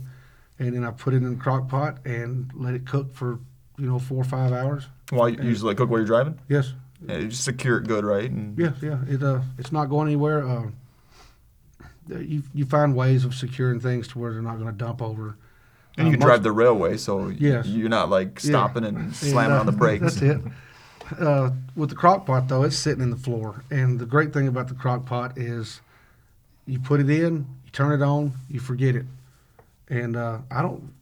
and 0.57 0.73
then 0.73 0.83
I 0.83 0.91
put 0.91 1.13
it 1.13 1.17
in 1.17 1.29
the 1.29 1.35
crock 1.41 1.67
pot 1.67 1.97
and 2.05 2.49
let 2.55 2.73
it 2.73 2.85
cook 2.87 3.13
for 3.13 3.39
you 3.77 3.85
know 3.87 3.99
four 3.99 4.17
or 4.21 4.23
five 4.25 4.51
hours. 4.53 4.87
While 5.11 5.29
you 5.29 5.43
usually 5.43 5.75
cook 5.75 5.89
while 5.89 5.99
you're 5.99 6.07
driving. 6.07 6.39
Yes, 6.47 6.73
Yeah, 7.05 7.17
you 7.17 7.27
just 7.27 7.43
secure 7.43 7.77
it 7.79 7.87
good, 7.87 8.05
right? 8.05 8.29
And 8.31 8.57
yeah, 8.57 8.71
yeah. 8.81 8.99
It 9.07 9.21
uh, 9.21 9.41
it's 9.57 9.71
not 9.73 9.85
going 9.89 10.07
anywhere. 10.07 10.47
Uh, 10.47 10.67
you 12.09 12.43
you 12.53 12.65
find 12.65 12.95
ways 12.95 13.25
of 13.25 13.35
securing 13.35 13.79
things 13.79 14.07
to 14.09 14.19
where 14.19 14.31
they're 14.33 14.41
not 14.41 14.55
going 14.59 14.71
to 14.71 14.77
dump 14.77 15.01
over. 15.01 15.35
And 15.97 16.07
you 16.07 16.13
Uh, 16.13 16.17
most- 16.19 16.25
drive 16.25 16.43
the 16.43 16.53
Roehl 16.53 16.77
way, 16.79 16.95
so 16.97 17.27
Yes. 17.27 17.67
you're 17.67 17.89
not 17.89 18.09
like 18.09 18.39
stopping 18.39 18.85
and 18.85 18.97
And, 18.97 19.15
slamming 19.15 19.57
uh, 19.57 19.59
on 19.59 19.65
the 19.65 19.71
brakes. 19.83 20.15
That's 20.15 20.21
it. 20.21 20.41
Uh, 21.19 21.51
with 21.75 21.89
the 21.89 21.95
crock 21.95 22.25
pot, 22.25 22.47
though, 22.47 22.63
it's 22.63 22.77
sitting 22.77 23.03
in 23.03 23.09
the 23.09 23.17
floor. 23.17 23.63
And 23.69 23.99
the 23.99 24.05
great 24.05 24.33
thing 24.33 24.47
about 24.47 24.67
the 24.67 24.75
crock 24.75 25.05
pot 25.05 25.37
is 25.37 25.81
you 26.65 26.79
put 26.79 26.99
it 26.99 27.09
in, 27.09 27.45
you 27.65 27.71
turn 27.71 27.99
it 27.99 28.03
on, 28.03 28.33
you 28.49 28.59
forget 28.59 28.95
it. 28.95 29.05
And 29.89 30.15
uh, 30.15 30.39
I 30.49 30.61
don't, 30.61 30.93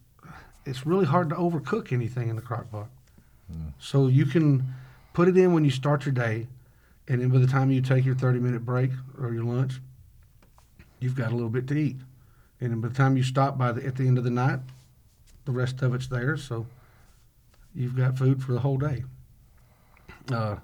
it's 0.65 0.85
really 0.85 1.05
hard 1.05 1.29
to 1.29 1.35
overcook 1.35 1.91
anything 1.91 2.29
in 2.29 2.35
the 2.35 2.41
crock 2.41 2.71
pot. 2.71 2.87
So 3.79 4.07
you 4.07 4.25
can 4.25 4.73
put 5.13 5.27
it 5.27 5.37
in 5.37 5.53
when 5.53 5.65
you 5.65 5.71
start 5.71 6.05
your 6.05 6.13
day. 6.13 6.47
And 7.07 7.21
then 7.21 7.29
by 7.29 7.39
the 7.39 7.47
time 7.47 7.71
you 7.71 7.81
take 7.81 8.05
your 8.05 8.15
30 8.15 8.39
minute 8.39 8.65
break 8.65 8.91
or 9.19 9.33
your 9.33 9.43
lunch, 9.43 9.79
you've 10.99 11.15
got 11.15 11.31
a 11.31 11.35
little 11.35 11.49
bit 11.49 11.67
to 11.67 11.75
eat. 11.75 11.97
And 12.61 12.71
then 12.71 12.81
by 12.81 12.89
the 12.89 12.93
time 12.93 13.17
you 13.17 13.23
stop 13.23 13.57
by 13.57 13.71
the, 13.71 13.85
at 13.85 13.95
the 13.95 14.07
end 14.07 14.17
of 14.17 14.23
the 14.23 14.29
night, 14.29 14.59
the 15.45 15.51
rest 15.51 15.81
of 15.81 15.95
it's 15.95 16.07
there. 16.07 16.37
So 16.37 16.67
you've 17.73 17.95
got 17.95 18.17
food 18.17 18.43
for 18.43 18.53
the 18.53 18.59
whole 18.59 18.77
day. 18.77 19.03
Uh, 20.31 20.57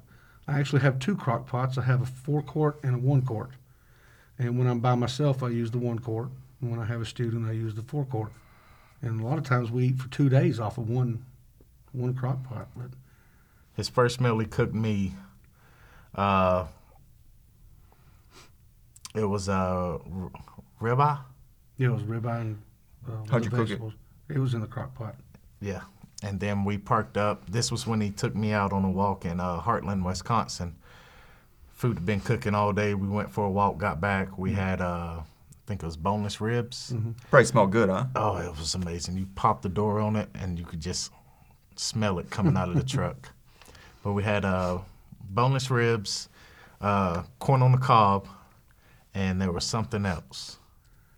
I 0.47 0.60
actually 0.60 0.82
have 0.82 0.99
two 0.99 1.15
crock 1.15 1.47
pots. 1.47 1.78
I 1.78 1.84
have 1.84 2.01
a 2.01 2.06
four 2.06 2.41
quart 2.41 2.80
and 2.84 2.95
a 2.95 2.97
one 2.97 3.21
quart. 3.23 3.51
And 4.38 4.58
when 4.60 4.67
I'm 4.67 4.80
by 4.80 4.95
myself, 4.95 5.41
I 5.43 5.49
use 5.49 5.71
the 5.71 5.78
one 5.78 5.99
quart. 5.99 6.30
And 6.62 6.71
when 6.71 6.80
I 6.80 6.86
have 6.86 7.01
a 7.01 7.06
student, 7.06 7.47
I 7.47 7.54
use 7.54 7.73
the 7.73 7.82
four 7.82 8.06
quart. 8.06 8.32
And 9.01 9.21
a 9.21 9.23
lot 9.25 9.38
of 9.38 9.43
times 9.43 9.71
we 9.71 9.88
eat 9.88 9.97
for 9.97 10.10
two 10.10 10.30
days 10.30 10.60
off 10.60 10.78
of 10.78 10.89
one 10.89 11.23
one 11.93 12.13
crock 12.13 12.43
pot. 12.43 12.67
But 12.75 12.91
His 13.75 13.88
first 13.89 14.19
meal 14.19 14.38
he 14.39 14.45
cooked 14.45 14.73
me. 14.73 15.13
Uh, 16.13 16.65
it 19.13 19.25
was 19.25 19.47
uh, 19.49 19.97
ribeye. 20.82 21.19
yeah, 21.78 21.88
it 21.88 21.91
was 21.91 22.04
ribeye 22.04 22.41
and 22.41 22.62
uh, 23.08 23.12
How'd 23.30 23.41
the 23.41 23.45
you 23.45 23.51
cook 23.51 23.69
it? 23.69 23.82
It 24.36 24.39
was 24.39 24.54
in 24.54 24.62
the 24.62 24.67
crock 24.67 24.93
pot. 24.95 25.15
Yeah. 25.62 25.82
And 26.26 26.40
then 26.40 26.66
we 26.66 26.80
parked 26.80 27.18
up. 27.18 27.48
This 27.50 27.72
was 27.72 27.86
when 27.86 28.02
he 28.02 28.10
took 28.10 28.36
me 28.36 28.52
out 28.52 28.74
on 28.74 28.84
a 28.84 28.90
walk 28.90 29.26
in 29.26 29.40
uh, 29.40 29.62
Hartland, 29.62 30.04
Wisconsin. 30.04 30.76
Food 31.76 31.98
had 31.98 32.06
been 32.06 32.20
cooking 32.20 32.56
all 32.56 32.74
day. 32.74 32.96
We 32.96 33.08
went 33.08 33.32
for 33.32 33.46
a 33.46 33.50
walk, 33.50 33.78
got 33.78 34.02
back. 34.02 34.36
We 34.38 34.52
had, 34.54 34.82
uh, 34.82 35.20
I 35.20 35.24
think 35.68 35.84
it 35.84 35.86
was 35.86 35.96
boneless 35.96 36.42
ribs. 36.42 36.96
Probably 37.30 37.46
smelled 37.46 37.72
good, 37.72 37.90
huh? 37.90 38.06
Oh, 38.16 38.38
it 38.38 38.50
was 38.58 38.74
amazing. 38.74 39.18
You 39.18 39.28
pop 39.36 39.62
the 39.62 39.70
door 39.70 40.00
on 40.00 40.16
it 40.16 40.30
and 40.34 40.58
you 40.58 40.66
could 40.66 40.82
just 40.82 41.12
smell 41.76 42.18
it 42.18 42.32
coming 42.32 42.58
out 42.58 42.70
of 42.70 42.76
the 42.76 42.84
truck. 42.96 43.30
But 44.04 44.14
we 44.14 44.24
had 44.24 44.46
uh, 44.46 44.80
boneless 45.30 45.70
ribs, 45.70 46.30
uh, 46.82 47.22
corn 47.38 47.62
on 47.62 47.72
the 47.72 47.78
cob, 47.78 48.28
and 49.14 49.40
there 49.40 49.52
was 49.52 49.64
something 49.64 50.08
else. 50.08 50.58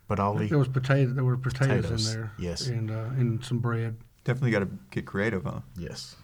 But 0.06 0.20
all 0.20 0.36
he, 0.36 0.48
There 0.48 0.58
was 0.58 0.68
potato. 0.68 1.12
There 1.12 1.24
were 1.24 1.36
potatoes, 1.38 1.82
Potatoes, 1.84 2.14
in 2.14 2.20
there. 2.20 2.32
yes. 2.38 2.66
and 2.66 2.90
uh, 2.90 3.10
and 3.16 3.44
some 3.44 3.58
bread. 3.58 3.96
Definitely 4.28 4.50
got 4.50 4.58
to 4.58 4.68
get 4.90 5.06
creative, 5.06 5.44
huh? 5.44 5.60
yes. 5.74 6.14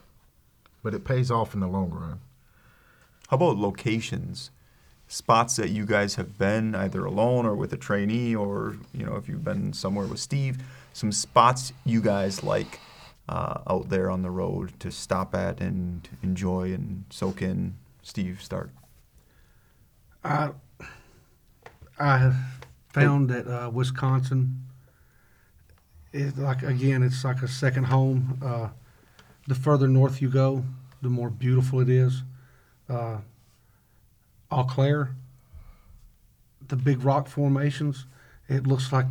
But 0.82 0.92
it 0.92 1.06
pays 1.06 1.30
off 1.30 1.54
in 1.54 1.60
the 1.60 1.66
long 1.66 1.88
run. 1.88 2.20
How 3.28 3.36
about 3.36 3.56
locations? 3.56 4.50
Spots 5.08 5.56
that 5.56 5.70
you 5.70 5.86
guys 5.86 6.16
have 6.16 6.36
been 6.36 6.74
either 6.74 7.06
alone 7.06 7.46
or 7.46 7.54
with 7.54 7.72
a 7.72 7.78
trainee, 7.78 8.34
or 8.34 8.76
you 8.92 9.06
know, 9.06 9.16
if 9.16 9.26
you've 9.26 9.42
been 9.42 9.72
somewhere 9.72 10.06
with 10.06 10.18
Steve, 10.18 10.58
some 10.92 11.12
spots 11.12 11.72
you 11.86 12.02
guys 12.02 12.44
like 12.44 12.78
uh, 13.26 13.60
out 13.66 13.88
there 13.88 14.10
on 14.10 14.20
the 14.20 14.30
road 14.30 14.78
to 14.80 14.90
stop 14.90 15.34
at 15.34 15.62
and 15.62 16.06
enjoy 16.22 16.74
and 16.74 17.06
soak 17.08 17.40
in. 17.40 17.74
Steve, 18.02 18.42
start. 18.42 18.68
I 20.22 20.50
I 21.98 22.18
have 22.18 22.36
found 22.90 23.30
that 23.30 23.48
uh, 23.48 23.70
Wisconsin 23.70 24.63
is 26.14 26.36
like 26.38 26.62
again, 26.62 27.02
it's 27.02 27.24
like 27.24 27.42
a 27.42 27.48
second 27.48 27.84
home. 27.84 28.38
Uh, 28.42 28.68
the 29.46 29.54
further 29.54 29.88
north 29.88 30.22
you 30.22 30.28
go, 30.28 30.64
the 31.02 31.08
more 31.08 31.30
beautiful 31.30 31.80
it 31.80 31.88
is. 31.88 32.22
Uh, 32.88 33.18
Eau 34.50 34.64
Claire, 34.64 35.10
the 36.68 36.76
big 36.76 37.04
rock 37.04 37.28
formations, 37.28 38.06
it 38.48 38.66
looks 38.66 38.92
like 38.92 39.06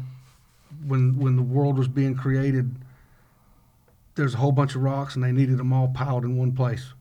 when 0.85 1.19
when 1.19 1.35
the 1.35 1.43
world 1.43 1.77
was 1.77 1.87
being 1.87 2.15
created. 2.15 2.75
There's 4.15 4.35
a 4.35 4.37
whole 4.37 4.51
bunch 4.51 4.75
of 4.75 4.83
rocks, 4.83 5.15
and 5.15 5.23
they 5.23 5.31
needed 5.31 5.57
them 5.57 5.73
all 5.73 5.87
piled 5.87 6.23
in 6.23 6.37
one 6.37 6.51
place, 6.51 6.93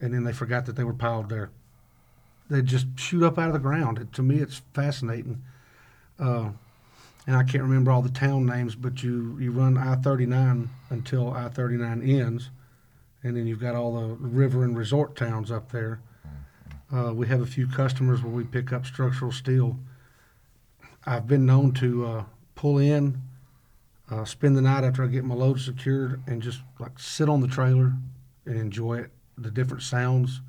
and 0.00 0.12
then 0.12 0.24
they 0.24 0.32
forgot 0.32 0.66
that 0.66 0.74
they 0.74 0.82
were 0.82 0.92
piled 0.92 1.28
there 1.28 1.50
they 2.50 2.62
just 2.62 2.86
shoot 2.96 3.22
up 3.22 3.38
out 3.38 3.48
of 3.48 3.52
the 3.52 3.58
ground. 3.58 3.98
It, 3.98 4.12
to 4.14 4.22
me, 4.22 4.36
it's 4.36 4.62
fascinating. 4.72 5.42
Uh, 6.18 6.50
and 7.26 7.36
I 7.36 7.42
can't 7.42 7.62
remember 7.62 7.90
all 7.90 8.02
the 8.02 8.10
town 8.10 8.44
names, 8.46 8.74
but 8.74 9.02
you, 9.02 9.36
you 9.40 9.50
run 9.50 9.78
I 9.78 9.96
39 9.96 10.68
until 10.90 11.32
I 11.32 11.48
39 11.48 12.02
ends, 12.02 12.50
and 13.22 13.36
then 13.36 13.46
you've 13.46 13.60
got 13.60 13.74
all 13.74 13.94
the 13.98 14.14
river 14.14 14.64
and 14.64 14.76
resort 14.76 15.16
towns 15.16 15.50
up 15.50 15.72
there. 15.72 16.00
Uh, 16.94 17.12
we 17.14 17.26
have 17.26 17.40
a 17.40 17.46
few 17.46 17.66
customers 17.66 18.22
where 18.22 18.32
we 18.32 18.44
pick 18.44 18.72
up 18.72 18.84
structural 18.84 19.32
steel. 19.32 19.78
I've 21.06 21.26
been 21.26 21.46
known 21.46 21.72
to 21.74 22.06
uh, 22.06 22.24
pull 22.54 22.78
in, 22.78 23.20
uh, 24.10 24.24
spend 24.24 24.56
the 24.56 24.62
night 24.62 24.84
after 24.84 25.02
I 25.02 25.06
get 25.06 25.24
my 25.24 25.34
load 25.34 25.60
secured, 25.60 26.22
and 26.26 26.42
just 26.42 26.60
like 26.78 26.98
sit 26.98 27.28
on 27.28 27.40
the 27.40 27.48
trailer 27.48 27.94
and 28.44 28.58
enjoy 28.58 28.98
it, 28.98 29.10
the 29.38 29.50
different 29.50 29.82
sounds. 29.82 30.42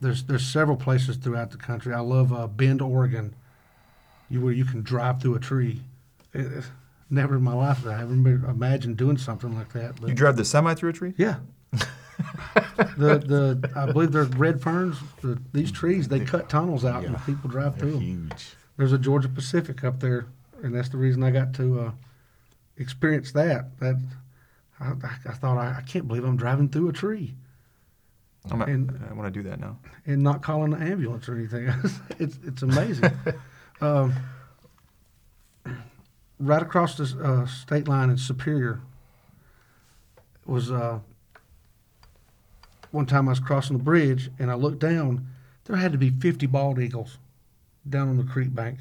There's 0.00 0.22
there's 0.24 0.46
several 0.46 0.76
places 0.76 1.16
throughout 1.16 1.50
the 1.50 1.56
country. 1.56 1.92
I 1.92 2.00
love 2.00 2.32
uh, 2.32 2.46
Bend, 2.46 2.80
Oregon, 2.82 3.34
you 4.30 4.40
where 4.40 4.52
you 4.52 4.64
can 4.64 4.82
drive 4.82 5.20
through 5.20 5.34
a 5.36 5.40
tree. 5.40 5.80
It- 6.32 6.64
never 7.10 7.36
in 7.36 7.42
my 7.42 7.54
life 7.54 7.78
did 7.82 7.90
I 7.90 8.02
ever 8.02 8.12
imagined 8.12 8.98
doing 8.98 9.16
something 9.16 9.56
like 9.56 9.72
that. 9.72 9.98
But 9.98 10.10
You 10.10 10.14
drive 10.14 10.36
the 10.36 10.44
semi 10.44 10.74
through 10.74 10.90
a 10.90 10.92
tree? 10.92 11.14
yeah, 11.16 11.36
the 11.72 13.18
the 13.18 13.70
I 13.74 13.90
believe 13.92 14.12
they're 14.12 14.24
red 14.24 14.60
ferns. 14.60 14.98
The, 15.22 15.38
these 15.52 15.72
trees 15.72 16.08
they 16.08 16.20
cut 16.20 16.48
tunnels 16.48 16.84
out 16.84 17.04
and 17.04 17.16
people 17.24 17.50
drive 17.50 17.72
They're 17.74 17.82
through 17.90 17.92
them. 17.92 18.00
huge. 18.30 18.46
There's 18.76 18.92
a 18.92 18.98
Georgia 18.98 19.28
Pacific 19.28 19.82
up 19.84 20.00
there, 20.00 20.26
and 20.62 20.74
that's 20.74 20.88
the 20.90 20.98
reason 20.98 21.22
I 21.24 21.30
got 21.30 21.52
to 21.54 21.80
uh, 21.80 21.90
experienced 22.76 23.34
that, 23.34 23.76
that 23.80 23.96
I, 24.78 24.92
I 25.28 25.32
thought 25.32 25.58
I, 25.58 25.78
I 25.78 25.82
can't 25.82 26.06
believe 26.06 26.24
I'm 26.24 26.36
driving 26.36 26.68
through 26.68 26.88
a 26.88 26.92
tree 26.92 27.34
I'm 28.50 28.58
not, 28.58 28.68
And- 28.68 28.98
I 29.10 29.12
want 29.14 29.32
to 29.32 29.42
do 29.42 29.48
that 29.48 29.60
now. 29.60 29.78
and 30.06 30.22
not 30.22 30.42
calling 30.42 30.72
an 30.72 30.82
ambulance 30.82 31.28
or 31.28 31.34
anything. 31.34 31.68
it's 32.18 32.38
it's 32.44 32.62
amazing. 32.62 33.10
um, 33.80 34.14
right 36.38 36.62
across 36.62 36.96
the 36.96 37.04
uh, 37.22 37.46
state 37.46 37.88
line 37.88 38.10
in 38.10 38.16
Superior 38.16 38.80
was 40.46 40.70
uh, 40.70 40.98
one 42.90 43.06
time 43.06 43.28
I 43.28 43.32
was 43.32 43.40
crossing 43.40 43.76
the 43.76 43.82
bridge 43.84 44.30
and 44.38 44.50
I 44.50 44.54
looked 44.54 44.78
down. 44.78 45.26
There 45.64 45.76
had 45.76 45.92
to 45.92 45.98
be 45.98 46.10
50 46.10 46.46
bald 46.46 46.78
eagles 46.78 47.18
down 47.88 48.08
on 48.08 48.16
the 48.16 48.24
creek 48.24 48.54
bank. 48.54 48.78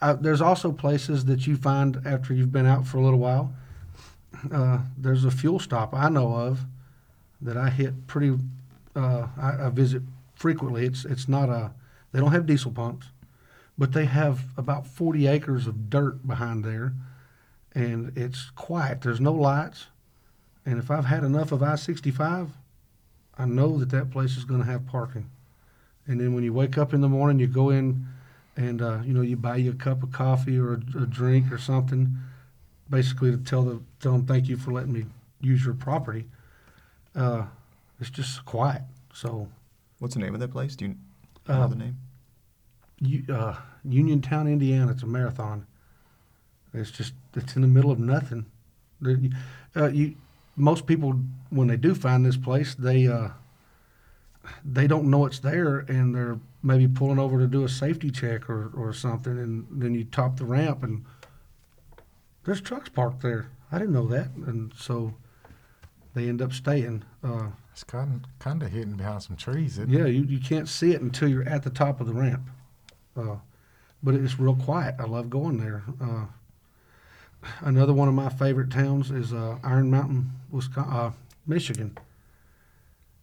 Uh, 0.00 0.12
there's 0.14 0.40
also 0.40 0.70
places 0.70 1.24
that 1.24 1.46
you 1.46 1.56
find 1.56 2.00
after 2.06 2.32
you've 2.32 2.52
been 2.52 2.66
out 2.66 2.86
for 2.86 2.98
a 2.98 3.00
little 3.00 3.18
while. 3.18 3.52
Uh, 4.52 4.78
there's 4.96 5.24
a 5.24 5.30
fuel 5.30 5.58
stop 5.58 5.92
I 5.92 6.08
know 6.08 6.32
of 6.34 6.60
that 7.40 7.56
I 7.56 7.70
hit 7.70 8.06
pretty. 8.06 8.36
Uh, 8.98 9.28
I, 9.40 9.66
I 9.66 9.68
visit 9.68 10.02
frequently. 10.34 10.84
It's 10.84 11.04
it's 11.04 11.28
not 11.28 11.48
a. 11.48 11.70
They 12.10 12.18
don't 12.18 12.32
have 12.32 12.46
diesel 12.46 12.72
pumps, 12.72 13.06
but 13.76 13.92
they 13.92 14.06
have 14.06 14.46
about 14.56 14.88
40 14.88 15.28
acres 15.28 15.68
of 15.68 15.88
dirt 15.88 16.26
behind 16.26 16.64
there, 16.64 16.94
and 17.74 18.12
it's 18.16 18.50
quiet. 18.56 19.02
There's 19.02 19.20
no 19.20 19.32
lights, 19.32 19.86
and 20.66 20.80
if 20.80 20.90
I've 20.90 21.04
had 21.04 21.22
enough 21.22 21.52
of 21.52 21.62
I-65, 21.62 22.48
I 23.38 23.44
know 23.44 23.78
that 23.78 23.90
that 23.90 24.10
place 24.10 24.36
is 24.36 24.44
going 24.44 24.60
to 24.64 24.66
have 24.66 24.86
parking. 24.86 25.30
And 26.08 26.18
then 26.20 26.34
when 26.34 26.42
you 26.42 26.52
wake 26.52 26.76
up 26.76 26.92
in 26.92 27.00
the 27.00 27.08
morning, 27.08 27.38
you 27.38 27.46
go 27.46 27.70
in, 27.70 28.04
and 28.56 28.82
uh, 28.82 28.98
you 29.04 29.14
know 29.14 29.20
you 29.20 29.36
buy 29.36 29.56
you 29.56 29.70
a 29.70 29.74
cup 29.74 30.02
of 30.02 30.10
coffee 30.10 30.58
or 30.58 30.72
a, 30.72 31.02
a 31.02 31.06
drink 31.06 31.52
or 31.52 31.58
something, 31.58 32.16
basically 32.90 33.30
to 33.30 33.36
tell 33.36 33.62
the 33.62 33.80
tell 34.00 34.10
them 34.10 34.26
thank 34.26 34.48
you 34.48 34.56
for 34.56 34.72
letting 34.72 34.92
me 34.92 35.04
use 35.40 35.64
your 35.64 35.74
property. 35.74 36.24
Uh, 37.14 37.44
it's 38.00 38.10
just 38.10 38.44
quiet. 38.44 38.82
So 39.12 39.48
What's 39.98 40.14
the 40.14 40.20
name 40.20 40.34
of 40.34 40.40
that 40.40 40.52
place? 40.52 40.76
Do 40.76 40.84
you 40.86 40.94
know 41.48 41.54
Uh, 41.54 41.66
the 41.66 41.74
name? 41.76 41.96
U- 43.00 43.24
uh, 43.34 43.56
Uniontown, 43.84 44.46
Indiana. 44.46 44.92
It's 44.92 45.02
a 45.02 45.06
marathon. 45.06 45.66
It's 46.72 46.90
just 46.90 47.14
it's 47.34 47.56
in 47.56 47.62
the 47.62 47.68
middle 47.68 47.90
of 47.90 47.98
nothing. 47.98 48.46
Uh, 49.76 49.88
you, 49.88 50.14
most 50.56 50.86
people 50.86 51.18
when 51.50 51.68
they 51.68 51.76
do 51.76 51.94
find 51.94 52.24
this 52.26 52.36
place, 52.36 52.74
they 52.74 53.06
uh, 53.08 53.30
they 54.64 54.86
don't 54.86 55.08
know 55.10 55.26
it's 55.26 55.38
there, 55.40 55.78
and 55.80 56.14
they're 56.14 56.38
maybe 56.62 56.88
pulling 56.88 57.18
over 57.18 57.38
to 57.38 57.46
do 57.46 57.64
a 57.64 57.68
safety 57.68 58.10
check 58.10 58.48
or, 58.50 58.70
or 58.74 58.92
something, 58.92 59.38
and 59.38 59.66
then 59.70 59.94
you 59.94 60.04
top 60.04 60.36
the 60.36 60.44
ramp, 60.44 60.82
and 60.82 61.04
there's 62.44 62.60
trucks 62.60 62.88
parked 62.88 63.22
there. 63.22 63.50
I 63.70 63.78
didn't 63.78 63.92
know 63.94 64.06
that, 64.08 64.30
and 64.46 64.72
so 64.76 65.14
they 66.14 66.28
end 66.28 66.42
up 66.42 66.52
staying. 66.52 67.04
Uh, 67.22 67.48
It's 67.78 67.84
kind 67.84 68.26
kind 68.40 68.60
of 68.60 68.72
hidden 68.72 68.96
behind 68.96 69.22
some 69.22 69.36
trees. 69.36 69.78
Isn't 69.78 69.94
it? 69.94 69.96
yeah, 69.96 70.06
you, 70.06 70.24
you 70.24 70.40
can't 70.40 70.68
see 70.68 70.90
it 70.94 71.00
until 71.00 71.28
you're 71.28 71.48
at 71.48 71.62
the 71.62 71.70
top 71.70 72.00
of 72.00 72.08
the 72.08 72.12
ramp. 72.12 72.50
Uh, 73.16 73.36
but 74.02 74.16
it's 74.16 74.36
real 74.40 74.56
quiet. 74.56 74.96
I 74.98 75.04
love 75.04 75.30
going 75.30 75.58
there. 75.58 75.84
Uh, 76.02 76.24
another 77.60 77.92
one 77.92 78.08
of 78.08 78.14
my 78.14 78.30
favorite 78.30 78.72
towns 78.72 79.12
is 79.12 79.32
uh, 79.32 79.58
Iron 79.62 79.92
Mountain, 79.92 80.28
Wisconsin, 80.50 80.92
uh, 80.92 81.12
Michigan. 81.46 81.96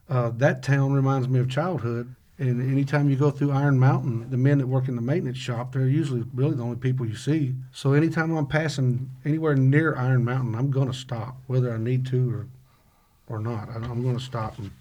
Uh, 0.08 0.32
that 0.38 0.64
town 0.64 0.94
reminds 0.94 1.28
me 1.28 1.42
of 1.42 1.50
childhood. 1.50 2.16
And 2.38 2.62
anytime 2.62 3.10
you 3.10 3.18
go 3.18 3.32
through 3.32 3.52
Iron 3.52 3.78
Mountain, 3.78 4.30
the 4.30 4.38
men 4.38 4.60
that 4.60 4.68
work 4.68 4.88
in 4.88 4.96
the 4.96 5.02
maintenance 5.02 5.38
shop, 5.38 5.74
they're 5.74 5.86
usually 5.86 6.24
really 6.34 6.56
the 6.56 6.64
only 6.64 6.78
people 6.78 7.06
you 7.06 7.18
see. 7.18 7.56
So 7.74 7.92
anytime 7.92 8.34
I'm 8.34 8.48
passing 8.48 9.10
anywhere 9.26 9.56
near 9.56 9.98
Iron 9.98 10.24
Mountain, 10.24 10.56
I'm 10.56 10.72
going 10.72 10.88
to 10.88 10.98
stop, 10.98 11.42
whether 11.48 11.74
I 11.74 11.78
need 11.78 12.06
to 12.08 12.34
or 12.34 12.48
or 13.28 13.40
not. 13.40 13.70
I'm 13.70 14.04
going 14.04 14.18
to 14.18 14.24
stop 14.24 14.58
and 14.58 14.72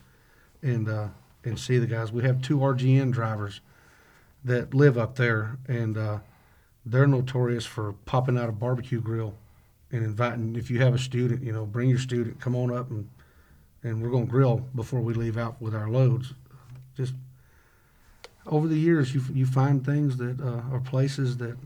and 0.63 0.89
uh, 0.89 1.09
and 1.45 1.59
see 1.59 1.79
the 1.79 1.87
guys. 1.87 2.13
We 2.13 2.23
have 2.25 2.43
two 2.43 2.59
RGN 2.59 3.13
drivers 3.13 3.61
that 4.45 4.75
live 4.75 4.99
up 4.99 5.17
there, 5.17 5.59
and 5.69 5.97
uh, 5.97 6.19
they're 6.85 7.07
notorious 7.07 7.65
for 7.65 7.93
popping 8.05 8.39
out 8.39 8.49
a 8.49 8.53
barbecue 8.53 9.01
grill 9.01 9.35
and 9.91 10.05
inviting. 10.05 10.57
If 10.57 10.71
you 10.71 10.81
have 10.81 10.95
a 10.95 10.99
student, 10.99 11.43
you 11.43 11.53
know, 11.53 11.65
bring 11.67 11.89
your 11.89 11.99
student, 11.99 12.41
come 12.41 12.57
on 12.57 12.75
up, 12.75 12.91
and 12.91 13.09
and 13.83 14.03
we're 14.03 14.11
going 14.11 14.27
to 14.27 14.31
grill 14.31 14.67
before 14.75 15.01
we 15.01 15.13
leave 15.15 15.37
out 15.37 15.61
with 15.61 15.75
our 15.75 15.89
loads. 15.89 16.33
Just 16.97 17.15
over 18.47 18.69
the 18.69 18.79
years, 18.79 19.15
you 19.15 19.23
you 19.33 19.47
find 19.47 19.85
things 19.85 20.17
that 20.17 20.41
uh, 20.41 20.75
are 20.75 20.81
places 20.81 21.37
that 21.39 21.57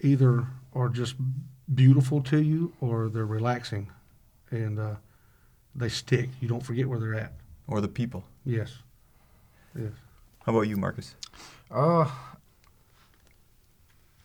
either 0.00 0.46
are 0.74 0.88
just 0.88 1.14
beautiful 1.74 2.20
to 2.22 2.40
you 2.40 2.72
or 2.80 3.08
they're 3.08 3.26
relaxing, 3.26 3.88
and 4.50 4.78
uh, 4.78 4.94
they 5.76 5.88
stick. 5.88 6.30
You 6.40 6.48
don't 6.48 6.64
forget 6.64 6.88
where 6.88 6.98
they're 6.98 7.14
at. 7.14 7.32
Or 7.68 7.80
the 7.80 7.88
people? 7.88 8.24
Yes. 8.44 8.78
Yes. 9.78 9.92
How 10.44 10.52
about 10.52 10.62
you, 10.62 10.76
Marcus? 10.76 11.14
Uh, 11.70 12.08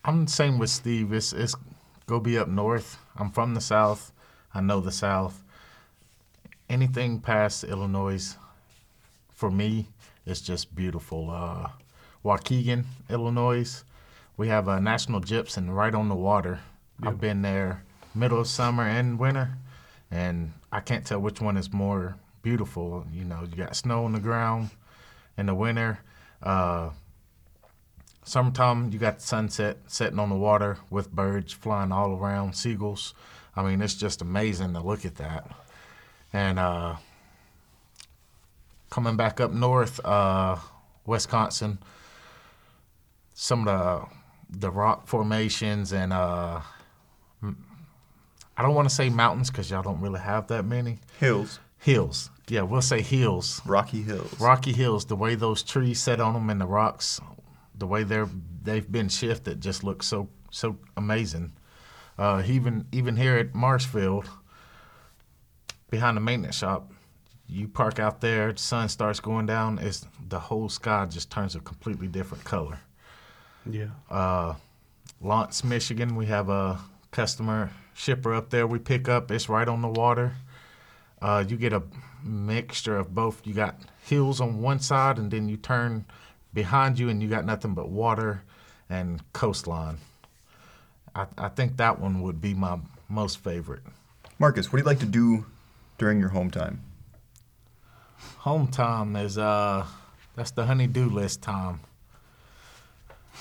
I'm 0.06 0.26
the 0.26 0.32
same 0.32 0.58
with 0.58 0.70
Steve. 0.70 1.12
It's 1.14 1.34
it's 1.34 1.56
go 2.08 2.20
be 2.20 2.38
up 2.38 2.48
north. 2.48 2.98
I'm 3.16 3.32
from 3.32 3.54
the 3.54 3.62
south. 3.62 4.12
I 4.54 4.62
know 4.62 4.80
the 4.80 4.92
south. 4.92 5.44
Anything 6.70 7.20
past 7.20 7.64
Illinois, 7.64 8.38
for 9.30 9.52
me, 9.52 9.88
it's 10.26 10.42
just 10.42 10.74
beautiful. 10.74 11.30
Uh, 11.30 11.70
Waukegan, 12.24 12.86
Illinois, 13.10 13.84
we 14.38 14.48
have 14.48 14.68
a 14.68 14.80
National 14.80 15.20
Gypsum 15.20 15.70
right 15.70 15.94
on 15.94 16.08
the 16.08 16.16
water. 16.16 16.60
I've 17.04 17.20
been 17.20 17.42
there 17.42 17.84
middle 18.14 18.40
of 18.40 18.48
summer 18.48 18.84
and 18.84 19.18
winter, 19.18 19.58
and 20.12 20.54
I 20.72 20.80
can't 20.80 21.06
tell 21.06 21.20
which 21.20 21.42
one 21.42 21.58
is 21.58 21.72
more 21.74 22.16
beautiful. 22.42 23.06
You 23.12 23.26
know, 23.26 23.42
you 23.50 23.56
got 23.56 23.76
snow 23.76 24.06
on 24.06 24.14
the 24.14 24.20
ground 24.20 24.70
in 25.38 25.48
the 25.48 25.56
winter. 25.56 26.00
Uh, 26.42 26.92
summertime, 28.24 28.92
you 28.92 29.00
got 29.00 29.22
sunset 29.22 29.78
setting 29.88 30.20
on 30.20 30.30
the 30.30 30.36
water 30.36 30.78
with 30.90 31.12
birds 31.12 31.54
flying 31.54 31.92
all 31.92 32.14
around, 32.18 32.56
seagulls. 32.56 33.14
I 33.56 33.64
mean, 33.64 33.82
it's 33.82 33.96
just 33.96 34.22
amazing 34.22 34.74
to 34.74 34.80
look 34.80 35.06
at 35.06 35.16
that. 35.16 35.52
And 36.32 36.58
uh, 36.58 36.96
coming 38.90 39.18
back 39.18 39.42
up 39.42 39.52
north, 39.52 40.00
uh, 40.06 40.58
Wisconsin, 41.06 41.80
some 43.34 43.68
of 43.68 44.10
the 44.10 44.22
the 44.54 44.70
rock 44.70 45.08
formations 45.08 45.94
and 45.94 46.12
uh, 46.12 46.60
I 48.62 48.64
don't 48.64 48.76
want 48.76 48.88
to 48.88 48.94
say 48.94 49.10
mountains 49.10 49.50
because 49.50 49.72
y'all 49.72 49.82
don't 49.82 50.00
really 50.02 50.20
have 50.20 50.46
that 50.50 50.66
many 50.66 51.00
Hills. 51.20 51.60
hills. 51.80 52.30
Yeah, 52.48 52.62
we'll 52.62 52.84
say 52.84 53.02
hills. 53.02 53.60
Rocky 53.66 54.04
Hills. 54.04 54.40
Rocky 54.40 54.72
Hills, 54.72 55.06
the 55.06 55.16
way 55.16 55.34
those 55.34 55.64
trees 55.64 56.00
set 56.00 56.20
on 56.20 56.36
them 56.36 56.48
and 56.52 56.62
the 56.62 56.68
rocks, 56.68 57.20
the 57.74 57.88
way 57.88 58.04
they're 58.04 58.30
they've 58.62 58.92
been 58.92 59.10
shifted, 59.10 59.62
just 59.62 59.84
looks 59.84 60.06
so 60.06 60.30
so 60.52 60.78
amazing. 60.96 61.54
Uh, 62.20 62.44
even 62.46 62.86
even 62.92 63.16
here 63.18 63.36
at 63.38 63.56
Marshfield, 63.56 64.30
behind 65.90 66.16
the 66.16 66.22
maintenance 66.22 66.58
shop, 66.58 66.92
you 67.48 67.68
park 67.68 67.98
out 67.98 68.22
there, 68.22 68.54
the 68.54 68.60
sun 68.60 68.90
starts 68.90 69.20
going 69.20 69.48
down, 69.48 69.80
it's 69.80 70.06
the 70.30 70.40
whole 70.40 70.70
sky 70.70 71.08
just 71.08 71.32
turns 71.32 71.56
a 71.56 71.60
completely 71.62 72.08
different 72.08 72.44
color. 72.44 72.78
Yeah. 73.68 73.88
Uh, 74.08 74.54
Lawrence, 75.20 75.64
Michigan, 75.64 76.16
we 76.16 76.28
have 76.28 76.50
a 76.50 76.80
customer 77.10 77.72
shipper 77.94 78.34
up 78.34 78.50
there 78.50 78.68
we 78.68 78.80
pick 78.80 79.08
up. 79.10 79.32
It's 79.32 79.50
right 79.50 79.68
on 79.68 79.82
the 79.82 79.88
water. 79.88 80.34
Uh, 81.22 81.44
you 81.48 81.58
get 81.58 81.74
a 81.74 81.84
mixture 82.24 82.98
of 82.98 83.14
both. 83.14 83.46
You 83.46 83.54
got 83.54 83.80
hills 84.04 84.42
on 84.42 84.62
one 84.62 84.80
side, 84.80 85.18
and 85.18 85.32
then 85.32 85.50
you 85.50 85.58
turn 85.58 86.06
behind 86.54 87.00
you, 87.00 87.10
and 87.10 87.22
you 87.22 87.30
got 87.30 87.46
nothing 87.46 87.74
but 87.74 87.90
water 87.90 88.44
and 88.90 89.22
coastline. 89.34 89.98
I, 91.16 91.28
I 91.38 91.50
think 91.50 91.78
that 91.78 92.00
one 92.00 92.22
would 92.22 92.42
be 92.42 92.54
my 92.54 92.80
most 93.10 93.38
favorite. 93.44 93.82
Marcus, 94.40 94.72
what 94.72 94.78
do 94.78 94.82
you 94.84 94.88
like 94.88 95.00
to 95.00 95.06
do 95.06 95.46
during 95.98 96.20
your 96.20 96.30
home 96.30 96.50
time? 96.50 96.82
Home 98.40 98.68
time 98.68 99.16
is 99.16 99.38
uh, 99.38 99.86
that's 100.36 100.52
the 100.52 100.66
honey-do 100.66 101.10
list 101.10 101.42
time. 101.42 101.82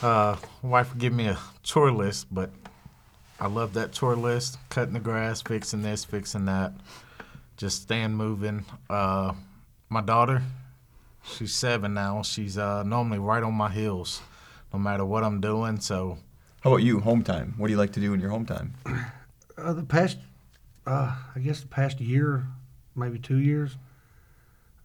Uh, 0.03 0.37
wife 0.63 0.91
would 0.91 0.99
give 0.99 1.13
me 1.13 1.27
a 1.27 1.39
chore 1.63 1.93
list, 1.93 2.27
but 2.31 2.51
I 3.41 3.47
love 3.47 3.73
that 3.75 3.93
chore 3.93 4.17
list. 4.17 4.59
Cutting 4.69 4.95
the 4.95 5.01
grass, 5.01 5.41
fixing 5.41 5.83
this, 5.83 6.05
fixing 6.05 6.45
that, 6.45 6.73
just 7.57 7.83
staying 7.83 8.13
moving. 8.15 8.65
Uh, 8.89 9.33
my 9.89 10.03
daughter, 10.03 10.43
she's 11.25 11.55
seven 11.55 11.95
now. 11.95 12.23
She's 12.23 12.59
uh, 12.59 12.83
normally 12.83 13.19
right 13.19 13.43
on 13.43 13.55
my 13.55 13.71
heels, 13.71 14.21
no 14.73 14.79
matter 14.79 15.05
what 15.05 15.25
I'm 15.25 15.41
doing. 15.41 15.81
So 15.81 16.19
How 16.61 16.71
about 16.71 16.83
you, 16.83 17.01
home 17.01 17.23
time? 17.23 17.55
What 17.57 17.69
do 17.69 17.73
you 17.73 17.79
like 17.79 17.93
to 17.95 18.01
do 18.01 18.13
in 18.13 18.21
your 18.21 18.31
home 18.31 18.45
time? 18.45 18.75
Uh, 19.57 19.73
the 19.73 19.85
past, 19.85 20.19
uh, 20.87 21.17
I 21.35 21.39
guess 21.41 21.61
the 21.61 21.69
past 21.69 22.01
year, 22.01 22.47
maybe 22.95 23.19
two 23.19 23.39
years, 23.39 23.77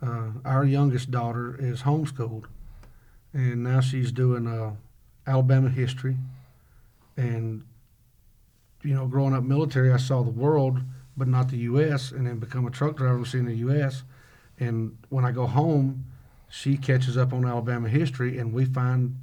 uh, 0.02 0.30
our 0.44 0.64
youngest 0.66 1.12
daughter 1.12 1.56
is 1.60 1.82
homeschooled, 1.82 2.46
and 3.34 3.64
now 3.64 3.80
she's 3.82 4.12
doing 4.12 4.48
uh, 4.48 4.76
Alabama 5.28 5.70
history, 5.70 6.18
and 7.18 7.64
you 8.86 8.94
know, 8.94 9.08
growing 9.08 9.34
up 9.34 9.44
military, 9.44 9.92
I 9.92 9.98
saw 9.98 10.22
the 10.22 10.30
world, 10.30 10.80
but 11.18 11.28
not 11.28 11.50
the 11.50 11.58
U.S., 11.58 12.12
and 12.12 12.28
then 12.28 12.38
become 12.38 12.68
a 12.68 12.72
truck 12.72 12.98
driver 12.98 13.16
and 13.16 13.28
seeing 13.28 13.46
the 13.46 13.56
U.S. 13.56 14.04
And 14.60 14.98
when 15.10 15.26
I 15.26 15.32
go 15.32 15.48
home, 15.48 16.06
she 16.50 16.78
catches 16.78 17.18
up 17.18 17.34
on 17.34 17.46
Alabama 17.46 17.90
history, 17.90 18.38
and 18.38 18.54
we 18.54 18.66
find 18.66 19.18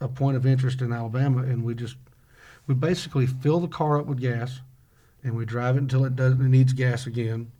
a 0.00 0.08
point 0.08 0.36
of 0.36 0.44
interest 0.44 0.82
in 0.82 0.92
Alabama, 0.92 1.42
and 1.42 1.64
we 1.64 1.74
just 1.74 1.96
we 2.66 2.74
basically 2.74 3.26
fill 3.26 3.60
the 3.60 3.68
car 3.68 3.98
up 3.98 4.06
with 4.06 4.20
gas, 4.20 4.60
and 5.22 5.34
we 5.34 5.44
drive 5.44 5.76
it 5.76 5.80
until 5.80 6.04
it 6.04 6.14
doesn't 6.14 6.44
it 6.44 6.48
needs 6.48 6.72
gas 6.72 7.06
again, 7.06 7.50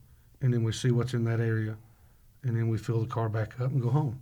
and 0.43 0.53
then 0.53 0.63
we 0.63 0.73
see 0.73 0.91
what's 0.91 1.15
in 1.15 1.25
that 1.25 1.41
area, 1.41 1.77
and 2.43 2.57
then 2.57 2.69
we 2.69 2.77
fill 2.77 3.01
the 3.01 3.07
car 3.07 3.29
back 3.29 3.59
up 3.61 3.71
and 3.71 3.81
go 3.81 3.89
home. 3.89 4.21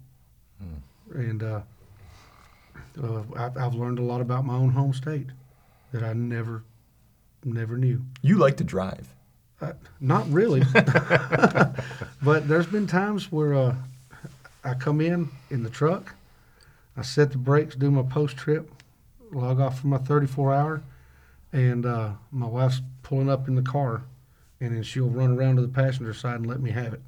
And 1.14 1.42
uh, 1.42 1.60
uh, 3.02 3.22
I've, 3.36 3.56
I've 3.56 3.74
learned 3.74 3.98
a 3.98 4.02
lot 4.02 4.20
about 4.20 4.44
my 4.44 4.54
own 4.54 4.70
home 4.70 4.92
state 4.94 5.26
that 5.92 6.02
I 6.02 6.12
never 6.12 6.62
never 7.44 7.76
knew. 7.76 8.02
You 8.22 8.38
like 8.38 8.56
to 8.58 8.64
drive. 8.64 9.08
Uh, 9.60 9.72
not 10.00 10.28
really, 10.30 10.60
but 12.22 12.48
there's 12.48 12.66
been 12.66 12.86
times 12.86 13.30
where 13.30 13.54
uh, 13.54 13.76
I 14.64 14.74
come 14.74 15.00
in 15.00 15.30
in 15.48 15.62
the 15.62 15.70
truck, 15.70 16.14
I 16.96 17.02
set 17.02 17.30
the 17.30 17.38
brakes, 17.38 17.74
do 17.76 17.90
my 17.90 18.02
post 18.02 18.36
trip, 18.36 18.70
log 19.30 19.60
off 19.60 19.80
for 19.80 19.86
my 19.86 19.98
34 19.98 20.52
hour, 20.52 20.82
and 21.52 21.86
uh, 21.86 22.10
my 22.30 22.46
wife's 22.46 22.82
pulling 23.02 23.30
up 23.30 23.46
in 23.48 23.54
the 23.54 23.62
car, 23.62 24.02
and 24.60 24.74
then 24.74 24.82
she'll 24.82 25.08
run 25.08 25.38
around 25.38 25.56
to 25.56 25.62
the 25.62 25.68
passenger 25.68 26.12
side 26.12 26.36
and 26.36 26.46
let 26.46 26.60
me 26.60 26.70
have 26.70 26.92
it, 26.92 27.00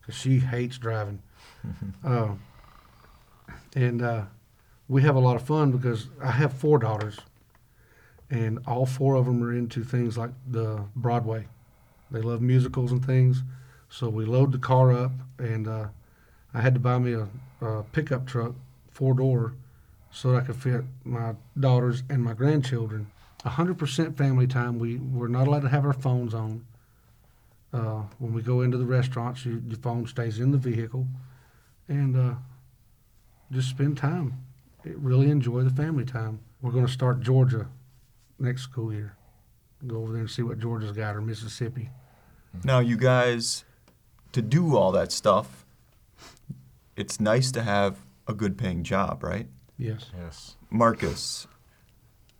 because 0.00 0.14
she 0.14 0.38
hates 0.38 0.76
driving. 0.76 1.20
uh, 2.04 2.28
and 3.74 4.02
uh, 4.02 4.24
we 4.88 5.02
have 5.02 5.16
a 5.16 5.20
lot 5.20 5.36
of 5.36 5.42
fun 5.42 5.72
because 5.72 6.08
I 6.22 6.30
have 6.30 6.52
four 6.52 6.78
daughters, 6.78 7.18
and 8.34 8.58
all 8.66 8.84
four 8.84 9.14
of 9.14 9.26
them 9.26 9.42
are 9.44 9.54
into 9.54 9.84
things 9.84 10.18
like 10.18 10.32
the 10.50 10.84
Broadway. 10.96 11.46
They 12.10 12.20
love 12.20 12.42
musicals 12.42 12.90
and 12.90 13.04
things. 13.04 13.44
So 13.88 14.08
we 14.08 14.24
load 14.24 14.50
the 14.50 14.58
car 14.58 14.92
up, 14.92 15.12
and 15.38 15.68
uh, 15.68 15.86
I 16.52 16.60
had 16.60 16.74
to 16.74 16.80
buy 16.80 16.98
me 16.98 17.12
a, 17.12 17.28
a 17.64 17.84
pickup 17.84 18.26
truck, 18.26 18.54
four 18.90 19.14
door, 19.14 19.54
so 20.10 20.32
that 20.32 20.38
I 20.38 20.46
could 20.46 20.56
fit 20.56 20.82
my 21.04 21.34
daughters 21.58 22.02
and 22.10 22.24
my 22.24 22.32
grandchildren. 22.34 23.06
100% 23.44 24.16
family 24.16 24.48
time. 24.48 24.80
We, 24.80 24.96
we're 24.96 25.28
not 25.28 25.46
allowed 25.46 25.62
to 25.62 25.68
have 25.68 25.84
our 25.84 25.92
phones 25.92 26.34
on. 26.34 26.64
Uh, 27.72 28.02
when 28.18 28.32
we 28.32 28.42
go 28.42 28.62
into 28.62 28.78
the 28.78 28.84
restaurants, 28.84 29.44
your, 29.44 29.58
your 29.58 29.78
phone 29.78 30.06
stays 30.08 30.40
in 30.40 30.50
the 30.50 30.58
vehicle. 30.58 31.06
And 31.88 32.16
uh, 32.16 32.34
just 33.52 33.68
spend 33.68 33.96
time. 33.96 34.44
Really 34.84 35.30
enjoy 35.30 35.62
the 35.62 35.70
family 35.70 36.04
time. 36.04 36.40
We're 36.62 36.72
going 36.72 36.86
to 36.86 36.92
start 36.92 37.20
Georgia 37.20 37.68
next 38.38 38.62
school 38.62 38.92
year. 38.92 39.16
Go 39.86 39.96
over 39.98 40.12
there 40.12 40.22
and 40.22 40.30
see 40.30 40.42
what 40.42 40.58
Georgia's 40.58 40.92
got 40.92 41.16
or 41.16 41.20
Mississippi. 41.20 41.90
Now, 42.62 42.78
you 42.78 42.96
guys, 42.96 43.64
to 44.32 44.40
do 44.40 44.76
all 44.76 44.92
that 44.92 45.12
stuff, 45.12 45.66
it's 46.96 47.20
nice 47.20 47.50
to 47.52 47.62
have 47.62 47.98
a 48.26 48.34
good 48.34 48.56
paying 48.56 48.84
job, 48.84 49.22
right? 49.22 49.46
Yes. 49.76 50.06
Yes. 50.16 50.56
Marcus, 50.70 51.46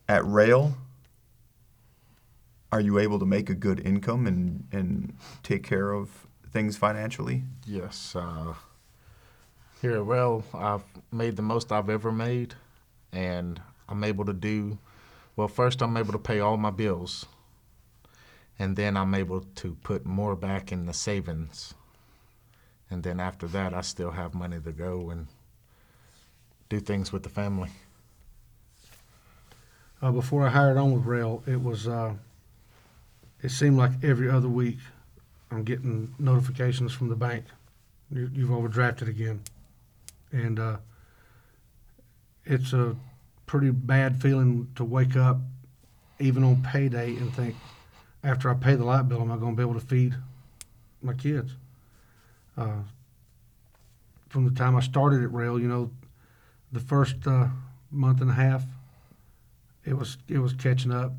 at 0.09 0.23
Roehl, 0.23 0.75
are 2.71 2.81
you 2.81 2.99
able 2.99 3.19
to 3.19 3.27
make 3.27 3.51
a 3.51 3.55
good 3.55 3.81
income 3.81 4.27
and, 4.27 4.67
and 4.73 5.15
take 5.43 5.63
care 5.63 5.93
of 5.93 6.27
things 6.53 6.77
financially? 6.77 7.45
Yes. 7.67 8.17
Uh, 8.17 8.55
here, 9.83 10.03
well, 10.03 10.45
I've 10.55 10.85
made 11.13 11.37
the 11.37 11.43
most 11.43 11.71
I've 11.71 11.91
ever 11.91 12.11
made, 12.11 12.55
and 13.13 13.61
I'm 13.89 14.03
able 14.03 14.25
to 14.25 14.33
do. 14.33 14.79
Well, 15.37 15.49
first, 15.49 15.83
I'm 15.83 15.97
able 15.97 16.12
to 16.12 16.18
pay 16.18 16.40
all 16.40 16.57
my 16.57 16.70
bills, 16.70 17.27
and 18.59 18.77
then 18.77 18.97
I'm 18.97 19.14
able 19.14 19.40
to 19.40 19.75
put 19.83 20.07
more 20.07 20.37
back 20.37 20.70
in 20.70 20.87
the 20.87 20.92
savings. 20.92 21.75
And 22.88 23.03
then 23.03 23.18
after 23.18 23.49
that, 23.49 23.75
I 23.75 23.81
still 23.81 24.12
have 24.12 24.35
money 24.35 24.61
to 24.61 24.73
go 24.73 25.11
and 25.11 25.27
do 26.68 26.79
things 26.79 27.12
with 27.12 27.25
the 27.25 27.29
family. 27.29 27.70
Uh, 30.01 30.12
before 30.12 30.47
I 30.47 30.51
hired 30.51 30.77
on 30.77 30.92
with 30.92 31.05
Roehl, 31.05 31.47
it 31.49 31.61
was 31.61 31.88
uh, 31.88 32.14
it 33.42 33.51
seemed 33.51 33.77
like 33.77 33.92
every 34.03 34.31
other 34.31 34.49
week 34.49 34.79
I'm 35.51 35.64
getting 35.64 36.14
notifications 36.18 36.92
from 36.92 37.09
the 37.09 37.16
bank. 37.16 37.44
You, 38.11 38.31
you've 38.33 38.51
overdrafted 38.51 39.09
again, 39.09 39.40
and 40.31 40.61
uh, 40.61 40.77
it's 42.44 42.73
a 42.73 42.94
pretty 43.47 43.71
bad 43.71 44.21
feeling 44.21 44.69
to 44.77 44.85
wake 44.85 45.17
up, 45.17 45.39
even 46.19 46.45
on 46.45 46.63
payday, 46.63 47.17
and 47.17 47.35
think, 47.35 47.55
after 48.23 48.51
I 48.51 48.55
pay 48.55 48.75
the 48.75 48.85
light 48.85 49.09
bill, 49.09 49.21
am 49.21 49.31
I 49.31 49.37
going 49.37 49.53
to 49.53 49.57
be 49.57 49.63
able 49.63 49.79
to 49.79 49.87
feed 49.87 50.15
my 51.03 51.13
kids? 51.13 51.53
Uh, 52.57 52.83
from 54.29 54.45
the 54.45 54.51
time 54.51 54.77
I 54.77 54.81
started 54.81 55.23
at 55.23 55.31
Roehl, 55.31 55.61
you 55.61 55.69
know, 55.69 55.91
the 56.73 56.81
first 56.81 57.27
uh, 57.27 57.49
month 57.91 58.21
and 58.21 58.31
a 58.31 58.35
half, 58.35 58.65
it 59.85 59.97
was 59.97 60.19
it 60.29 60.39
was 60.39 60.53
catching 60.55 60.93
up. 60.93 61.13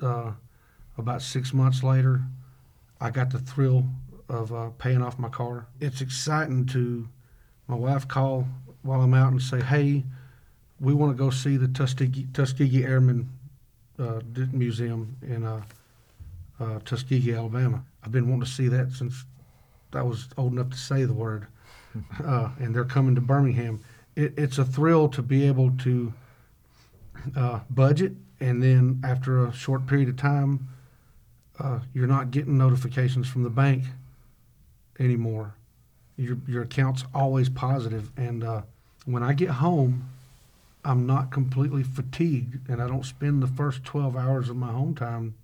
Uh, 0.00 0.32
about 0.98 1.22
six 1.22 1.54
months 1.54 1.82
later, 1.82 2.22
I 3.00 3.10
got 3.10 3.30
the 3.30 3.38
thrill 3.38 3.86
of 4.28 4.52
uh, 4.52 4.70
paying 4.78 5.02
off 5.02 5.18
my 5.18 5.28
car. 5.28 5.66
It's 5.80 6.00
exciting 6.00 6.66
to 6.66 7.08
my 7.66 7.76
wife 7.76 8.06
call 8.06 8.46
while 8.82 9.00
I'm 9.00 9.14
out 9.14 9.32
and 9.32 9.40
say, 9.40 9.60
"Hey, 9.60 10.04
we 10.82 10.92
want 10.92 11.16
to 11.16 11.16
go 11.16 11.30
see 11.30 11.56
the 11.56 11.68
Tuskegee, 11.68 12.26
Tuskegee 12.34 12.84
Airmen 12.84 13.30
uh, 14.00 14.20
Museum 14.52 15.16
in 15.22 15.44
uh, 15.44 15.62
uh, 16.58 16.80
Tuskegee, 16.84 17.34
Alabama. 17.34 17.84
I've 18.02 18.10
been 18.10 18.28
wanting 18.28 18.44
to 18.44 18.50
see 18.50 18.66
that 18.66 18.90
since 18.90 19.24
I 19.92 20.02
was 20.02 20.28
old 20.36 20.52
enough 20.52 20.70
to 20.70 20.76
say 20.76 21.04
the 21.04 21.14
word, 21.14 21.46
uh, 22.24 22.50
and 22.58 22.74
they're 22.74 22.84
coming 22.84 23.14
to 23.14 23.20
Birmingham. 23.20 23.80
It, 24.16 24.34
it's 24.36 24.58
a 24.58 24.64
thrill 24.64 25.08
to 25.10 25.22
be 25.22 25.46
able 25.46 25.70
to 25.78 26.12
uh, 27.36 27.60
budget, 27.70 28.14
and 28.40 28.60
then 28.60 29.00
after 29.04 29.46
a 29.46 29.52
short 29.52 29.86
period 29.86 30.08
of 30.08 30.16
time, 30.16 30.66
uh, 31.60 31.78
you're 31.94 32.08
not 32.08 32.32
getting 32.32 32.58
notifications 32.58 33.28
from 33.28 33.44
the 33.44 33.50
bank 33.50 33.84
anymore. 34.98 35.54
Your 36.16 36.38
your 36.48 36.62
account's 36.62 37.04
always 37.14 37.48
positive, 37.48 38.10
and 38.16 38.42
uh, 38.42 38.62
when 39.04 39.22
I 39.22 39.32
get 39.32 39.50
home, 39.50 40.08
I'm 40.84 41.06
not 41.06 41.30
completely 41.30 41.82
fatigued, 41.82 42.68
and 42.68 42.82
I 42.82 42.88
don't 42.88 43.04
spend 43.04 43.42
the 43.42 43.46
first 43.46 43.84
12 43.84 44.16
hours 44.16 44.48
of 44.48 44.56
my 44.56 44.72
home 44.72 44.94
time 44.94 45.34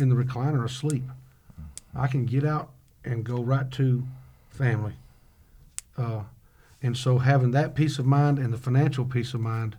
in 0.00 0.08
the 0.08 0.16
recliner 0.16 0.64
asleep. 0.64 1.04
I 1.94 2.08
can 2.08 2.26
get 2.26 2.44
out 2.44 2.70
and 3.04 3.24
go 3.24 3.40
right 3.40 3.70
to 3.72 4.04
family. 4.50 4.94
Uh, 5.96 6.22
and 6.82 6.96
so 6.96 7.18
having 7.18 7.52
that 7.52 7.74
peace 7.74 7.98
of 7.98 8.06
mind 8.06 8.38
and 8.38 8.52
the 8.52 8.58
financial 8.58 9.04
peace 9.04 9.34
of 9.34 9.40
mind, 9.40 9.76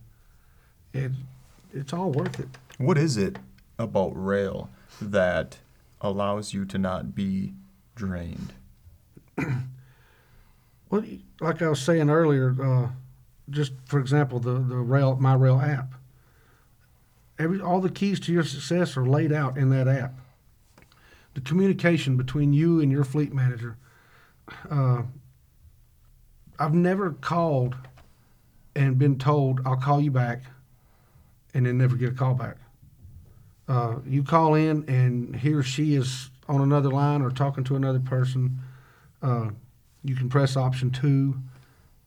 it 0.93 1.11
it's 1.73 1.93
all 1.93 2.11
worth 2.11 2.39
it. 2.39 2.49
What 2.77 2.97
is 2.97 3.15
it 3.15 3.37
about 3.77 4.15
Roehl 4.15 4.69
that 4.99 5.59
allows 6.01 6.53
you 6.53 6.65
to 6.65 6.77
not 6.77 7.13
be 7.13 7.53
drained? 7.95 8.53
Well, 10.89 11.03
like 11.39 11.61
I 11.61 11.69
was 11.69 11.79
saying 11.79 12.09
earlier, 12.09 12.55
uh, 12.59 12.89
just 13.49 13.73
for 13.85 13.99
example, 13.99 14.39
the 14.39 14.53
the 14.53 14.75
Roehl 14.75 15.19
my 15.19 15.33
rail 15.33 15.59
app. 15.59 15.93
Every 17.37 17.61
all 17.61 17.81
the 17.81 17.89
keys 17.89 18.19
to 18.21 18.33
your 18.33 18.43
success 18.43 18.97
are 18.97 19.05
laid 19.05 19.31
out 19.31 19.57
in 19.57 19.69
that 19.69 19.87
app. 19.87 20.13
The 21.33 21.41
communication 21.41 22.17
between 22.17 22.53
you 22.53 22.79
and 22.81 22.91
your 22.91 23.03
fleet 23.03 23.33
manager. 23.33 23.77
Uh, 24.69 25.03
I've 26.57 26.73
never 26.73 27.11
called 27.11 27.75
and 28.75 28.97
been 28.97 29.17
told 29.17 29.61
I'll 29.65 29.77
call 29.77 30.01
you 30.01 30.11
back, 30.11 30.43
and 31.53 31.65
then 31.65 31.77
never 31.77 31.95
get 31.95 32.09
a 32.09 32.15
call 32.15 32.33
back. 32.33 32.57
Uh, 33.67 33.99
you 34.05 34.23
call 34.23 34.55
in 34.55 34.83
and 34.89 35.35
he 35.35 35.53
or 35.53 35.61
she 35.61 35.93
is 35.93 36.31
on 36.47 36.61
another 36.61 36.89
line 36.89 37.21
or 37.21 37.29
talking 37.29 37.63
to 37.63 37.75
another 37.75 37.99
person. 37.99 38.57
Uh, 39.21 39.49
you 40.03 40.15
can 40.15 40.27
press 40.27 40.57
option 40.57 40.89
two 40.89 41.35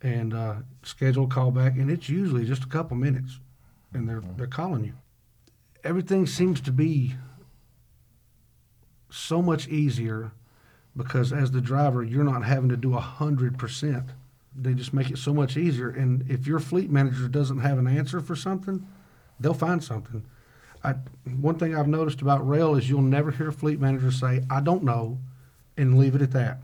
and 0.03 0.35
uh, 0.35 0.57
schedule 0.83 1.25
a 1.25 1.29
call 1.29 1.51
back, 1.51 1.75
and 1.77 1.91
it's 1.91 2.09
usually 2.09 2.45
just 2.45 2.65
a 2.65 2.69
couple 2.69 2.97
minutes, 2.97 3.39
and 3.95 4.09
they're 4.09 4.23
they're 4.37 4.47
calling 4.47 4.85
you. 4.85 4.95
Everything 5.85 6.27
seems 6.27 6.61
to 6.63 6.73
be 6.73 7.15
so 9.11 9.41
much 9.43 9.69
easier 9.69 10.33
because 10.97 11.33
as 11.33 11.51
the 11.51 11.61
driver, 11.61 12.03
you're 12.03 12.25
not 12.25 12.45
having 12.45 12.69
to 12.69 12.77
do 12.77 12.95
a 12.95 13.01
hundred 13.01 13.59
percent. 13.59 14.11
They 14.55 14.75
just 14.75 14.93
make 14.93 15.11
it 15.11 15.19
so 15.19 15.33
much 15.33 15.57
easier, 15.57 15.89
and 15.89 16.29
if 16.29 16.47
your 16.47 16.59
fleet 16.59 16.91
manager 16.91 17.29
doesn't 17.29 17.61
have 17.61 17.79
an 17.79 17.87
answer 17.87 18.21
for 18.21 18.37
something, 18.37 18.87
they'll 19.41 19.55
find 19.55 19.83
something. 19.83 20.25
I, 20.85 20.95
one 21.41 21.59
thing 21.59 21.75
I've 21.77 21.87
noticed 21.89 22.21
about 22.21 22.47
Roehl 22.47 22.77
is 22.77 22.91
you'll 22.91 23.03
never 23.03 23.31
hear 23.31 23.49
a 23.49 23.53
fleet 23.53 23.81
manager 23.81 24.11
say, 24.11 24.45
"I 24.51 24.61
don't 24.61 24.83
know," 24.83 25.19
and 25.77 25.97
leave 25.97 26.17
it 26.17 26.23
at 26.23 26.33
that. 26.33 26.61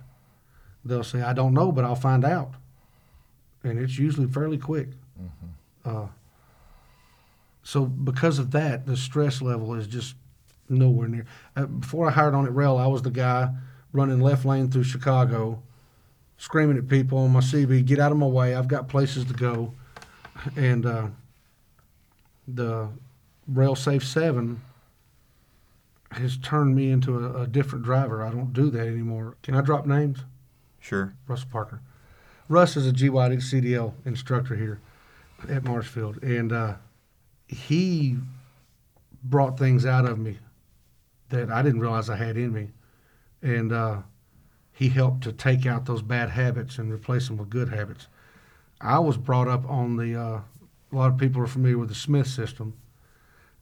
They'll 0.84 1.05
say, 1.05 1.22
"I 1.22 1.32
don't 1.32 1.55
know, 1.55 1.70
but 1.70 1.84
I'll 1.84 1.95
find 1.95 2.24
out," 2.24 2.55
and 3.68 3.78
it's 3.78 3.98
usually 3.98 4.26
fairly 4.26 4.58
quick. 4.58 4.88
Uh, 5.84 6.06
so 7.62 7.84
because 7.84 8.38
of 8.38 8.50
that, 8.52 8.86
the 8.86 8.96
stress 8.96 9.42
level 9.42 9.74
is 9.74 9.86
just 9.86 10.14
nowhere 10.68 11.08
near. 11.08 11.26
Uh, 11.56 11.66
before 11.66 12.06
I 12.08 12.10
hired 12.10 12.34
on 12.34 12.46
at 12.46 12.52
Roehl, 12.52 12.80
I 12.80 12.86
was 12.86 13.02
the 13.02 13.10
guy 13.10 13.50
running 13.92 14.20
left 14.20 14.44
lane 14.44 14.70
through 14.70 14.84
Chicago, 14.84 15.62
screaming 16.36 16.76
at 16.78 16.88
people 16.88 17.18
on 17.18 17.30
my 17.30 17.40
CB, 17.40 17.84
"Get 17.84 17.98
out 17.98 18.12
of 18.12 18.18
my 18.18 18.26
way! 18.26 18.54
I've 18.54 18.68
got 18.68 18.88
places 18.88 19.24
to 19.26 19.34
go." 19.34 19.74
And 20.56 20.86
uh, 20.86 21.08
the 22.46 22.88
Roehl 23.52 23.76
Safe 23.76 24.04
Seven 24.04 24.60
has 26.12 26.36
turned 26.38 26.74
me 26.74 26.90
into 26.90 27.18
a, 27.18 27.42
a 27.42 27.46
different 27.46 27.84
driver. 27.84 28.24
I 28.24 28.30
don't 28.30 28.52
do 28.52 28.70
that 28.70 28.86
anymore. 28.86 29.36
Can 29.42 29.54
I 29.54 29.60
drop 29.60 29.86
names? 29.86 30.20
Sure. 30.80 31.14
Russ 31.26 31.44
Parker. 31.44 31.80
Russ 32.49 32.76
is 32.76 32.86
a 32.86 32.92
GYCDL 32.92 33.92
instructor 34.05 34.57
here 34.57 34.80
at 35.49 35.64
Marshfield, 35.64 36.22
and 36.22 36.53
uh, 36.53 36.74
he 37.46 38.16
brought 39.24 39.59
things 39.59 39.84
out 39.84 40.05
of 40.07 40.18
me 40.18 40.38
that 41.28 41.51
I 41.51 41.62
didn't 41.62 41.80
realize 41.80 42.09
I 42.09 42.16
had 42.16 42.36
in 42.36 42.53
me, 42.53 42.68
and 43.42 43.72
uh, 43.72 43.99
he 44.72 44.88
helped 44.88 45.22
to 45.24 45.32
take 45.32 45.66
out 45.66 45.84
those 45.84 46.03
bad 46.03 46.30
habits 46.30 46.78
and 46.78 46.92
replace 46.92 47.28
them 47.28 47.36
with 47.36 47.51
good 47.51 47.68
habits. 47.68 48.07
I 48.80 48.99
was 48.99 49.16
brought 49.16 49.49
up 49.49 49.68
on 49.68 49.96
the. 49.96 50.16
Uh, 50.18 50.40
a 50.90 50.96
lot 50.96 51.12
of 51.12 51.18
people 51.18 51.42
are 51.42 51.46
familiar 51.46 51.76
with 51.76 51.90
the 51.90 51.94
Smith 51.94 52.28
system, 52.28 52.72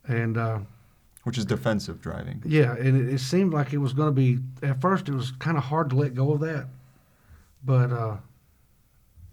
and 0.06 0.36
uh, 0.38 0.60
Which 1.24 1.38
is 1.38 1.44
defensive 1.44 2.00
driving. 2.00 2.40
yeah, 2.46 2.76
and 2.76 2.96
it, 2.96 3.14
it 3.14 3.18
seemed 3.18 3.52
like 3.52 3.72
it 3.72 3.78
was 3.78 3.92
going 3.94 4.08
to 4.08 4.12
be. 4.12 4.38
At 4.62 4.80
first, 4.80 5.08
it 5.08 5.14
was 5.14 5.32
kind 5.32 5.56
of 5.56 5.64
hard 5.64 5.90
to 5.90 5.96
let 5.96 6.14
go 6.14 6.32
of 6.34 6.40
that, 6.40 6.68
but 7.64 7.90
uh, 7.90 8.16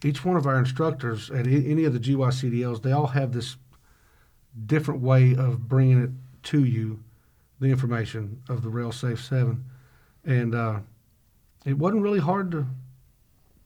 each 0.06 0.26
one 0.26 0.38
of 0.38 0.45
our 0.45 0.58
instructors 0.58 1.30
at 1.32 1.47
any 1.47 1.86
of 1.86 1.93
the 1.93 1.99
GYCDLs, 1.99 2.82
they 2.82 2.91
all 2.91 3.08
have 3.08 3.34
this 3.34 3.56
different 4.66 5.01
way 5.01 5.36
of 5.36 5.68
bringing 5.68 6.01
it 6.01 6.10
to 6.43 6.64
you, 6.64 6.99
the 7.60 7.68
information 7.68 8.41
of 8.49 8.62
the 8.62 8.70
Roehl 8.70 8.93
Safe 8.93 9.24
Seven, 9.24 9.64
and 10.26 10.54
uh, 10.54 10.80
it 11.66 11.78
wasn't 11.78 12.01
really 12.01 12.20
hard 12.20 12.51
to 12.51 12.68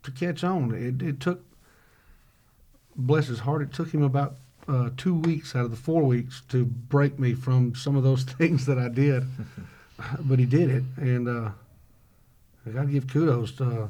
to 0.07 0.11
catch 0.11 0.43
on. 0.43 0.73
It, 0.73 1.05
it 1.05 1.19
took, 1.19 1.43
bless 2.95 3.27
his 3.27 3.39
heart, 3.39 3.61
it 3.61 3.73
took 3.73 3.93
him 3.93 4.03
about 4.03 4.35
uh, 4.67 4.89
two 4.97 5.13
weeks 5.13 5.55
out 5.55 5.65
of 5.65 5.71
the 5.71 5.77
four 5.77 6.03
weeks 6.03 6.41
to 6.49 6.65
break 6.65 7.19
me 7.19 7.33
from 7.33 7.75
some 7.75 7.95
of 7.95 8.03
those 8.03 8.23
things 8.39 8.65
that 8.65 8.79
I 8.79 8.89
did. 8.89 9.25
but 10.19 10.39
he 10.39 10.45
did 10.45 10.69
it, 10.69 10.83
and 10.97 11.27
uh, 11.27 11.49
I 12.65 12.69
got 12.69 12.83
to 12.83 12.87
give 12.87 13.07
kudos 13.07 13.51
to 13.53 13.89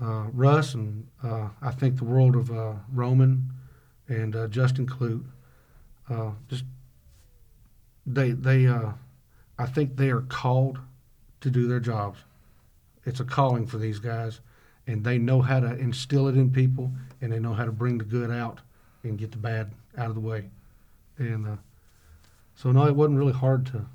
uh, 0.00 0.26
Russ 0.32 0.74
and 0.74 1.06
uh, 1.22 1.48
I 1.60 1.70
think 1.72 1.96
the 1.96 2.04
world 2.04 2.36
of 2.36 2.50
uh, 2.50 2.74
Roman 2.92 3.50
and 4.08 4.34
uh, 4.34 4.46
Justin 4.48 4.86
Clute. 4.86 5.24
Uh, 6.08 6.30
just 6.48 6.64
they 8.06 8.30
they 8.30 8.66
uh, 8.66 8.92
I 9.58 9.66
think 9.66 9.96
they 9.96 10.10
are 10.10 10.22
called 10.22 10.78
to 11.40 11.50
do 11.50 11.66
their 11.66 11.80
jobs. 11.80 12.18
It's 13.04 13.20
a 13.20 13.24
calling 13.24 13.66
for 13.66 13.78
these 13.78 13.98
guys, 13.98 14.40
and 14.86 15.04
they 15.04 15.18
know 15.18 15.40
how 15.40 15.60
to 15.60 15.76
instill 15.76 16.28
it 16.28 16.36
in 16.36 16.50
people, 16.50 16.92
and 17.20 17.32
they 17.32 17.38
know 17.38 17.54
how 17.54 17.64
to 17.64 17.72
bring 17.72 17.98
the 17.98 18.04
good 18.04 18.30
out 18.30 18.60
and 19.02 19.18
get 19.18 19.32
the 19.32 19.38
bad 19.38 19.72
out 19.96 20.08
of 20.08 20.14
the 20.14 20.20
way. 20.20 20.50
And 21.18 21.58
so, 22.54 22.70
no, 22.70 22.86
it 22.86 22.94
wasn't 22.94 23.18
really 23.18 23.32
hard 23.32 23.66
to 23.66 23.86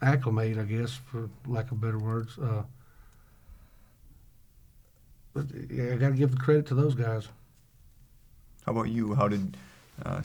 acclimate, 0.00 0.58
I 0.58 0.64
guess, 0.64 0.92
for 0.92 1.28
lack 1.46 1.70
of 1.70 1.80
better 1.80 1.98
words. 1.98 2.38
But 5.40 5.70
yeah, 5.70 5.94
I 5.94 5.96
got 5.96 6.10
to 6.10 6.14
give 6.14 6.32
the 6.32 6.36
credit 6.36 6.66
to 6.66 6.74
those 6.74 6.94
guys. 6.94 7.28
How 8.66 8.72
about 8.72 8.88
you? 8.88 9.14
How 9.14 9.28
did 9.28 9.56
uh, 10.04 10.22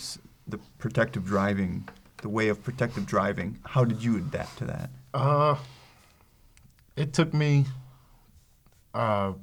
the 0.48 0.58
protective 0.78 1.26
driving, 1.26 1.88
the 2.22 2.30
way 2.30 2.50
of 2.50 2.62
protective 2.64 3.06
driving, 3.06 3.60
how 3.66 3.86
did 3.86 4.04
you 4.04 4.18
adapt 4.18 4.58
to 4.58 4.66
that? 4.66 4.90
Uh, 5.14 5.56
it 6.98 7.14
took 7.14 7.34
me 7.34 7.66
uh, 8.94 9.34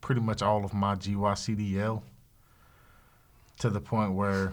pretty 0.00 0.20
much 0.20 0.42
all 0.42 0.64
of 0.64 0.74
my 0.74 0.94
GYCDL 0.94 2.02
to 3.60 3.70
the 3.70 3.80
point 3.80 4.12
where 4.12 4.52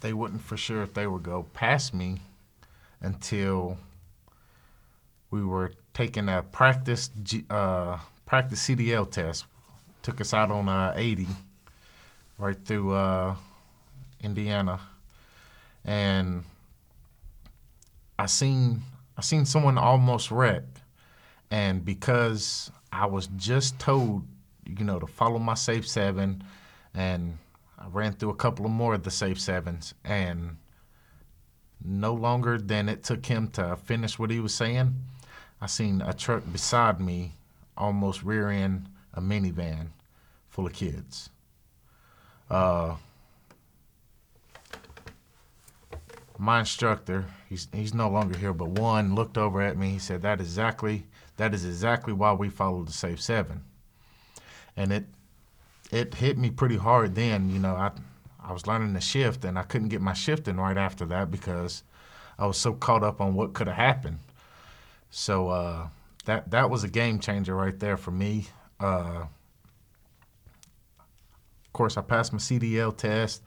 they 0.00 0.12
wouldn't 0.12 0.42
for 0.42 0.56
sure 0.56 0.82
if 0.82 0.94
they 0.94 1.06
would 1.06 1.24
go 1.24 1.46
past 1.52 1.92
me 1.92 2.18
until 3.00 3.76
we 5.30 5.44
were 5.44 5.72
taking 5.94 6.28
a 6.28 6.42
practice 6.42 7.10
uh, 7.50 7.98
practice 8.26 8.68
CDL 8.68 9.10
test. 9.10 9.46
Took 10.02 10.20
us 10.20 10.34
out 10.34 10.50
on 10.50 10.68
uh, 10.68 10.92
80 10.94 11.26
right 12.38 12.56
through 12.64 12.92
uh, 12.92 13.34
Indiana, 14.20 14.80
and 15.84 16.44
I 18.18 18.26
seen 18.26 18.82
I 19.16 19.22
seen 19.22 19.46
someone 19.46 19.78
almost 19.78 20.30
wreck, 20.30 20.64
and 21.50 21.84
because 21.84 22.70
I 22.92 23.06
was 23.06 23.28
just 23.36 23.78
told, 23.78 24.24
you 24.66 24.84
know, 24.84 24.98
to 24.98 25.06
follow 25.06 25.38
my 25.38 25.54
safe 25.54 25.88
seven, 25.88 26.44
and 26.94 27.38
I 27.78 27.86
ran 27.88 28.12
through 28.12 28.30
a 28.30 28.36
couple 28.36 28.66
of 28.66 28.72
more 28.72 28.94
of 28.94 29.02
the 29.02 29.10
safe 29.10 29.40
sevens, 29.40 29.94
and 30.04 30.56
no 31.82 32.12
longer 32.12 32.58
than 32.58 32.88
it 32.88 33.02
took 33.02 33.24
him 33.26 33.48
to 33.48 33.76
finish 33.76 34.18
what 34.18 34.30
he 34.30 34.40
was 34.40 34.54
saying, 34.54 34.94
I 35.60 35.66
seen 35.66 36.02
a 36.02 36.12
truck 36.12 36.42
beside 36.52 37.00
me 37.00 37.32
almost 37.76 38.22
rear 38.22 38.50
end 38.50 38.88
a 39.14 39.20
minivan 39.20 39.88
full 40.48 40.66
of 40.66 40.72
kids. 40.72 41.30
Uh, 42.50 42.96
my 46.38 46.60
instructor, 46.60 47.24
he's 47.48 47.68
he's 47.72 47.94
no 47.94 48.08
longer 48.08 48.36
here, 48.36 48.52
but 48.52 48.68
one 48.68 49.14
looked 49.14 49.38
over 49.38 49.62
at 49.62 49.76
me. 49.76 49.90
He 49.90 49.98
said, 49.98 50.22
"That 50.22 50.40
exactly 50.40 51.06
that 51.36 51.54
is 51.54 51.64
exactly 51.64 52.12
why 52.12 52.32
we 52.32 52.48
follow 52.48 52.82
the 52.82 52.92
safe 52.92 53.20
seven." 53.20 53.64
And 54.76 54.92
it 54.92 55.06
it 55.90 56.14
hit 56.14 56.36
me 56.36 56.50
pretty 56.50 56.76
hard 56.76 57.14
then. 57.14 57.50
You 57.50 57.58
know, 57.58 57.74
I 57.74 57.90
I 58.42 58.52
was 58.52 58.66
learning 58.66 58.92
the 58.92 59.00
shift, 59.00 59.44
and 59.44 59.58
I 59.58 59.62
couldn't 59.62 59.88
get 59.88 60.00
my 60.00 60.12
shifting 60.12 60.56
right 60.56 60.76
after 60.76 61.06
that 61.06 61.30
because 61.30 61.82
I 62.38 62.46
was 62.46 62.58
so 62.58 62.74
caught 62.74 63.02
up 63.02 63.20
on 63.20 63.34
what 63.34 63.54
could 63.54 63.66
have 63.66 63.76
happened. 63.76 64.18
So 65.10 65.48
uh, 65.48 65.88
that 66.26 66.50
that 66.50 66.70
was 66.70 66.84
a 66.84 66.88
game 66.88 67.18
changer 67.18 67.54
right 67.54 67.78
there 67.78 67.96
for 67.96 68.10
me. 68.10 68.46
Uh, 68.78 69.24
of 71.64 71.72
course, 71.72 71.96
I 71.96 72.02
passed 72.02 72.32
my 72.32 72.38
CDL 72.38 72.96
test. 72.96 73.42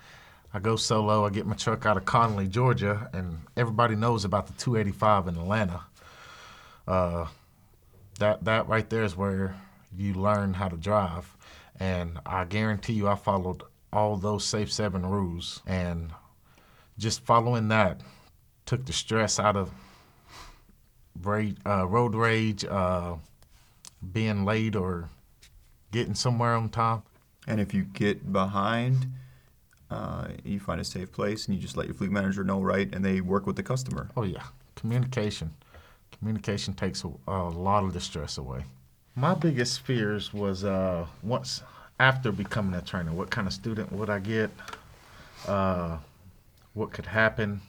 I 0.53 0.59
go 0.59 0.75
solo. 0.75 1.25
I 1.25 1.29
get 1.29 1.45
my 1.45 1.55
truck 1.55 1.85
out 1.85 1.97
of 1.97 2.05
Conley, 2.05 2.47
Georgia, 2.47 3.09
and 3.13 3.39
everybody 3.55 3.95
knows 3.95 4.25
about 4.25 4.47
the 4.47 4.53
285 4.53 5.27
in 5.27 5.35
Atlanta. 5.37 5.81
Uh, 6.87 7.27
that 8.17 8.43
that 8.45 8.67
right 8.67 8.89
there 8.89 9.03
is 9.03 9.15
where 9.15 9.55
you 9.95 10.13
learn 10.13 10.53
how 10.53 10.67
to 10.67 10.77
drive, 10.77 11.35
and 11.79 12.19
I 12.25 12.45
guarantee 12.45 12.93
you, 12.93 13.07
I 13.07 13.15
followed 13.15 13.61
all 13.91 14.17
those 14.17 14.45
safe 14.45 14.71
seven 14.71 15.05
rules, 15.05 15.61
and 15.65 16.11
just 16.97 17.25
following 17.25 17.67
that 17.69 18.01
took 18.65 18.85
the 18.85 18.93
stress 18.93 19.39
out 19.39 19.55
of 19.55 19.71
rage, 21.21 21.57
uh, 21.65 21.85
road 21.87 22.15
rage, 22.15 22.65
uh, 22.65 23.15
being 24.13 24.45
late 24.45 24.75
or 24.75 25.09
getting 25.91 26.15
somewhere 26.15 26.55
on 26.55 26.69
time. 26.69 27.03
And 27.47 27.59
if 27.59 27.73
you 27.73 27.83
get 27.83 28.31
behind, 28.31 29.07
uh, 29.89 30.29
you 30.43 30.59
find 30.59 30.79
a 30.79 30.83
safe 30.83 31.11
place 31.11 31.47
and 31.47 31.55
you 31.55 31.61
just 31.61 31.75
let 31.75 31.87
your 31.87 31.95
fleet 31.95 32.11
manager 32.11 32.43
know, 32.43 32.61
right? 32.61 32.93
And 32.93 33.03
they 33.03 33.21
work 33.21 33.45
with 33.47 33.55
the 33.55 33.63
customer. 33.63 34.09
Oh 34.15 34.23
yeah, 34.23 34.43
communication. 34.75 35.53
Communication 36.11 36.73
takes 36.73 37.03
a, 37.03 37.11
a 37.27 37.49
lot 37.49 37.83
of 37.83 37.93
the 37.93 38.01
stress 38.01 38.37
away. 38.37 38.65
My 39.15 39.33
biggest 39.33 39.81
fears 39.81 40.33
was 40.33 40.63
uh, 40.63 41.05
once 41.23 41.63
after 41.99 42.31
becoming 42.31 42.73
a 42.75 42.81
trainer, 42.81 43.11
what 43.11 43.29
kind 43.29 43.47
of 43.47 43.53
student 43.53 43.91
would 43.91 44.09
I 44.09 44.19
get? 44.19 44.49
Uh, 45.47 45.97
what 46.73 46.91
could 46.91 47.05
happen 47.05 47.61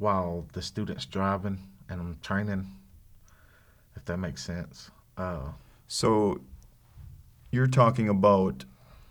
while 0.00 0.46
the 0.54 0.62
student's 0.62 1.04
driving 1.04 1.58
and 1.88 2.00
I'm 2.00 2.18
training? 2.22 2.72
If 3.94 4.04
that 4.06 4.16
makes 4.16 4.42
sense. 4.42 4.90
Uh, 5.16 5.52
So 5.86 6.40
you're 7.52 7.66
talking 7.68 8.08
about 8.08 8.64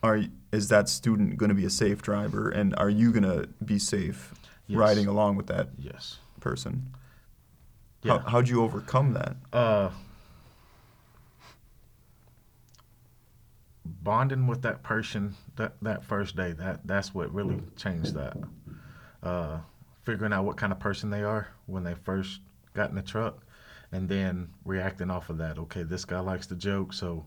are 0.03 0.23
is 0.51 0.67
that 0.69 0.89
student 0.89 1.37
going 1.37 1.49
to 1.49 1.55
be 1.55 1.65
a 1.65 1.69
safe 1.69 2.01
driver 2.01 2.49
and 2.49 2.73
are 2.77 2.89
you 2.89 3.11
going 3.11 3.23
to 3.23 3.47
be 3.63 3.77
safe 3.79 4.33
Yes. 4.67 4.77
riding 4.79 5.07
along 5.07 5.35
with 5.35 5.47
that 5.47 5.69
yes. 5.77 6.17
person? 6.39 6.93
Yeah. 8.03 8.19
How, 8.19 8.29
how'd 8.29 8.49
you 8.49 8.63
overcome 8.63 9.13
that? 9.13 9.35
uh, 9.53 9.89
bonding 13.85 14.47
with 14.47 14.61
that 14.61 14.83
person 14.83 15.35
that 15.55 15.73
that 15.81 16.03
first 16.05 16.35
day 16.35 16.51
that 16.53 16.79
that's 16.85 17.13
what 17.13 17.33
really 17.33 17.59
changed 17.75 18.13
that 18.13 18.37
uh, 19.23 19.59
figuring 20.10 20.34
out 20.34 20.43
what 20.43 20.57
kind 20.57 20.72
of 20.72 20.80
person 20.80 21.10
they 21.12 21.22
are 21.22 21.49
when 21.68 21.84
they 21.84 21.93
first 21.93 22.39
got 22.74 22.89
in 22.89 22.95
the 22.95 23.01
truck 23.01 23.43
and 23.91 24.10
then 24.10 24.49
reacting 24.66 25.12
off 25.12 25.30
of 25.30 25.38
that 25.38 25.60
okay 25.60 25.84
this 25.84 26.03
guy 26.03 26.20
likes 26.20 26.47
to 26.47 26.55
joke 26.55 26.91
so 26.93 27.24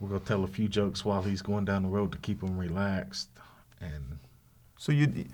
we're 0.00 0.08
going 0.08 0.20
to 0.20 0.26
tell 0.26 0.44
a 0.44 0.46
few 0.46 0.68
jokes 0.68 1.04
while 1.04 1.22
he's 1.22 1.42
going 1.42 1.64
down 1.66 1.82
the 1.82 1.88
road 1.88 2.12
to 2.12 2.18
keep 2.18 2.42
him 2.42 2.56
relaxed 2.56 3.28
and 3.80 4.18
So 4.78 4.90
you 4.92 5.26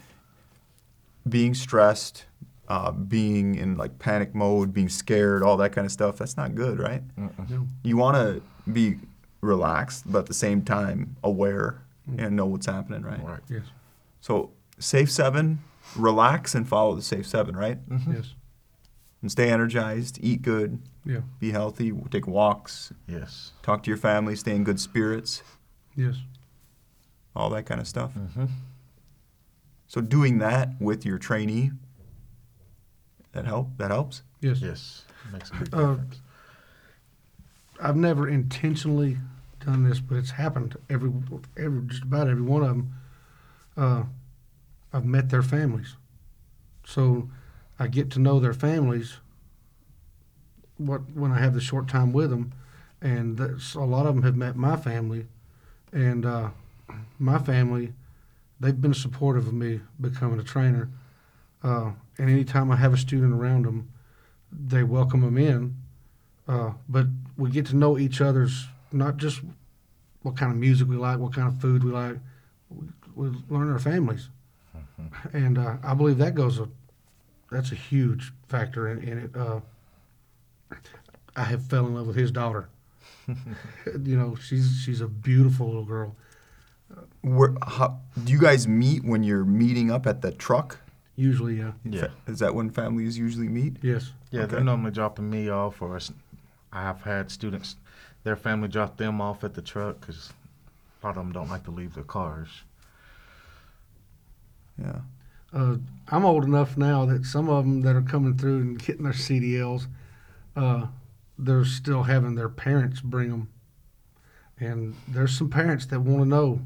being 1.28 1.55
stressed, 1.55 2.24
uh, 2.66 2.90
being 2.90 3.55
in 3.55 3.76
like 3.76 3.99
panic 4.01 4.34
mode, 4.34 4.72
being 4.72 4.88
scared, 4.88 5.45
all 5.45 5.57
that 5.59 5.70
kind 5.70 5.84
of 5.84 5.93
stuff, 5.93 6.18
that's 6.18 6.36
not 6.36 6.55
good, 6.57 6.80
right? 6.80 7.03
No. 7.16 7.30
You 7.84 7.97
want 7.97 8.16
to 8.16 8.43
be 8.72 8.99
relaxed, 9.40 10.11
but 10.11 10.20
at 10.20 10.26
the 10.26 10.34
same 10.34 10.62
time 10.62 11.16
aware 11.22 11.82
and 12.18 12.34
know 12.34 12.47
what's 12.47 12.66
happening, 12.66 13.03
right? 13.03 13.22
Right. 13.22 13.40
Yes. 13.49 13.62
So, 14.20 14.51
safe 14.78 15.11
seven, 15.11 15.61
relax 15.97 16.55
and 16.55 16.68
follow 16.68 16.95
the 16.95 17.03
safe 17.03 17.26
seven, 17.26 17.57
right? 17.57 17.78
Yes. 18.11 18.34
And 19.20 19.30
stay 19.30 19.51
energized, 19.51 20.18
eat 20.20 20.43
good, 20.43 20.80
Yeah. 21.05 21.20
be 21.38 21.53
healthy, 21.53 21.93
take 22.11 22.26
walks, 22.26 22.93
Yes. 23.07 23.53
talk 23.62 23.82
to 23.84 23.90
your 23.90 23.99
family, 23.99 24.34
stay 24.36 24.55
in 24.57 24.64
good 24.64 24.80
spirits, 24.80 25.43
Yes. 25.95 26.16
all 27.36 27.49
that 27.51 27.64
kind 27.66 27.80
of 27.80 27.86
stuff. 27.86 28.14
Mm-hmm. 28.14 28.47
So, 29.86 30.01
doing 30.01 30.38
that 30.38 30.80
with 30.80 31.05
your 31.05 31.18
trainee, 31.18 31.72
that 33.32 33.45
help 33.45 33.76
that 33.76 33.90
helps. 33.90 34.22
Yes. 34.40 34.61
Yes. 34.61 35.05
Makes 35.32 35.51
a 35.51 35.55
big 35.55 35.74
Uh. 35.74 35.97
I've 37.80 37.97
never 37.97 38.28
intentionally 38.28 39.18
done 39.64 39.84
this, 39.84 40.01
but 40.01 40.16
it's 40.16 40.30
happened. 40.32 40.76
Every, 40.90 41.12
every 41.57 41.82
just 41.86 42.03
about 42.03 42.28
every 42.28 42.43
one 42.43 42.62
of 42.62 42.68
them. 42.68 42.95
Uh, 43.76 44.03
I've 44.93 45.05
met 45.05 45.30
their 45.30 45.43
families, 45.43 45.97
so 46.84 47.30
I 47.78 47.86
get 47.86 48.11
to 48.12 48.18
know 48.18 48.40
their 48.40 48.53
families. 48.53 49.18
What 50.76 51.01
when 51.14 51.32
I 51.32 51.38
have 51.38 51.55
the 51.55 51.61
short 51.61 51.88
time 51.88 52.12
with 52.12 52.30
them, 52.30 52.53
and 53.01 53.38
a 53.40 53.80
lot 53.80 54.07
of 54.07 54.14
them 54.14 54.24
have 54.24 54.36
met 54.36 54.57
my 54.57 54.76
family, 54.76 55.26
and 55.93 56.26
uh, 56.26 56.51
my 57.18 57.38
family, 57.38 57.93
they've 58.61 58.80
been 58.80 58.95
supportive 58.95 59.47
of 59.47 59.55
me 59.55 59.80
becoming 60.01 60.40
a 60.40 60.45
trainer. 60.45 60.88
Uh, 61.62 61.93
and 62.18 62.28
anytime 62.28 62.70
I 62.70 62.76
have 62.76 62.93
a 62.93 62.97
student 62.97 63.32
around 63.32 63.64
them, 63.64 63.88
they 64.51 64.82
welcome 64.82 65.20
them 65.20 65.38
in. 65.38 65.76
Uh, 66.47 66.72
but 66.88 67.07
we 67.36 67.51
get 67.51 67.66
to 67.66 67.76
know 67.76 67.99
each 67.99 68.20
other's 68.20 68.66
not 68.90 69.16
just 69.16 69.40
what 70.22 70.36
kind 70.36 70.53
of 70.53 70.59
music 70.59 70.88
we 70.88 70.97
like, 70.97 71.18
what 71.18 71.34
kind 71.34 71.49
of 71.49 71.61
food 71.61 71.84
we 71.84 71.93
like. 71.93 72.16
We, 72.68 73.28
we 73.28 73.36
learn 73.49 73.70
our 73.70 73.78
families, 73.78 74.28
and 75.32 75.58
uh, 75.58 75.76
I 75.82 75.94
believe 75.94 76.18
that 76.18 76.34
goes 76.34 76.58
a 76.58 76.68
that's 77.50 77.72
a 77.72 77.74
huge 77.76 78.32
factor 78.48 78.88
in, 78.88 79.02
in 79.02 79.18
it. 79.18 79.36
Uh, 79.36 79.60
I 81.36 81.44
have 81.44 81.64
fell 81.64 81.86
in 81.86 81.94
love 81.94 82.06
with 82.06 82.16
his 82.16 82.30
daughter. 82.30 82.68
you 83.26 84.16
know, 84.16 84.34
she's 84.36 84.80
she's 84.84 85.00
a 85.00 85.08
beautiful 85.08 85.66
little 85.66 85.84
girl. 85.84 86.16
Where, 87.22 87.54
how, 87.66 88.00
do 88.24 88.32
you 88.32 88.38
guys 88.38 88.68
meet 88.68 89.02
when 89.04 89.22
you're 89.22 89.44
meeting 89.46 89.90
up 89.90 90.06
at 90.06 90.20
the 90.20 90.30
truck? 90.32 90.78
Usually, 91.16 91.56
yeah, 91.58 91.72
Yeah. 91.84 92.08
Is 92.26 92.38
that 92.40 92.54
when 92.54 92.68
families 92.70 93.16
usually 93.16 93.48
meet? 93.48 93.76
yes, 93.82 94.10
Yeah, 94.30 94.42
Okay. 94.42 94.56
they're 94.56 94.64
normally 94.64 94.90
dropping 94.90 95.30
me 95.30 95.48
off, 95.48 95.80
or 95.80 95.96
s- 95.96 96.12
I 96.72 96.82
have 96.82 97.00
had 97.02 97.30
students, 97.30 97.76
their 98.24 98.36
family 98.36 98.68
drop 98.68 98.96
them 98.98 99.20
off 99.20 99.42
at 99.44 99.54
the 99.54 99.62
truck 99.62 100.00
because 100.00 100.32
a 101.02 101.06
lot 101.06 101.10
of 101.16 101.16
them 101.24 101.32
don't 101.32 101.48
like 101.48 101.64
to 101.64 101.70
leave 101.70 101.94
their 101.94 102.04
cars. 102.04 102.48
Yeah. 104.80 105.00
uh, 105.52 105.76
I'm 106.08 106.24
old 106.24 106.44
enough 106.44 106.76
now 106.76 107.06
that 107.06 107.24
some 107.24 107.48
of 107.48 107.64
them 107.64 107.82
that 107.82 107.96
are 107.96 108.02
coming 108.02 108.36
through 108.36 108.60
and 108.60 108.78
getting 108.78 109.04
their 109.04 109.12
CDLs, 109.12 109.86
uh, 110.56 110.86
they're 111.38 111.64
still 111.64 112.02
having 112.02 112.34
their 112.34 112.48
parents 112.48 113.00
bring 113.00 113.30
them. 113.30 113.48
And 114.58 114.94
there's 115.08 115.36
some 115.36 115.50
parents 115.50 115.86
that 115.86 116.00
want 116.00 116.22
to 116.22 116.28
know 116.28 116.60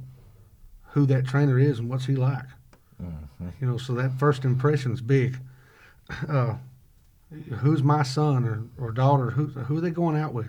who 0.90 1.06
that 1.06 1.26
trainer 1.26 1.58
is 1.58 1.78
and 1.78 1.88
what's 1.88 2.06
he 2.06 2.16
like. 2.16 2.44
Mm-hmm. 3.02 3.48
You 3.60 3.66
know, 3.66 3.76
so 3.76 3.94
that 3.94 4.12
first 4.18 4.44
impression's 4.44 5.00
big. 5.00 5.38
Uh, 6.28 6.54
who's 7.58 7.82
my 7.82 8.02
son 8.02 8.44
or, 8.44 8.62
or 8.78 8.92
daughter? 8.92 9.30
Who 9.30 9.46
who 9.46 9.78
are 9.78 9.80
they 9.80 9.90
going 9.90 10.16
out 10.16 10.32
with? 10.32 10.48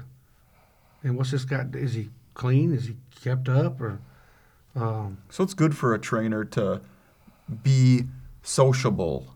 And 1.04 1.18
what's 1.18 1.32
this 1.32 1.46
guy? 1.46 1.66
Is 1.74 1.94
he 1.94 2.10
clean? 2.34 2.74
Is 2.74 2.88
he 2.88 2.96
kept 3.24 3.50
up? 3.50 3.82
Or 3.82 4.00
um, 4.76 5.18
So 5.30 5.44
it's 5.44 5.54
good 5.54 5.76
for 5.76 5.94
a 5.94 6.00
trainer 6.00 6.46
to 6.46 6.82
be 7.64 8.04
sociable 8.44 9.34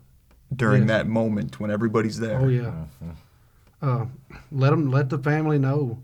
during 0.54 0.82
Yes. 0.82 0.88
that 0.88 1.06
moment 1.06 1.58
when 1.60 1.70
everybody's 1.70 2.18
there. 2.18 2.38
oh 2.40 2.48
yeah. 2.48 2.72
uh, 3.80 4.06
let 4.50 4.70
them 4.70 4.90
let 4.90 5.08
the 5.10 5.18
family 5.18 5.58
know 5.58 5.98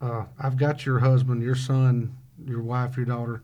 uh, 0.00 0.24
I've 0.38 0.56
got 0.56 0.84
your 0.84 0.98
husband, 0.98 1.42
your 1.42 1.54
son, 1.54 2.16
your 2.44 2.62
wife, 2.62 2.96
your 2.96 3.06
daughter, 3.06 3.42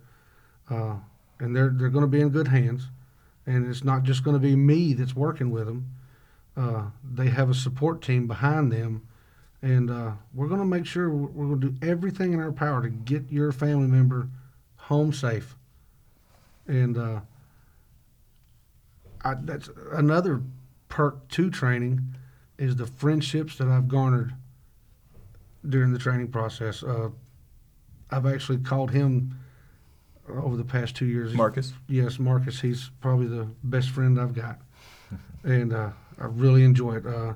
uh, 0.71 0.97
and 1.39 1.55
they're 1.55 1.71
they're 1.71 1.89
going 1.91 2.03
to 2.05 2.09
be 2.11 2.21
in 2.21 2.31
good 2.31 2.49
hands. 2.49 2.89
And 3.47 3.67
it's 3.67 3.83
not 3.85 4.03
just 4.03 4.25
going 4.25 4.35
to 4.35 4.41
be 4.41 4.57
me 4.57 4.93
that's 4.93 5.17
working 5.17 5.51
with 5.51 5.67
them. 5.67 5.91
Uh, 6.57 6.87
they 7.15 7.29
have 7.29 7.49
a 7.49 7.55
support 7.55 8.03
team 8.03 8.27
behind 8.27 8.73
them, 8.73 9.07
and 9.63 9.91
uh, 9.91 10.13
we're 10.35 10.49
going 10.49 10.61
to 10.61 10.67
make 10.67 10.85
sure 10.85 11.09
we're, 11.09 11.29
we're 11.29 11.47
going 11.57 11.61
to 11.61 11.71
do 11.71 11.87
everything 11.87 12.33
in 12.35 12.41
our 12.41 12.53
power 12.53 12.83
to 12.83 12.91
get 12.91 13.31
your 13.31 13.53
family 13.53 13.87
member 13.87 14.29
home 14.77 15.13
safe. 15.13 15.55
And 16.67 16.99
uh, 16.99 17.21
I, 19.25 19.35
that's 19.35 19.71
another 19.93 20.43
perk 20.89 21.29
to 21.29 21.51
training 21.51 22.15
is 22.59 22.77
the 22.77 22.87
friendships 22.87 23.57
that 23.59 23.69
I've 23.69 23.89
garnered 23.89 24.35
during 25.69 25.93
the 25.93 25.99
training 25.99 26.29
process. 26.29 26.83
Uh, 26.83 27.11
I've 28.11 28.27
actually 28.27 28.59
called 28.59 28.91
him 28.91 29.39
over 30.29 30.57
the 30.57 30.65
past 30.65 30.97
two 30.97 31.07
years. 31.07 31.35
Marcus? 31.35 31.73
Yes, 31.89 32.19
Marcus. 32.19 32.61
He's 32.61 32.91
probably 33.01 33.27
the 33.27 33.49
best 33.63 33.91
friend 33.91 34.21
I've 34.21 34.35
got, 34.35 34.61
and 35.45 35.73
uh, 35.73 35.91
I 36.21 36.27
really 36.27 36.65
enjoy 36.65 36.97
it. 36.97 37.07
Uh, 37.07 37.35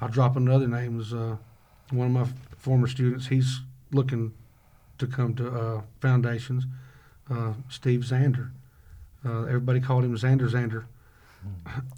I'll 0.00 0.08
drop 0.08 0.36
another 0.36 0.66
name. 0.66 1.00
Is 1.00 1.12
uh, 1.12 1.36
one 1.90 2.06
of 2.06 2.12
my 2.12 2.26
former 2.56 2.86
students. 2.86 3.26
He's 3.26 3.60
looking 3.92 4.32
to 4.98 5.06
come 5.06 5.34
to 5.34 5.48
uh, 5.48 5.82
Foundations. 6.00 6.64
Uh, 7.30 7.54
Steve 7.68 8.00
Zander. 8.00 8.50
Uh, 9.24 9.44
everybody 9.44 9.80
called 9.80 10.04
him 10.04 10.14
Xander 10.14 10.50
Xander. 10.50 10.84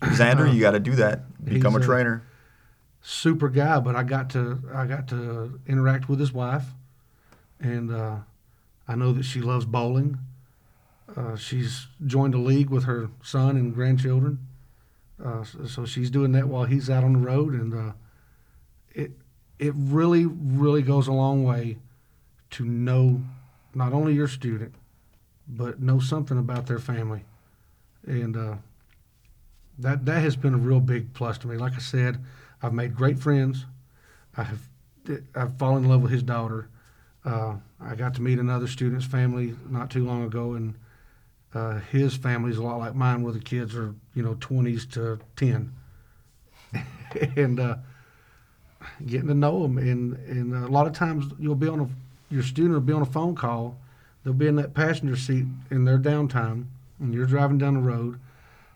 Xander, 0.01 0.53
you 0.53 0.61
got 0.61 0.73
to 0.73 0.81
do 0.81 0.97
that. 0.97 1.45
Become 1.45 1.77
a 1.77 1.79
uh, 1.79 1.83
trainer. 1.83 2.23
super 3.03 3.49
guy, 3.49 3.79
but 3.81 3.95
I 3.95 4.03
got 4.03 4.31
to 4.31 4.61
I 4.75 4.87
got 4.87 5.09
to 5.09 5.61
interact 5.67 6.09
with 6.09 6.19
his 6.19 6.33
wife, 6.33 6.65
and 7.61 7.91
uh, 7.93 8.17
I 8.89 8.95
know 8.95 9.13
that 9.13 9.25
she 9.25 9.41
loves 9.41 9.65
bowling. 9.65 10.19
Uh, 11.17 11.37
she's 11.37 11.87
joined 12.05 12.35
a 12.35 12.39
league 12.39 12.69
with 12.69 12.85
her 12.85 13.11
son 13.23 13.57
and 13.57 13.73
grandchildren, 13.75 14.41
uh, 15.25 15.45
so, 15.45 15.67
so 15.67 15.87
she's 15.87 16.11
doing 16.11 16.33
that 16.33 16.49
while 16.49 16.65
he's 16.65 16.91
out 16.91 17.05
on 17.05 17.13
the 17.13 17.19
road, 17.19 17.55
and 17.55 17.73
uh, 17.73 17.93
it 18.93 19.13
it 19.59 19.73
really 19.77 20.27
really 20.27 20.83
goes 20.83 21.07
a 21.07 21.13
long 21.13 21.45
way 21.45 21.79
to 22.51 22.65
know 22.65 23.23
not 23.75 23.93
only 23.93 24.15
your 24.15 24.29
student, 24.29 24.75
but 25.47 25.81
know 25.81 26.01
something 26.01 26.39
about 26.39 26.67
their 26.67 26.79
family, 26.79 27.25
and 28.05 28.37
uh, 28.37 28.57
that 29.79 30.05
that 30.07 30.23
has 30.23 30.37
been 30.37 30.55
a 30.55 30.59
real 30.59 30.81
big 30.81 31.13
plus 31.15 31.39
to 31.39 31.49
me. 31.49 31.57
Like 31.57 31.75
I 31.75 31.79
said, 31.79 32.19
I've 32.63 32.73
made 32.73 32.95
great 32.95 33.19
friends. 33.19 33.65
I 34.37 34.45
have 34.45 34.69
I've 35.35 35.57
fallen 35.59 35.85
in 35.85 35.91
love 35.91 36.03
with 36.03 36.13
his 36.13 36.23
daughter. 36.23 36.69
Uh, 37.25 37.57
I 37.81 37.95
got 37.95 38.15
to 38.15 38.23
meet 38.23 38.39
another 38.39 38.67
student's 38.67 39.07
family 39.07 39.55
not 39.69 39.91
too 39.91 40.05
long 40.05 40.25
ago, 40.25 40.55
and 40.55 40.75
uh, 41.55 41.81
his 41.91 42.17
family's 42.17 42.57
a 42.57 42.63
lot 42.63 42.79
like 42.79 42.95
mine, 42.95 43.23
where 43.23 43.33
the 43.33 43.41
kids 43.41 43.75
are 43.75 43.95
you 44.15 44.23
know 44.23 44.37
twenties 44.41 44.87
to 44.87 45.19
ten, 45.37 45.73
and 47.37 47.61
uh, 47.61 47.77
getting 49.07 49.29
to 49.29 49.35
know 49.35 49.63
them. 49.63 49.79
And 49.79 50.15
and 50.29 50.55
a 50.55 50.69
lot 50.69 50.87
of 50.87 50.93
times 50.93 51.33
you'll 51.39 51.55
be 51.55 51.69
on 51.69 51.81
a 51.81 51.89
your 52.33 52.43
student 52.43 52.75
will 52.75 52.81
be 52.81 52.93
on 52.93 53.03
a 53.03 53.07
phone 53.07 53.35
call. 53.35 53.77
They'll 54.25 54.35
be 54.35 54.49
in 54.49 54.57
that 54.57 54.75
passenger 54.75 55.17
seat 55.17 55.45
in 55.71 55.85
their 55.85 55.99
downtime, 55.99 56.67
and 56.99 57.15
you're 57.15 57.27
driving 57.27 57.59
down 57.59 57.75
the 57.75 57.81
road. 57.81 58.19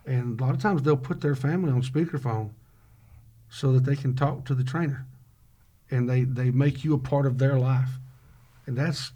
And 0.06 0.40
a 0.40 0.44
lot 0.44 0.54
of 0.54 0.60
times 0.60 0.82
they'll 0.82 0.96
put 0.96 1.20
their 1.20 1.34
family 1.34 1.70
on 1.70 1.82
speakerphone 1.82 2.50
so 3.50 3.72
that 3.72 3.84
they 3.84 3.96
can 3.96 4.14
talk 4.14 4.44
to 4.46 4.54
the 4.54 4.64
trainer. 4.64 5.06
And 5.90 6.08
they, 6.08 6.22
they 6.24 6.50
make 6.50 6.84
you 6.84 6.94
a 6.94 6.98
part 6.98 7.26
of 7.26 7.38
their 7.38 7.58
life. 7.58 7.88
And 8.66 8.76
that's 8.76 9.12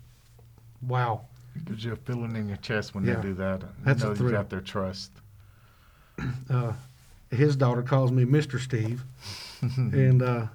wow. 0.87 1.23
It 1.57 1.65
gives 1.67 1.85
you 1.85 1.93
a 1.93 1.97
feeling 1.97 2.35
in 2.37 2.49
your 2.49 2.57
chest 2.59 2.95
when 2.95 3.05
Yeah. 3.05 3.17
they 3.17 3.23
do 3.23 3.35
that. 3.35 3.61
You 3.63 3.69
That's 3.85 4.03
know 4.03 4.11
you 4.11 4.17
thrill. 4.17 4.33
got 4.33 4.51
their 4.51 4.61
trust. 4.61 5.11
Uh, 6.51 6.73
his 7.31 7.57
daughter 7.57 7.83
calls 7.83 8.13
me 8.13 8.25
Mr. 8.25 8.61
Steve. 8.61 9.03
and 9.77 10.23
uh, 10.23 10.47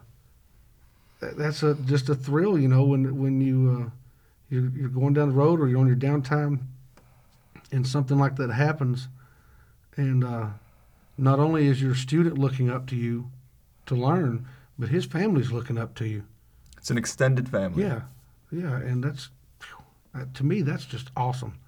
that- 1.19 1.38
that's 1.38 1.63
a, 1.63 1.73
just 1.86 2.07
a 2.09 2.15
thrill, 2.15 2.57
you 2.57 2.67
know, 2.69 2.84
when 2.84 3.17
when 3.17 3.41
you 3.41 3.86
uh, 3.86 3.89
you're, 4.49 4.69
you're 4.69 4.89
going 4.89 5.13
down 5.13 5.30
the 5.30 5.36
road 5.36 5.59
or 5.59 5.67
you're 5.67 5.80
on 5.80 5.88
your 5.88 5.95
downtime, 5.97 6.59
and 7.73 7.86
something 7.86 8.17
like 8.17 8.36
that 8.38 8.49
happens, 8.51 9.09
and 9.99 10.23
uh, 10.23 10.47
not 11.17 11.39
only 11.39 11.67
is 11.67 11.81
your 11.81 11.95
student 11.95 12.37
looking 12.37 12.69
up 12.69 12.87
to 12.87 12.95
you 12.95 13.29
to 13.85 13.95
learn, 13.95 14.47
but 14.77 14.89
his 14.89 15.05
family's 15.05 15.51
looking 15.51 15.77
up 15.77 15.95
to 15.95 16.07
you. 16.07 16.23
It's 16.77 16.89
an 16.89 16.97
extended 16.97 17.49
family. 17.49 17.83
Yeah, 17.83 18.01
yeah, 18.51 18.77
and 18.77 19.03
that's 19.03 19.29
uh, 20.15 20.25
to 20.33 20.43
me 20.43 20.61
that's 20.61 20.85
just 20.85 21.11
awesome. 21.15 21.59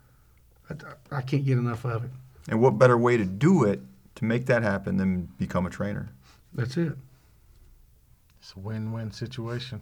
I, 0.69 1.17
I 1.17 1.21
can't 1.21 1.45
get 1.45 1.57
enough 1.57 1.85
of 1.85 2.05
it. 2.05 2.11
And 2.47 2.61
what 2.61 2.79
better 2.79 2.97
way 2.97 3.17
to 3.17 3.25
do 3.25 3.63
it 3.65 3.81
to 4.15 4.25
make 4.25 4.45
that 4.45 4.63
happen, 4.63 4.97
than 4.97 5.29
become 5.37 5.65
a 5.65 5.69
trainer. 5.69 6.09
That's 6.53 6.77
it. 6.77 6.93
It's 8.39 8.53
a 8.55 8.59
win-win 8.59 9.11
situation. 9.11 9.81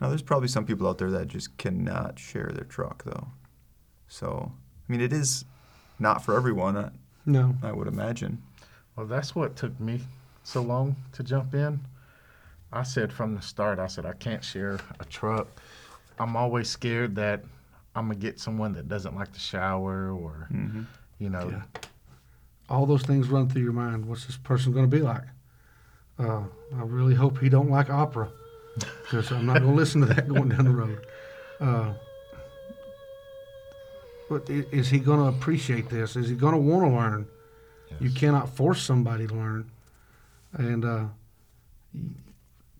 Now, 0.00 0.08
there's 0.08 0.22
probably 0.22 0.48
some 0.48 0.66
people 0.66 0.88
out 0.88 0.98
there 0.98 1.10
that 1.10 1.28
just 1.28 1.56
cannot 1.56 2.18
share 2.18 2.50
their 2.52 2.64
truck, 2.64 3.04
though. 3.04 3.28
So, 4.08 4.52
I 4.52 4.92
mean, 4.92 5.00
it 5.00 5.12
is 5.12 5.44
not 5.98 6.24
for 6.24 6.36
everyone, 6.36 6.76
I, 6.76 6.90
No. 7.26 7.54
I 7.62 7.72
would 7.72 7.88
imagine. 7.88 8.42
Well, 8.96 9.06
that's 9.06 9.34
what 9.34 9.56
took 9.56 9.78
me 9.80 10.00
so 10.44 10.62
long 10.62 10.96
to 11.12 11.22
jump 11.22 11.54
in. 11.54 11.80
I 12.72 12.82
said 12.82 13.12
from 13.12 13.34
the 13.34 13.42
start, 13.42 13.78
I 13.78 13.86
said 13.86 14.04
I 14.06 14.12
can't 14.14 14.44
share 14.44 14.78
a 15.00 15.04
truck. 15.04 15.48
I'm 16.18 16.36
always 16.36 16.68
scared 16.68 17.14
that 17.16 17.44
I'm 17.96 18.06
gonna 18.08 18.18
get 18.18 18.40
someone 18.40 18.72
that 18.74 18.88
doesn't 18.88 19.14
like 19.14 19.32
to 19.32 19.40
shower 19.40 20.10
or, 20.12 20.46
hmm 20.50 20.82
you 21.18 21.30
know, 21.30 21.48
Yeah. 21.50 21.62
All 22.68 22.86
those 22.86 23.02
things 23.02 23.28
run 23.28 23.48
through 23.48 23.62
your 23.62 23.72
mind. 23.72 24.06
What's 24.06 24.26
this 24.26 24.36
person 24.36 24.72
going 24.72 24.90
to 24.90 24.96
be 24.96 25.02
like? 25.02 25.22
Uh, 26.18 26.42
I 26.76 26.82
really 26.82 27.14
hope 27.14 27.38
he 27.38 27.48
don't 27.48 27.68
like 27.70 27.90
opera, 27.90 28.28
because 29.02 29.30
I'm 29.30 29.44
not 29.46 29.58
going 29.60 29.70
to 29.70 29.76
listen 29.76 30.00
to 30.00 30.06
that 30.08 30.26
going 30.32 30.48
down 30.48 30.64
the 30.64 30.70
road. 30.70 31.06
Uh, 31.60 31.92
but 34.28 34.48
i- 34.48 34.66
is 34.70 34.88
he 34.90 34.98
going 35.00 35.18
to 35.20 35.26
appreciate 35.26 35.88
this? 35.90 36.16
Is 36.16 36.28
he 36.28 36.34
going 36.36 36.54
to 36.54 36.58
want 36.60 36.84
to 36.84 36.90
learn? 36.96 37.28
You 38.00 38.08
Yes. 38.10 38.18
cannot 38.18 38.48
force 38.56 38.82
somebody 38.82 39.26
to 39.26 39.34
learn. 39.34 39.70
And 40.52 40.84
uh, 40.84 41.04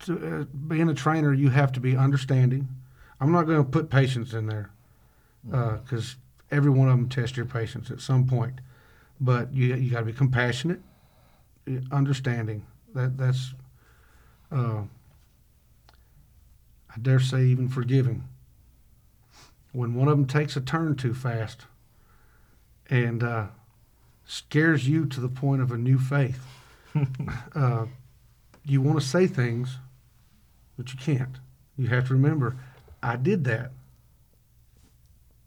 to, 0.01 0.41
uh, 0.41 0.43
being 0.67 0.89
a 0.89 0.93
trainer, 0.93 1.33
you 1.33 1.49
have 1.49 1.71
to 1.73 1.79
be 1.79 1.95
understanding. 1.95 2.67
I'm 3.19 3.31
not 3.31 3.43
going 3.45 3.63
to 3.63 3.69
put 3.69 3.89
patience 3.89 4.33
in 4.33 4.47
there 4.47 4.69
because 5.43 6.17
every 6.51 6.69
one 6.71 6.89
of 6.89 6.97
them 6.97 7.07
test 7.09 7.37
your 7.37 7.45
patience 7.45 7.89
at 7.91 8.01
some 8.01 8.25
point. 8.27 8.59
But 9.21 9.53
you 9.53 9.73
you 9.75 9.91
got 9.91 9.99
to 9.99 10.05
be 10.05 10.13
compassionate, 10.13 10.81
uh, 11.69 11.73
understanding. 11.91 12.65
That 12.93 13.17
that's, 13.17 13.53
uh, 14.51 14.81
I 16.93 16.99
dare 17.01 17.19
say, 17.21 17.45
even 17.45 17.69
forgiving. 17.69 18.23
When 19.75 19.93
one 19.93 20.07
of 20.07 20.17
them 20.17 20.25
takes 20.25 20.55
a 20.55 20.61
turn 20.61 20.95
too 20.95 21.13
fast, 21.13 21.65
and 22.89 23.21
uh, 23.21 23.47
scares 24.25 24.87
you 24.87 25.05
to 25.07 25.19
the 25.19 25.27
point 25.27 25.61
of 25.61 25.71
a 25.71 25.77
new 25.77 25.99
faith, 25.99 26.39
uh, 27.55 27.85
you 28.63 28.81
want 28.81 28.99
to 28.99 29.05
say 29.05 29.27
things, 29.27 29.77
but 30.77 30.93
you 30.93 30.99
can't. 30.99 31.37
You 31.77 31.87
have 31.87 32.07
to 32.07 32.13
remember, 32.13 32.55
I 33.03 33.17
did 33.17 33.43
that. 33.45 33.71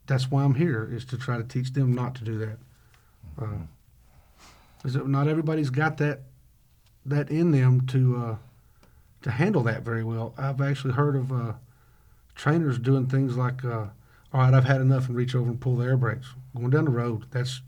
That's 0.07 0.31
why 0.31 0.45
I'm 0.45 0.57
here, 0.57 0.87
is 0.93 1.07
to 1.07 1.17
try 1.17 1.39
to 1.39 1.45
teach 1.45 1.73
them 1.73 1.95
not 1.95 2.15
to 2.17 2.25
do 2.25 2.39
that. 2.39 2.59
Uh, 3.41 3.65
is 4.85 4.93
that 4.93 5.09
not 5.09 5.27
everybody's 5.27 5.71
got 5.71 5.97
that 5.99 6.21
that 7.07 7.31
in 7.31 7.51
them 7.53 7.87
to 7.87 8.17
uh, 8.17 8.37
to 9.23 9.31
handle 9.31 9.63
that 9.63 9.83
very 9.83 10.05
well. 10.05 10.35
I've 10.37 10.61
actually 10.61 10.95
heard 10.95 11.17
of 11.17 11.33
uh, 11.33 11.53
trainers 12.35 12.79
doing 12.79 13.07
things 13.07 13.37
like, 13.37 13.65
uh, 13.65 13.87
"All 14.33 14.41
right, 14.41 14.55
I've 14.55 14.65
had 14.65 14.81
enough," 14.81 15.09
and 15.09 15.17
reach 15.17 15.35
over 15.35 15.49
and 15.49 15.61
pull 15.61 15.77
the 15.77 15.87
air 15.87 15.97
brakes 15.97 16.29
going 16.57 16.71
down 16.71 16.85
the 16.85 16.91
road. 16.91 17.27
That's 17.31 17.63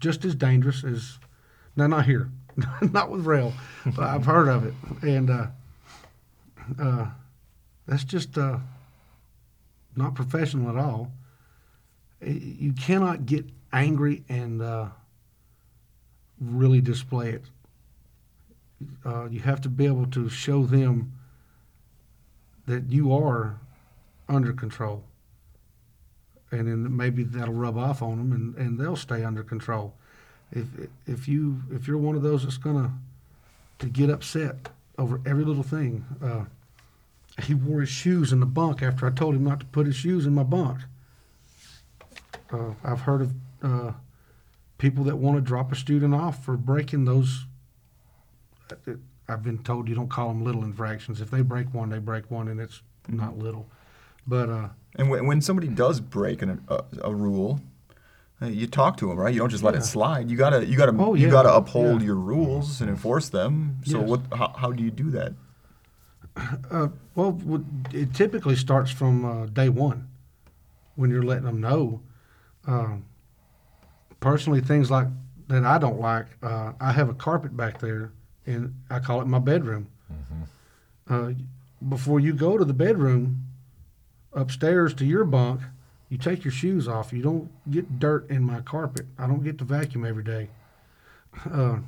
just 0.00 0.24
as 0.24 0.34
dangerous 0.34 0.84
as 0.84 1.18
no, 1.76 1.86
not 1.86 2.04
here, 2.06 2.30
not 2.80 3.10
with 3.10 3.24
Roehl, 3.24 3.52
but 3.84 4.04
I've 4.04 4.26
heard 4.26 4.48
of 4.48 4.64
it, 4.64 4.74
and 5.02 5.30
uh, 5.30 5.46
uh, 6.78 7.06
that's 7.86 8.04
just 8.04 8.38
uh, 8.38 8.58
not 9.96 10.14
professional 10.14 10.70
at 10.70 10.76
all. 10.76 11.10
You 12.20 12.72
cannot 12.72 13.26
get 13.26 13.44
angry 13.72 14.24
and 14.28 14.62
uh, 14.62 14.86
really 16.40 16.80
display 16.80 17.30
it. 17.30 17.44
Uh, 19.04 19.26
you 19.26 19.40
have 19.40 19.60
to 19.62 19.68
be 19.68 19.86
able 19.86 20.06
to 20.06 20.28
show 20.28 20.64
them 20.64 21.12
that 22.66 22.90
you 22.90 23.14
are 23.14 23.58
under 24.28 24.52
control. 24.52 25.04
And 26.54 26.68
then 26.68 26.96
maybe 26.96 27.24
that'll 27.24 27.54
rub 27.54 27.76
off 27.76 28.00
on 28.00 28.18
them 28.18 28.32
and, 28.32 28.54
and 28.56 28.78
they'll 28.78 28.96
stay 28.96 29.24
under 29.24 29.42
control. 29.42 29.94
If, 30.52 30.66
if 31.06 31.26
you 31.26 31.62
if 31.72 31.88
you're 31.88 31.98
one 31.98 32.14
of 32.14 32.22
those 32.22 32.44
that's 32.44 32.58
gonna 32.58 32.92
to 33.80 33.86
get 33.86 34.08
upset 34.08 34.68
over 34.96 35.20
every 35.26 35.44
little 35.44 35.64
thing, 35.64 36.04
uh, 36.22 36.44
he 37.42 37.54
wore 37.54 37.80
his 37.80 37.88
shoes 37.88 38.32
in 38.32 38.38
the 38.40 38.46
bunk 38.46 38.82
after 38.82 39.06
I 39.06 39.10
told 39.10 39.34
him 39.34 39.42
not 39.42 39.60
to 39.60 39.66
put 39.66 39.86
his 39.86 39.96
shoes 39.96 40.26
in 40.26 40.34
my 40.34 40.44
bunk. 40.44 40.78
Uh, 42.52 42.74
I've 42.84 43.00
heard 43.00 43.22
of 43.22 43.34
uh, 43.62 43.92
people 44.78 45.02
that 45.04 45.16
want 45.16 45.36
to 45.36 45.40
drop 45.40 45.72
a 45.72 45.76
student 45.76 46.14
off 46.14 46.44
for 46.44 46.56
breaking 46.56 47.04
those. 47.04 47.46
uh, 48.70 48.92
I've 49.28 49.42
been 49.42 49.58
told 49.58 49.88
you 49.88 49.94
don't 49.94 50.10
call 50.10 50.28
them 50.28 50.44
little 50.44 50.62
infractions. 50.62 51.20
If 51.20 51.30
they 51.30 51.40
break 51.40 51.72
one, 51.74 51.88
they 51.88 51.98
break 51.98 52.30
one, 52.30 52.46
and 52.46 52.60
it's 52.60 52.82
not 53.08 53.38
little. 53.38 53.66
But 54.26 54.48
uh, 54.48 54.68
And 54.96 55.10
when, 55.10 55.26
when 55.26 55.40
somebody 55.40 55.68
does 55.68 56.00
break 56.00 56.42
an, 56.42 56.62
a, 56.68 56.82
a 57.02 57.14
rule, 57.14 57.60
you 58.42 58.66
talk 58.66 58.96
to 58.98 59.08
them, 59.08 59.18
right? 59.18 59.32
You 59.32 59.40
don't 59.40 59.48
just 59.50 59.62
let 59.62 59.74
Yeah. 59.74 59.80
it 59.80 59.84
slide. 59.84 60.30
You 60.30 60.36
gotta, 60.36 60.64
you 60.66 60.76
gotta, 60.76 60.94
Oh, 60.98 61.14
you 61.14 61.30
gotta 61.30 61.54
uphold 61.54 62.00
yeah. 62.00 62.06
your 62.06 62.16
rules 62.16 62.80
and 62.80 62.90
enforce 62.90 63.28
them. 63.28 63.78
So 63.84 64.00
Yes. 64.00 64.08
what? 64.08 64.20
How, 64.34 64.48
how 64.56 64.72
do 64.72 64.82
you 64.82 64.90
do 64.90 65.10
that? 65.10 65.32
Uh, 66.70 66.88
well, 67.14 67.38
it 67.92 68.12
typically 68.12 68.56
starts 68.56 68.90
from 68.90 69.24
uh, 69.24 69.46
day 69.46 69.68
one 69.68 70.08
when 70.96 71.08
you're 71.10 71.22
letting 71.22 71.44
them 71.44 71.60
know. 71.60 72.00
Um, 72.66 73.04
personally, 74.20 74.60
things 74.60 74.90
like 74.90 75.06
that 75.48 75.64
I 75.64 75.78
don't 75.78 76.00
like, 76.00 76.26
uh, 76.42 76.72
I 76.80 76.92
have 76.92 77.08
a 77.08 77.14
carpet 77.14 77.56
back 77.56 77.78
there, 77.80 78.12
and 78.46 78.74
I 78.90 78.98
call 78.98 79.20
it 79.20 79.26
my 79.26 79.38
bedroom. 79.38 79.88
Uh, 81.08 81.32
before 81.88 82.18
you 82.18 82.32
go 82.32 82.56
to 82.58 82.64
the 82.64 82.72
bedroom, 82.74 83.43
upstairs 84.34 84.94
to 84.94 85.04
your 85.04 85.24
bunk, 85.24 85.60
you 86.08 86.18
take 86.18 86.44
your 86.44 86.52
shoes 86.52 86.86
off. 86.86 87.12
You 87.12 87.22
don't 87.22 87.50
get 87.70 87.98
dirt 87.98 88.28
in 88.30 88.42
my 88.42 88.60
carpet. 88.60 89.06
I 89.18 89.26
don't 89.26 89.42
get 89.42 89.58
to 89.58 89.64
vacuum 89.64 90.04
every 90.04 90.24
day. 90.24 90.48
Uh, 91.50 91.78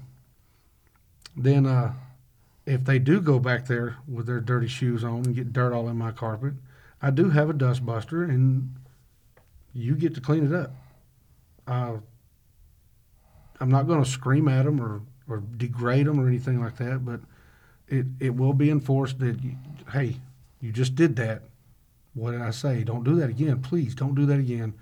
then, 1.36 1.66
uh, 1.66 1.92
if 2.64 2.84
they 2.84 2.98
do 2.98 3.20
go 3.20 3.38
back 3.38 3.66
there 3.66 3.96
with 4.08 4.26
their 4.26 4.40
dirty 4.40 4.66
shoes 4.66 5.04
on 5.04 5.24
and 5.24 5.34
get 5.34 5.52
dirt 5.52 5.72
all 5.72 5.88
in 5.88 5.96
my 5.96 6.10
carpet, 6.10 6.54
I 7.00 7.10
do 7.10 7.30
have 7.30 7.48
a 7.48 7.52
dust 7.52 7.86
buster, 7.86 8.24
and 8.24 8.74
you 9.72 9.94
get 9.94 10.14
to 10.14 10.20
clean 10.20 10.46
it 10.46 10.52
up. 10.52 10.72
Uh, 11.66 11.98
I'm 13.60 13.70
not 13.70 13.86
going 13.86 14.02
to 14.02 14.10
scream 14.10 14.48
at 14.48 14.64
them 14.64 14.80
or, 14.80 15.02
or 15.28 15.42
degrade 15.56 16.06
them 16.06 16.18
or 16.18 16.26
anything 16.26 16.60
like 16.60 16.76
that, 16.78 17.04
but 17.04 17.20
it, 17.88 18.06
it 18.18 18.34
will 18.34 18.54
be 18.54 18.70
enforced 18.70 19.18
that, 19.20 19.42
you, 19.42 19.52
hey, 19.92 20.16
you 20.60 20.72
just 20.72 20.94
did 20.94 21.16
that. 21.16 21.42
What 22.16 22.30
did 22.30 22.40
I 22.40 22.50
say? 22.50 22.82
Don't 22.82 23.04
do 23.04 23.14
that 23.16 23.28
again. 23.28 23.60
Please 23.60 23.94
don't 23.94 24.14
do 24.14 24.24
that 24.24 24.40
again. 24.40 24.72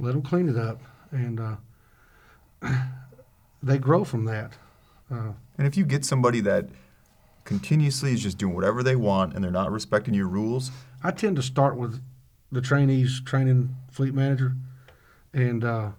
Let 0.00 0.12
them 0.12 0.22
clean 0.22 0.48
it 0.48 0.56
up, 0.56 0.82
and 1.12 1.38
uh, 1.40 1.56
they 3.62 3.78
grow 3.78 4.02
from 4.04 4.24
that. 4.24 4.54
Uh, 5.08 5.32
And 5.56 5.68
if 5.68 5.76
you 5.76 5.84
get 5.84 6.04
somebody 6.04 6.40
that 6.40 6.68
continuously 7.44 8.12
is 8.12 8.24
just 8.24 8.38
doing 8.38 8.54
whatever 8.56 8.82
they 8.82 8.96
want 8.96 9.34
and 9.34 9.42
they're 9.42 9.52
not 9.52 9.70
respecting 9.70 10.14
your 10.14 10.26
rules, 10.26 10.72
I 11.02 11.12
tend 11.12 11.36
to 11.36 11.42
start 11.42 11.76
with 11.76 12.02
the 12.50 12.60
trainees 12.60 13.20
training 13.24 13.76
fleet 13.92 14.12
manager 14.12 14.56
and 15.32 15.62
uh, 15.62 15.90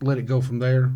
let 0.00 0.16
it 0.16 0.22
go 0.22 0.40
from 0.40 0.58
there. 0.58 0.90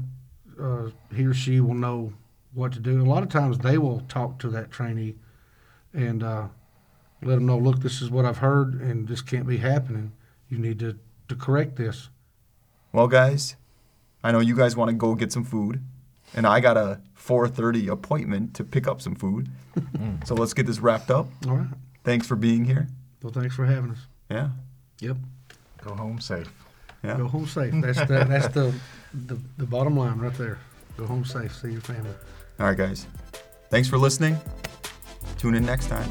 Uh, 0.61 0.89
he 1.15 1.27
or 1.27 1.35
she 1.35 1.61
will 1.61 1.75
know 1.75 2.15
what 2.55 2.73
to 2.73 2.81
do. 2.81 3.03
A 3.03 3.05
lot 3.05 3.23
of 3.23 3.29
times 3.29 3.59
they 3.59 3.77
will 3.77 4.01
talk 4.09 4.39
to 4.39 4.49
that 4.49 4.71
trainee 4.71 5.17
and 5.93 6.23
uh, 6.23 6.49
let 7.23 7.35
them 7.37 7.47
know, 7.47 7.59
look, 7.59 7.81
this 7.81 8.01
is 8.01 8.11
what 8.11 8.25
I've 8.25 8.39
heard 8.39 8.75
and 8.81 9.09
this 9.09 9.23
can't 9.23 9.47
be 9.47 9.57
happening. 9.59 10.13
You 10.49 10.59
need 10.59 10.79
to, 10.81 10.99
to 11.29 11.35
correct 11.35 11.77
this. 11.77 12.09
well, 12.93 13.07
guys, 13.09 13.57
I 14.25 14.33
know 14.33 14.41
you 14.41 14.57
guys 14.57 14.75
want 14.77 14.89
to 14.91 14.95
go 14.97 15.15
get 15.15 15.31
some 15.33 15.45
food, 15.45 15.83
and 16.35 16.47
I 16.47 16.61
got 16.61 16.77
a 16.77 17.01
4:30 17.17 17.89
appointment 17.89 18.55
to 18.55 18.65
pick 18.65 18.87
up 18.89 19.01
some 19.01 19.15
food. 19.15 19.49
so 20.25 20.35
let's 20.35 20.55
get 20.55 20.67
this 20.67 20.81
wrapped 20.81 21.11
up. 21.11 21.29
All 21.47 21.57
right. 21.57 21.69
Thanks 22.05 22.27
for 22.27 22.35
being 22.37 22.65
here. 22.65 22.89
Well, 23.23 23.33
thanks 23.33 23.55
for 23.55 23.67
having 23.67 23.91
us. 23.91 23.99
Yeah, 24.31 24.51
Yep. 25.01 25.17
Go 25.85 25.95
home 25.95 26.21
safe. 26.21 26.51
yeah. 27.05 27.17
Go 27.17 27.29
home 27.29 27.47
safe. 27.47 27.73
That's 27.77 27.99
the, 27.99 28.25
that's 28.29 28.49
the, 28.49 28.75
the, 29.15 29.39
the 29.59 29.67
bottom 29.67 29.97
line 29.97 30.19
right 30.19 30.35
there. 30.35 30.59
Go 30.97 31.07
home 31.07 31.25
safe. 31.25 31.55
See 31.55 31.71
your 31.73 31.81
family. 31.81 32.11
All 32.59 32.67
right, 32.67 32.77
guys. 32.77 33.07
Thanks 33.71 33.89
for 33.89 33.99
listening. 33.99 34.37
Tune 35.39 35.55
in 35.55 35.65
next 35.65 35.89
time. 35.89 36.11